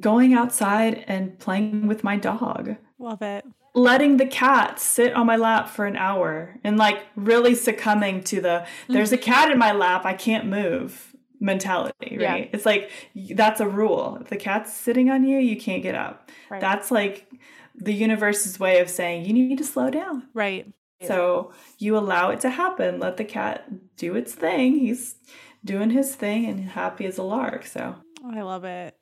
going 0.00 0.34
outside 0.34 1.04
and 1.06 1.38
playing 1.38 1.86
with 1.86 2.04
my 2.04 2.16
dog. 2.16 2.76
Love 2.98 3.22
it. 3.22 3.44
Letting 3.74 4.18
the 4.18 4.26
cat 4.26 4.78
sit 4.78 5.14
on 5.14 5.26
my 5.26 5.36
lap 5.36 5.68
for 5.68 5.84
an 5.84 5.96
hour 5.96 6.58
and 6.62 6.76
like 6.76 7.00
really 7.16 7.54
succumbing 7.54 8.22
to 8.24 8.40
the 8.40 8.66
there's 8.88 9.12
a 9.12 9.16
mm-hmm. 9.16 9.24
cat 9.24 9.50
in 9.50 9.58
my 9.58 9.72
lap, 9.72 10.04
I 10.04 10.14
can't 10.14 10.46
move 10.46 11.13
mentality, 11.40 12.16
right? 12.18 12.44
Yeah. 12.44 12.48
It's 12.52 12.66
like 12.66 12.90
that's 13.30 13.60
a 13.60 13.68
rule. 13.68 14.18
If 14.20 14.28
the 14.28 14.36
cat's 14.36 14.72
sitting 14.72 15.10
on 15.10 15.24
you, 15.24 15.38
you 15.38 15.56
can't 15.56 15.82
get 15.82 15.94
up. 15.94 16.30
Right. 16.50 16.60
That's 16.60 16.90
like 16.90 17.28
the 17.74 17.92
universe's 17.92 18.60
way 18.60 18.80
of 18.80 18.88
saying 18.88 19.24
you 19.24 19.32
need 19.32 19.58
to 19.58 19.64
slow 19.64 19.90
down. 19.90 20.28
Right. 20.32 20.72
So 21.02 21.52
you 21.78 21.98
allow 21.98 22.30
it 22.30 22.40
to 22.40 22.50
happen. 22.50 22.98
Let 22.98 23.18
the 23.18 23.24
cat 23.24 23.96
do 23.96 24.14
its 24.14 24.32
thing. 24.32 24.78
He's 24.78 25.16
doing 25.64 25.90
his 25.90 26.14
thing 26.14 26.46
and 26.46 26.70
happy 26.70 27.04
as 27.04 27.18
a 27.18 27.22
lark. 27.22 27.66
So 27.66 27.96
I 28.24 28.40
love 28.40 28.64
it. 28.64 28.96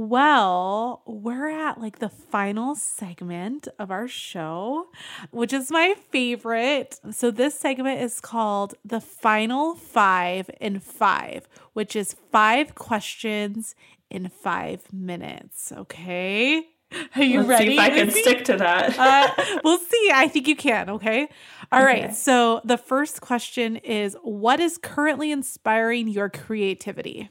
Well, 0.00 1.02
we're 1.06 1.48
at 1.48 1.80
like 1.80 1.98
the 1.98 2.08
final 2.08 2.76
segment 2.76 3.66
of 3.80 3.90
our 3.90 4.06
show, 4.06 4.90
which 5.32 5.52
is 5.52 5.72
my 5.72 5.96
favorite. 6.12 7.00
So, 7.10 7.32
this 7.32 7.58
segment 7.58 8.00
is 8.00 8.20
called 8.20 8.76
The 8.84 9.00
Final 9.00 9.74
Five 9.74 10.52
in 10.60 10.78
Five, 10.78 11.48
which 11.72 11.96
is 11.96 12.14
five 12.30 12.76
questions 12.76 13.74
in 14.08 14.28
five 14.28 14.92
minutes. 14.92 15.72
Okay. 15.72 16.68
Are 17.16 17.22
you 17.24 17.40
Let's 17.40 17.48
ready? 17.48 17.66
See 17.66 17.72
if 17.74 17.80
I 17.80 17.90
can 17.90 18.10
stick 18.12 18.44
to 18.44 18.56
that. 18.58 18.96
uh, 19.00 19.58
we'll 19.64 19.78
see. 19.78 20.12
I 20.14 20.28
think 20.28 20.46
you 20.46 20.54
can. 20.54 20.90
Okay. 20.90 21.28
All 21.72 21.82
okay. 21.82 22.02
right. 22.02 22.14
So 22.14 22.60
the 22.64 22.78
first 22.78 23.20
question 23.20 23.74
is 23.74 24.16
What 24.22 24.60
is 24.60 24.78
currently 24.78 25.32
inspiring 25.32 26.06
your 26.06 26.30
creativity? 26.30 27.30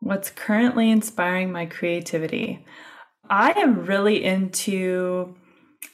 What's 0.00 0.30
currently 0.30 0.90
inspiring 0.90 1.52
my 1.52 1.66
creativity? 1.66 2.64
I 3.28 3.52
am 3.52 3.86
really 3.86 4.24
into 4.24 5.34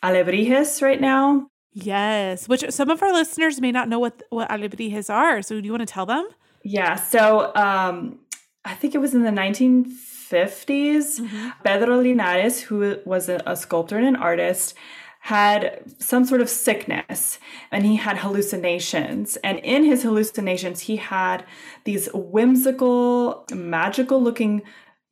alebrijes 0.03 0.83
right 0.83 1.01
now. 1.01 1.49
Yes, 1.73 2.49
which 2.49 2.65
some 2.71 2.91
of 2.91 3.03
our 3.03 3.13
listeners 3.13 3.61
may 3.61 3.73
not 3.73 3.89
know 3.89 3.99
what 3.99 4.23
what 4.31 4.49
alebrijes 4.51 5.09
are. 5.13 5.41
So 5.41 5.61
do 5.61 5.67
you 5.67 5.73
want 5.73 5.87
to 5.87 5.93
tell 5.93 6.05
them? 6.05 6.29
Yeah. 6.65 6.97
So 6.97 7.55
um, 7.55 8.19
I 8.65 8.75
think 8.75 8.95
it 8.95 8.99
was 8.99 9.15
in 9.15 9.23
the 9.23 9.31
1950s. 9.31 11.21
mm-hmm. 11.21 11.49
Pedro 11.65 12.01
Linares, 12.01 12.61
who 12.61 12.99
was 13.05 13.29
a, 13.29 13.41
a 13.47 13.57
sculptor 13.57 13.97
and 13.97 14.07
an 14.07 14.17
artist, 14.17 14.75
had 15.23 15.85
some 15.99 16.25
sort 16.25 16.41
of 16.41 16.49
sickness 16.49 17.39
and 17.71 17.87
he 17.87 17.95
had 17.95 18.19
hallucinations. 18.19 19.37
And 19.45 19.61
in 19.61 19.85
his 19.85 20.03
hallucinations, 20.03 20.81
he 20.81 20.97
had 20.97 21.45
these 21.85 22.09
whimsical, 22.13 23.45
magical 23.55 24.21
looking 24.21 24.63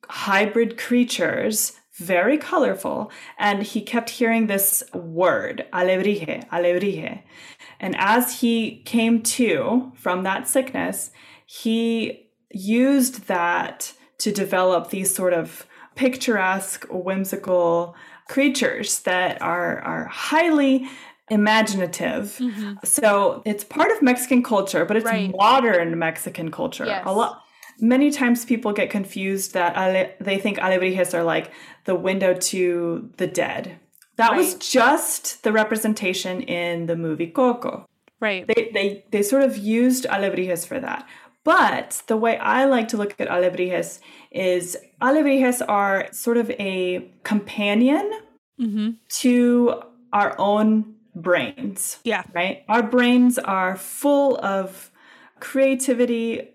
hybrid 0.08 0.76
creatures, 0.76 1.78
very 1.94 2.36
colorful. 2.36 3.12
And 3.38 3.62
he 3.62 3.82
kept 3.82 4.10
hearing 4.10 4.48
this 4.48 4.82
word, 4.92 5.64
alebrije, 5.72 6.48
alebrije. 6.48 7.22
And 7.78 7.94
as 7.96 8.40
he 8.40 8.82
came 8.82 9.22
to 9.22 9.92
from 9.94 10.24
that 10.24 10.48
sickness, 10.48 11.12
he 11.46 12.30
used 12.50 13.28
that 13.28 13.92
to 14.18 14.32
develop 14.32 14.90
these 14.90 15.14
sort 15.14 15.34
of 15.34 15.68
picturesque, 15.94 16.84
whimsical 16.90 17.94
creatures 18.30 19.00
that 19.00 19.42
are 19.42 19.80
are 19.80 20.04
highly 20.04 20.88
imaginative. 21.30 22.36
Mm-hmm. 22.38 22.74
So 22.84 23.42
it's 23.44 23.64
part 23.64 23.90
of 23.90 24.02
Mexican 24.02 24.42
culture, 24.42 24.84
but 24.84 24.96
it's 24.96 25.04
right. 25.06 25.32
modern 25.36 25.98
Mexican 25.98 26.50
culture. 26.50 26.86
Yes. 26.86 27.02
A 27.06 27.12
lot 27.12 27.42
many 27.80 28.10
times 28.10 28.44
people 28.44 28.72
get 28.72 28.90
confused 28.90 29.54
that 29.54 29.76
ale- 29.76 30.12
they 30.20 30.38
think 30.38 30.58
alebrijes 30.58 31.14
are 31.14 31.24
like 31.24 31.50
the 31.84 31.94
window 31.94 32.34
to 32.34 33.10
the 33.16 33.26
dead. 33.26 33.78
That 34.16 34.36
was 34.36 34.54
just 34.54 35.42
the 35.44 35.52
representation 35.52 36.42
in 36.42 36.86
the 36.86 36.96
movie 36.96 37.28
Coco. 37.28 37.86
Right. 38.20 38.46
They, 38.46 38.70
they, 38.74 39.04
they 39.10 39.22
sort 39.22 39.42
of 39.42 39.56
used 39.56 40.04
alebrijes 40.04 40.66
for 40.66 40.78
that. 40.78 41.08
But 41.50 42.02
the 42.06 42.16
way 42.16 42.38
I 42.38 42.66
like 42.66 42.86
to 42.88 42.96
look 42.96 43.12
at 43.18 43.28
alebrijes 43.28 43.98
is 44.30 44.76
alebrijes 45.02 45.60
are 45.66 46.06
sort 46.12 46.36
of 46.36 46.48
a 46.52 47.10
companion 47.24 48.08
mm-hmm. 48.60 48.90
to 49.22 49.82
our 50.12 50.36
own 50.38 50.94
brains 51.16 51.98
Yeah. 52.04 52.22
right? 52.32 52.62
Our 52.68 52.84
brains 52.84 53.36
are 53.36 53.74
full 53.74 54.38
of 54.44 54.92
creativity, 55.40 56.50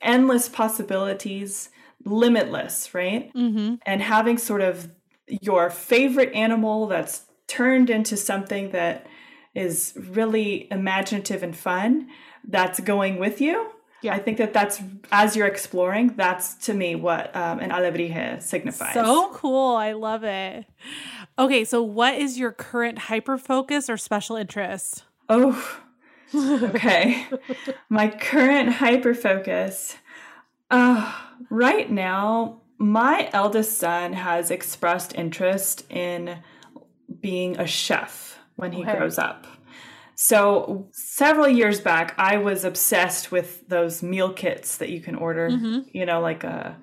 endless 0.00 0.48
possibilities, 0.48 1.68
limitless, 2.04 2.92
right? 2.92 3.32
Mm-hmm. 3.34 3.76
And 3.86 4.02
having 4.02 4.38
sort 4.38 4.62
of 4.62 4.88
your 5.28 5.70
favorite 5.70 6.34
animal 6.34 6.88
that's 6.88 7.26
turned 7.46 7.90
into 7.90 8.16
something 8.16 8.70
that 8.70 9.06
is 9.54 9.94
really 9.96 10.66
imaginative 10.72 11.44
and 11.44 11.54
fun 11.54 12.08
that's 12.42 12.80
going 12.80 13.20
with 13.20 13.40
you. 13.40 13.70
Yeah. 14.02 14.14
I 14.14 14.18
think 14.18 14.38
that 14.38 14.52
that's 14.52 14.80
as 15.10 15.36
you're 15.36 15.46
exploring, 15.46 16.14
that's 16.16 16.54
to 16.66 16.74
me 16.74 16.94
what 16.96 17.34
um, 17.36 17.60
an 17.60 17.70
alebrije 17.70 18.42
signifies. 18.42 18.94
So 18.94 19.30
cool. 19.32 19.76
I 19.76 19.92
love 19.92 20.24
it. 20.24 20.66
Okay, 21.38 21.64
so 21.64 21.82
what 21.82 22.14
is 22.14 22.38
your 22.38 22.52
current 22.52 22.98
hyper 22.98 23.38
focus 23.38 23.88
or 23.88 23.96
special 23.96 24.36
interest? 24.36 25.04
Oh, 25.28 25.80
okay. 26.34 27.26
my 27.88 28.08
current 28.08 28.70
hyper 28.74 29.14
focus. 29.14 29.96
Uh, 30.70 31.12
right 31.48 31.90
now, 31.90 32.60
my 32.78 33.30
eldest 33.32 33.78
son 33.78 34.12
has 34.14 34.50
expressed 34.50 35.14
interest 35.14 35.84
in 35.90 36.38
being 37.20 37.56
a 37.58 37.66
chef 37.66 38.38
when 38.56 38.72
he 38.72 38.82
Okay. 38.82 38.96
grows 38.96 39.18
up. 39.18 39.46
So, 40.24 40.86
several 40.92 41.48
years 41.48 41.80
back, 41.80 42.14
I 42.16 42.36
was 42.36 42.64
obsessed 42.64 43.32
with 43.32 43.66
those 43.68 44.04
meal 44.04 44.32
kits 44.32 44.76
that 44.76 44.88
you 44.88 45.00
can 45.00 45.16
order, 45.16 45.50
Mhm. 45.50 45.86
you 45.92 46.06
know, 46.06 46.20
like 46.20 46.44
a 46.44 46.76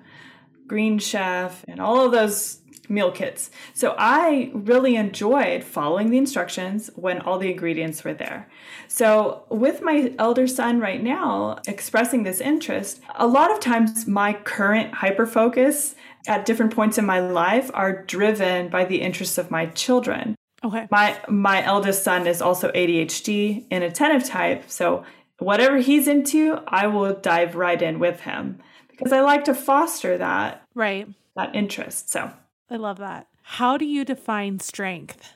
Green 0.66 0.98
Chef 0.98 1.64
and 1.66 1.80
all 1.80 2.04
of 2.04 2.12
those 2.12 2.58
meal 2.90 3.10
kits. 3.10 3.50
So, 3.72 3.94
I 3.96 4.50
really 4.52 4.94
enjoyed 4.94 5.64
following 5.64 6.10
the 6.10 6.18
instructions 6.18 6.90
when 6.96 7.20
all 7.20 7.38
the 7.38 7.50
ingredients 7.50 8.04
were 8.04 8.12
there. 8.12 8.46
So, 8.88 9.44
with 9.48 9.80
my 9.80 10.12
elder 10.18 10.46
son 10.46 10.78
right 10.78 11.02
now 11.02 11.60
expressing 11.66 12.24
this 12.24 12.42
interest, 12.42 13.00
a 13.16 13.26
lot 13.26 13.50
of 13.50 13.58
times 13.58 14.06
my 14.06 14.34
current 14.34 14.96
hyper 14.96 15.24
focus 15.24 15.94
at 16.28 16.44
different 16.44 16.76
points 16.76 16.98
in 16.98 17.06
my 17.06 17.20
life 17.20 17.70
are 17.72 18.04
driven 18.04 18.68
by 18.68 18.84
the 18.84 19.00
interests 19.00 19.38
of 19.38 19.50
my 19.50 19.64
children. 19.64 20.36
Okay. 20.64 20.86
My 20.90 21.18
my 21.28 21.64
eldest 21.64 22.02
son 22.04 22.26
is 22.26 22.42
also 22.42 22.70
ADHD 22.72 23.64
and 23.70 23.82
attentive 23.84 24.24
type, 24.28 24.64
so 24.70 25.04
whatever 25.38 25.78
he's 25.78 26.06
into, 26.06 26.58
I 26.68 26.86
will 26.86 27.14
dive 27.14 27.56
right 27.56 27.80
in 27.80 27.98
with 27.98 28.20
him 28.20 28.58
because 28.88 29.12
I 29.12 29.20
like 29.20 29.44
to 29.44 29.54
foster 29.54 30.18
that 30.18 30.62
Right. 30.74 31.08
that 31.36 31.54
interest. 31.54 32.10
So, 32.10 32.30
I 32.70 32.76
love 32.76 32.98
that. 32.98 33.26
How 33.42 33.76
do 33.78 33.84
you 33.86 34.04
define 34.04 34.58
strength? 34.60 35.32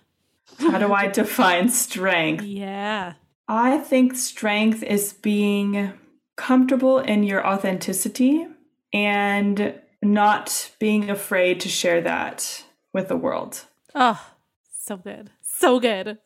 how 0.58 0.78
do 0.78 0.92
I 0.92 1.08
define 1.22 1.68
strength? 1.70 2.44
Yeah. 2.44 3.14
I 3.48 3.78
think 3.78 4.14
strength 4.16 4.82
is 4.82 5.12
being 5.14 5.92
comfortable 6.36 6.98
in 6.98 7.22
your 7.24 7.46
authenticity 7.46 8.46
and 8.92 9.74
not 10.02 10.70
being 10.78 11.08
afraid 11.10 11.60
to 11.60 11.68
share 11.68 12.00
that 12.02 12.64
with 12.92 13.08
the 13.08 13.16
world. 13.16 13.64
Oh, 13.94 14.20
so 14.84 14.96
good. 14.96 15.30
So 15.40 15.80
good. 15.80 16.18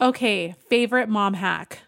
Okay, 0.00 0.54
favorite 0.68 1.08
mom 1.08 1.34
hack. 1.34 1.80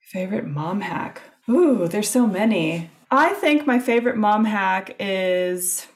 Favorite 0.00 0.46
mom 0.46 0.80
hack? 0.80 1.20
Ooh, 1.48 1.88
there's 1.88 2.08
so 2.08 2.26
many. 2.26 2.90
I 3.10 3.34
think 3.34 3.66
my 3.66 3.78
favorite 3.78 4.16
mom 4.16 4.44
hack 4.44 4.94
is 5.00 5.86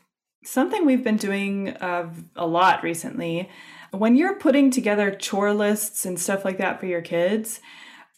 something 0.45 0.85
we've 0.85 1.05
been 1.05 1.17
doing 1.17 1.71
uh, 1.77 2.13
a 2.37 2.47
lot 2.47 2.83
recently. 2.83 3.49
When 3.93 4.17
you're 4.17 4.37
putting 4.37 4.71
together 4.71 5.13
chore 5.13 5.55
lists 5.55 6.05
and 6.05 6.19
stuff 6.19 6.45
like 6.45 6.59
that 6.59 6.81
for 6.81 6.87
your 6.87 7.03
kids, 7.03 7.61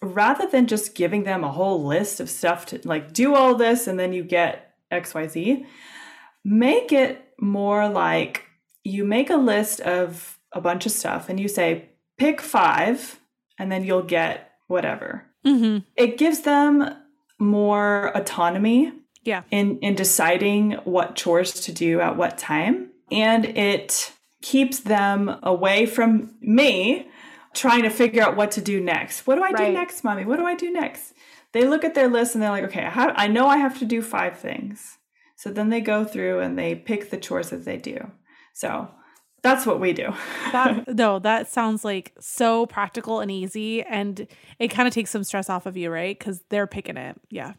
rather 0.03 0.47
than 0.47 0.67
just 0.67 0.95
giving 0.95 1.25
them 1.25 1.45
a 1.45 1.53
whole 1.53 1.85
list 1.85 2.19
of 2.21 2.31
stuff 2.31 2.67
to 2.67 2.81
like 2.85 3.13
do 3.13 3.35
all 3.35 3.55
this 3.55 3.87
and 3.87 3.99
then 3.99 4.13
you 4.13 4.23
get 4.23 4.75
XYZ, 4.91 5.67
make 6.45 6.93
it 6.93 7.23
more 7.39 7.89
like 7.89 8.45
you 8.83 9.05
make 9.05 9.31
a 9.31 9.37
list 9.37 9.81
of 9.81 10.36
a 10.57 10.61
bunch 10.61 10.87
of 10.87 10.93
stuff 10.93 11.29
and 11.29 11.39
you 11.39 11.49
say, 11.49 11.91
pick 12.19 12.41
five, 12.41 13.21
and 13.59 13.71
then 13.71 13.85
you'll 13.85 14.03
get 14.03 14.53
whatever. 14.67 15.25
Mm-hmm. 15.47 15.79
it 15.97 16.19
gives 16.19 16.41
them 16.41 16.73
more 17.39 18.11
autonomy 18.17 18.93
Yeah. 19.23 19.43
in 19.51 19.79
in 19.79 19.95
deciding 19.95 20.73
what 20.85 21.15
chores 21.15 21.53
to 21.67 21.73
do 21.73 22.01
at 22.01 22.17
what 22.17 22.37
time. 22.39 22.91
And 23.13 23.45
it 23.45 24.13
keeps 24.43 24.81
them 24.81 25.37
away 25.43 25.87
from 25.87 26.35
me 26.41 27.09
trying 27.55 27.83
to 27.85 27.91
figure 27.91 28.23
out 28.23 28.37
what 28.37 28.51
to 28.53 28.61
do 28.61 28.81
next. 28.81 29.27
What 29.27 29.37
do 29.37 29.43
i 29.43 29.51
Right. 29.53 29.67
do 29.69 29.73
next 29.73 30.03
mommy? 30.05 30.25
What 30.25 30.39
do 30.39 30.47
i 30.47 30.55
do 30.57 30.71
next? 30.73 31.15
They 31.53 31.65
look 31.65 31.85
at 31.85 31.95
their 31.95 32.09
list 32.09 32.35
and 32.35 32.43
they're 32.43 32.51
like 32.51 32.65
okay 32.65 32.85
I, 32.85 32.91
have, 32.91 33.13
I 33.17 33.27
know 33.29 33.47
i 33.47 33.59
have 33.59 33.79
to 33.79 33.85
do 33.85 34.03
five 34.03 34.39
things. 34.39 34.99
So 35.37 35.51
then 35.51 35.69
they 35.71 35.81
go 35.81 36.05
through 36.05 36.41
and 36.41 36.59
they 36.59 36.75
pick 36.75 37.11
the 37.11 37.19
chores 37.19 37.51
that 37.51 37.65
they 37.65 37.77
do. 37.77 37.99
So 38.53 38.89
that's 39.47 39.67
what 39.67 39.81
we 39.81 39.93
do 39.93 40.13
That 40.53 40.89
no, 40.95 41.19
that 41.21 41.49
sounds 41.49 41.85
like 41.85 42.13
so 42.19 42.67
practical 42.67 43.21
and 43.21 43.31
easy 43.31 43.83
and 43.83 44.27
it 44.59 44.69
kind 44.69 44.89
of 44.89 44.95
takes 44.95 45.11
some 45.11 45.25
stress 45.25 45.49
off 45.49 45.67
of 45.67 45.77
you, 45.77 45.91
right? 45.91 46.19
Cuz 46.19 46.43
they're 46.49 46.67
picking 46.67 46.97
it. 46.97 47.21
Yeah. 47.31 47.55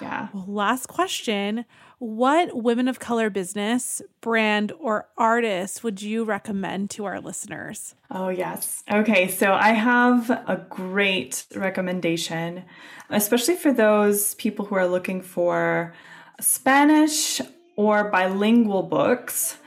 yeah 0.00 0.28
Well, 0.32 0.46
last 0.48 0.86
question. 0.86 1.64
What 1.98 2.56
women 2.56 2.88
of 2.88 2.98
color 2.98 3.28
business, 3.28 4.00
brand, 4.22 4.72
or 4.80 5.08
artist 5.18 5.84
would 5.84 6.00
you 6.00 6.24
recommend 6.24 6.88
to 6.92 7.04
our 7.04 7.20
listeners? 7.20 7.94
Oh, 8.10 8.30
yes. 8.30 8.82
Okay, 8.90 9.28
so 9.28 9.52
I 9.52 9.72
have 9.72 10.30
a 10.30 10.64
great 10.70 11.44
recommendation, 11.54 12.64
especially 13.10 13.56
for 13.56 13.70
those 13.70 14.34
people 14.36 14.64
who 14.64 14.76
are 14.76 14.86
looking 14.86 15.20
for 15.20 15.92
Spanish 16.40 17.42
or 17.76 18.10
bilingual 18.10 18.82
books. 18.82 19.58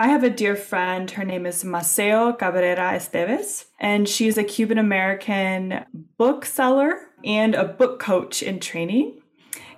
I 0.00 0.06
have 0.06 0.22
a 0.22 0.30
dear 0.30 0.54
friend, 0.54 1.10
her 1.10 1.24
name 1.24 1.44
is 1.44 1.64
Maceo 1.64 2.32
Cabrera 2.32 2.92
Esteves, 2.92 3.64
and 3.80 4.08
she's 4.08 4.38
a 4.38 4.44
Cuban 4.44 4.78
American 4.78 5.84
bookseller 6.16 7.08
and 7.24 7.56
a 7.56 7.64
book 7.64 7.98
coach 7.98 8.40
in 8.40 8.60
training. 8.60 9.20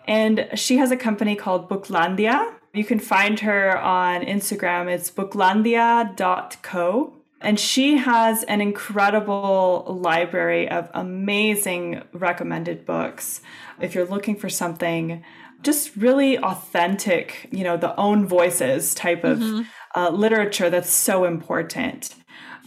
And 0.06 0.46
she 0.56 0.76
has 0.76 0.90
a 0.90 0.96
company 0.98 1.36
called 1.36 1.70
Booklandia. 1.70 2.52
You 2.74 2.84
can 2.84 2.98
find 2.98 3.40
her 3.40 3.78
on 3.78 4.20
Instagram. 4.20 4.90
It's 4.90 5.10
booklandia.co. 5.10 7.14
And 7.40 7.58
she 7.58 7.96
has 7.96 8.42
an 8.42 8.60
incredible 8.60 9.86
library 9.88 10.68
of 10.68 10.90
amazing 10.92 12.02
recommended 12.12 12.84
books. 12.84 13.40
If 13.80 13.94
you're 13.94 14.04
looking 14.04 14.36
for 14.36 14.50
something 14.50 15.24
just 15.62 15.96
really 15.96 16.38
authentic, 16.38 17.48
you 17.50 17.64
know, 17.64 17.76
the 17.76 17.94
own 17.96 18.26
voices 18.26 18.94
type 18.94 19.24
of 19.24 19.38
mm-hmm. 19.38 19.62
Uh, 19.94 20.10
literature 20.10 20.70
that's 20.70 20.90
so 20.90 21.24
important. 21.24 22.14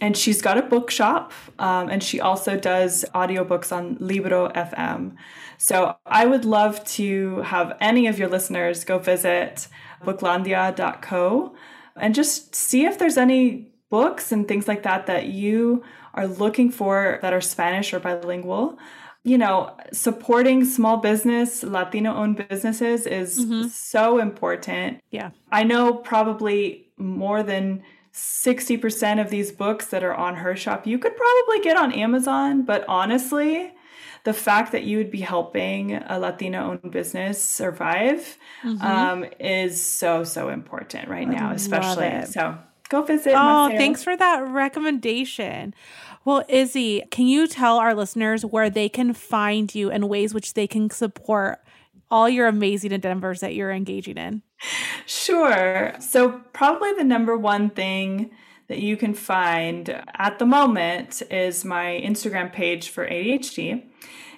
And 0.01 0.17
she's 0.17 0.41
got 0.41 0.57
a 0.57 0.63
bookshop, 0.63 1.31
um, 1.59 1.87
and 1.87 2.03
she 2.03 2.19
also 2.19 2.57
does 2.57 3.05
audiobooks 3.13 3.71
on 3.71 3.95
Libro 3.99 4.49
FM. 4.49 5.15
So 5.57 5.95
I 6.05 6.25
would 6.25 6.45
love 6.45 6.83
to 6.95 7.37
have 7.43 7.77
any 7.79 8.07
of 8.07 8.19
your 8.19 8.27
listeners 8.27 8.83
go 8.83 8.99
visit 8.99 9.67
booklandia.co 10.03 11.55
and 11.95 12.15
just 12.15 12.55
see 12.55 12.85
if 12.85 12.97
there's 12.97 13.17
any 13.17 13.71
books 13.89 14.31
and 14.31 14.47
things 14.47 14.67
like 14.67 14.83
that 14.83 15.05
that 15.05 15.27
you 15.27 15.83
are 16.15 16.27
looking 16.27 16.71
for 16.71 17.19
that 17.21 17.33
are 17.33 17.41
Spanish 17.41 17.93
or 17.93 17.99
bilingual. 17.99 18.77
You 19.23 19.37
know, 19.37 19.75
supporting 19.93 20.65
small 20.65 20.97
business, 20.97 21.63
Latino 21.63 22.13
owned 22.13 22.45
businesses 22.49 23.07
is 23.07 23.47
so 23.73 24.19
important. 24.19 24.99
Yeah. 25.11 25.31
I 25.51 25.63
know 25.63 25.93
probably 25.93 26.87
more 26.97 27.41
than 27.41 27.83
60% 28.13 29.21
of 29.21 29.29
these 29.29 29.51
books 29.51 29.87
that 29.87 30.03
are 30.03 30.13
on 30.13 30.35
her 30.35 30.55
shop 30.55 30.85
you 30.85 30.99
could 30.99 31.15
probably 31.15 31.61
get 31.61 31.77
on 31.77 31.91
Amazon, 31.91 32.63
but 32.63 32.85
honestly, 32.87 33.73
the 34.23 34.33
fact 34.33 34.71
that 34.71 34.83
you 34.83 34.97
would 34.97 35.11
be 35.11 35.19
helping 35.19 35.95
a 35.95 36.19
Latino 36.19 36.71
owned 36.71 36.91
business 36.91 37.43
survive 37.43 38.37
um, 38.81 39.25
is 39.39 39.83
so, 39.83 40.23
so 40.23 40.49
important 40.49 41.09
right 41.09 41.27
now, 41.27 41.51
especially. 41.51 42.25
So 42.27 42.57
go 42.87 43.01
visit. 43.01 43.33
Oh, 43.35 43.69
thanks 43.69 44.03
for 44.03 44.15
that 44.15 44.47
recommendation. 44.47 45.73
Well, 46.25 46.43
Izzie, 46.47 47.03
can 47.11 47.27
you 47.27 47.47
tell 47.47 47.77
our 47.77 47.93
listeners 47.93 48.45
where 48.45 48.69
they 48.69 48.87
can 48.87 49.13
find 49.13 49.73
you 49.75 49.91
and 49.91 50.07
ways 50.07 50.33
which 50.33 50.53
they 50.53 50.67
can 50.67 50.89
support 50.89 51.59
all 52.09 52.29
your 52.29 52.47
amazing 52.47 52.91
endeavors 52.91 53.41
that 53.41 53.55
you're 53.55 53.71
engaging 53.71 54.17
in? 54.17 54.41
Sure. 55.05 55.93
So, 55.99 56.41
probably 56.53 56.93
the 56.93 57.03
number 57.03 57.37
one 57.37 57.69
thing 57.69 58.31
that 58.67 58.79
you 58.79 58.95
can 58.95 59.13
find 59.13 60.01
at 60.15 60.39
the 60.39 60.45
moment 60.45 61.21
is 61.29 61.65
my 61.65 62.01
Instagram 62.05 62.53
page 62.53 62.89
for 62.89 63.05
ADHD. 63.05 63.83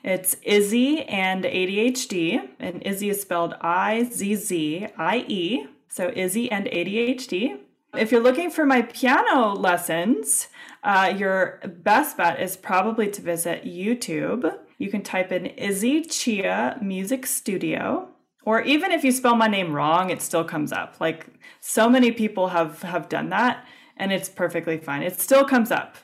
It's 0.04 0.36
Izzie 0.44 1.04
and 1.04 1.44
ADHD, 1.44 2.50
and 2.60 2.82
Izzie 2.86 3.10
is 3.10 3.22
spelled 3.22 3.56
I 3.62 4.10
Z 4.12 4.36
Z 4.36 4.88
I 4.98 5.26
E. 5.28 5.68
So, 5.88 6.12
Izzie 6.16 6.52
and 6.52 6.66
ADHD. 6.66 7.60
If 7.98 8.12
you're 8.12 8.22
looking 8.22 8.52
for 8.52 8.66
my 8.66 8.82
piano 8.82 9.54
lessons, 9.54 10.48
uh, 10.84 11.14
your 11.16 11.62
best 11.66 12.18
bet 12.18 12.41
is 12.41 12.58
probably 12.58 13.10
to 13.10 13.22
visit 13.22 13.64
YouTube. 13.64 14.58
You 14.78 14.89
can 14.89 15.02
type 15.02 15.32
in 15.32 15.46
Izzie 15.46 16.04
Chea 16.04 16.74
Music 16.82 17.26
Studio. 17.26 18.10
Or 18.43 18.62
even 18.62 18.91
if 18.91 19.04
you 19.04 19.12
spell 19.12 19.36
my 19.36 19.48
name 19.48 19.74
wrong, 19.74 20.10
it 20.10 20.22
still 20.22 20.43
comes 20.43 20.72
up. 20.72 20.98
Like 21.00 21.28
so 21.62 21.89
many 21.89 22.12
people 22.12 22.50
have 22.50 22.82
have 22.84 23.10
done 23.10 23.30
that 23.30 23.66
and 23.98 24.12
it's 24.12 24.30
perfectly 24.30 24.78
fine. 24.78 25.02
It 25.02 25.20
still 25.20 25.46
comes 25.46 25.72
up. 25.72 25.98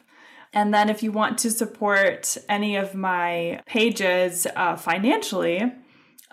And 0.53 0.73
then 0.73 0.89
if 0.89 1.03
you 1.03 1.11
want 1.11 1.37
to 1.39 1.51
support 1.51 2.37
any 2.49 2.75
of 2.75 2.95
my 2.95 3.61
pages 3.65 4.47
uh, 4.55 4.75
financially, 4.75 5.71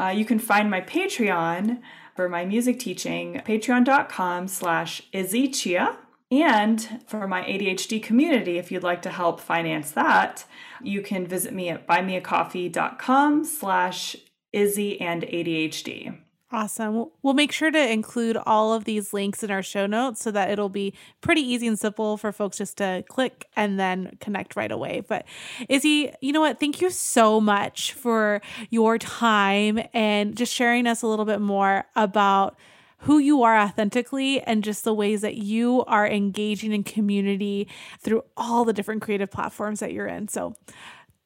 uh, 0.00 0.08
you 0.08 0.24
can 0.24 0.38
find 0.38 0.70
my 0.70 0.80
Patreon 0.80 1.80
for 2.18 2.28
my 2.28 2.44
music 2.44 2.80
teaching, 2.80 3.40
patreon.com 3.46 4.48
slash 4.48 5.02
izziechea. 5.14 5.94
And 6.32 7.00
for 7.06 7.28
my 7.28 7.42
ADHD 7.42 8.02
community, 8.02 8.58
if 8.58 8.72
you'd 8.72 8.82
like 8.82 9.02
to 9.02 9.10
help 9.10 9.38
finance 9.38 9.92
that, 9.92 10.44
you 10.82 11.00
can 11.00 11.28
visit 11.28 11.54
me 11.54 11.68
at 11.68 11.86
buymeacoffee.com 11.86 13.44
slash 13.44 14.16
Izzie 14.52 15.00
and 15.00 15.22
ADHD. 15.22 16.18
Awesome. 16.50 17.10
We'll 17.22 17.34
make 17.34 17.52
sure 17.52 17.70
to 17.70 17.92
include 17.92 18.38
all 18.46 18.72
of 18.72 18.84
these 18.84 19.12
links 19.12 19.42
in 19.42 19.50
our 19.50 19.62
show 19.62 19.84
notes 19.86 20.22
so 20.22 20.30
that 20.30 20.50
it'll 20.50 20.70
be 20.70 20.94
pretty 21.20 21.42
easy 21.42 21.66
and 21.66 21.78
simple 21.78 22.16
for 22.16 22.32
folks 22.32 22.56
just 22.56 22.78
to 22.78 23.04
click 23.06 23.44
and 23.54 23.78
then 23.78 24.16
connect 24.20 24.56
right 24.56 24.72
away. 24.72 25.02
But 25.06 25.26
Izzie, 25.68 26.10
you 26.22 26.32
know 26.32 26.40
what? 26.40 26.58
Thank 26.58 26.80
you 26.80 26.88
so 26.88 27.38
much 27.38 27.92
for 27.92 28.40
your 28.70 28.96
time 28.96 29.78
and 29.92 30.38
just 30.38 30.54
sharing 30.54 30.86
us 30.86 31.02
a 31.02 31.06
little 31.06 31.26
bit 31.26 31.42
more 31.42 31.84
about 31.94 32.56
who 33.02 33.18
you 33.18 33.42
are 33.42 33.56
authentically 33.56 34.40
and 34.40 34.64
just 34.64 34.84
the 34.84 34.94
ways 34.94 35.20
that 35.20 35.36
you 35.36 35.84
are 35.84 36.08
engaging 36.08 36.72
in 36.72 36.82
community 36.82 37.68
through 38.00 38.22
all 38.36 38.64
the 38.64 38.72
different 38.72 39.02
creative 39.02 39.30
platforms 39.30 39.80
that 39.80 39.92
you're 39.92 40.08
in. 40.08 40.26
So, 40.28 40.54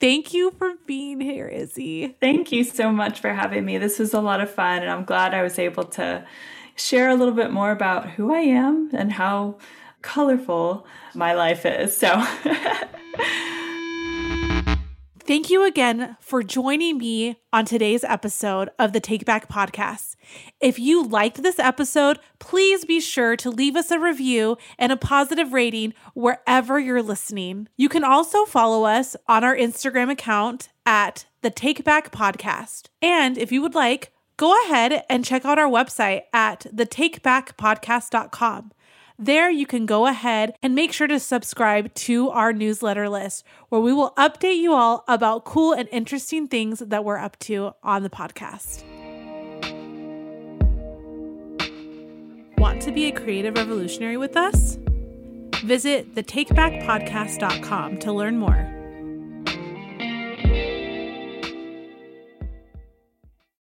Thank 0.02 0.34
you 0.34 0.50
for 0.58 0.72
being 0.84 1.20
here, 1.20 1.46
Izzie. 1.46 2.16
Thank 2.20 2.50
you 2.50 2.64
so 2.64 2.90
much 2.90 3.20
for 3.20 3.32
having 3.32 3.64
me. 3.64 3.78
This 3.78 4.00
was 4.00 4.12
a 4.12 4.20
lot 4.20 4.40
of 4.40 4.50
fun, 4.50 4.82
and 4.82 4.90
I'm 4.90 5.04
glad 5.04 5.32
I 5.32 5.42
was 5.42 5.60
able 5.60 5.84
to 5.84 6.26
share 6.74 7.08
a 7.08 7.14
little 7.14 7.32
bit 7.32 7.52
more 7.52 7.70
about 7.70 8.10
who 8.10 8.34
I 8.34 8.40
am 8.40 8.90
and 8.92 9.12
how 9.12 9.58
colorful 10.02 10.88
my 11.14 11.34
life 11.34 11.64
is. 11.64 11.96
So, 11.96 12.08
Thank 15.24 15.50
you 15.50 15.64
again 15.64 16.16
for 16.18 16.42
joining 16.42 16.98
me 16.98 17.36
on 17.52 17.64
today's 17.64 18.02
episode 18.02 18.70
of 18.76 18.92
the 18.92 18.98
Take 18.98 19.24
Back 19.24 19.48
Podcast. 19.48 20.16
If 20.60 20.80
you 20.80 21.06
liked 21.06 21.44
this 21.44 21.60
episode, 21.60 22.18
please 22.40 22.84
be 22.84 22.98
sure 22.98 23.36
to 23.36 23.48
leave 23.48 23.76
us 23.76 23.92
a 23.92 24.00
review 24.00 24.56
and 24.80 24.90
a 24.90 24.96
positive 24.96 25.52
rating 25.52 25.94
wherever 26.14 26.80
you're 26.80 27.04
listening. 27.04 27.68
You 27.76 27.88
can 27.88 28.02
also 28.02 28.44
follow 28.46 28.82
us 28.82 29.14
on 29.28 29.44
our 29.44 29.56
Instagram 29.56 30.10
account 30.10 30.70
at 30.84 31.26
the 31.42 31.50
Take 31.50 31.84
Back 31.84 32.10
Podcast. 32.10 32.88
And 33.00 33.38
if 33.38 33.52
you 33.52 33.62
would 33.62 33.76
like, 33.76 34.12
go 34.36 34.60
ahead 34.64 35.04
and 35.08 35.24
check 35.24 35.44
out 35.44 35.56
our 35.56 35.70
website 35.70 36.22
at 36.32 36.66
thetakebackpodcast.com. 36.74 38.72
There, 39.18 39.50
you 39.50 39.66
can 39.66 39.86
go 39.86 40.06
ahead 40.06 40.54
and 40.62 40.74
make 40.74 40.92
sure 40.92 41.06
to 41.06 41.18
subscribe 41.18 41.92
to 41.94 42.30
our 42.30 42.52
newsletter 42.52 43.08
list 43.08 43.44
where 43.68 43.80
we 43.80 43.92
will 43.92 44.12
update 44.16 44.58
you 44.58 44.72
all 44.72 45.04
about 45.06 45.44
cool 45.44 45.72
and 45.72 45.88
interesting 45.92 46.48
things 46.48 46.80
that 46.80 47.04
we're 47.04 47.18
up 47.18 47.38
to 47.40 47.72
on 47.82 48.02
the 48.02 48.10
podcast. 48.10 48.84
Want 52.58 52.80
to 52.82 52.92
be 52.92 53.06
a 53.06 53.12
creative 53.12 53.56
revolutionary 53.56 54.16
with 54.16 54.36
us? 54.36 54.78
Visit 55.64 56.14
thetakebackpodcast.com 56.14 57.98
to 57.98 58.12
learn 58.12 58.38
more. 58.38 58.81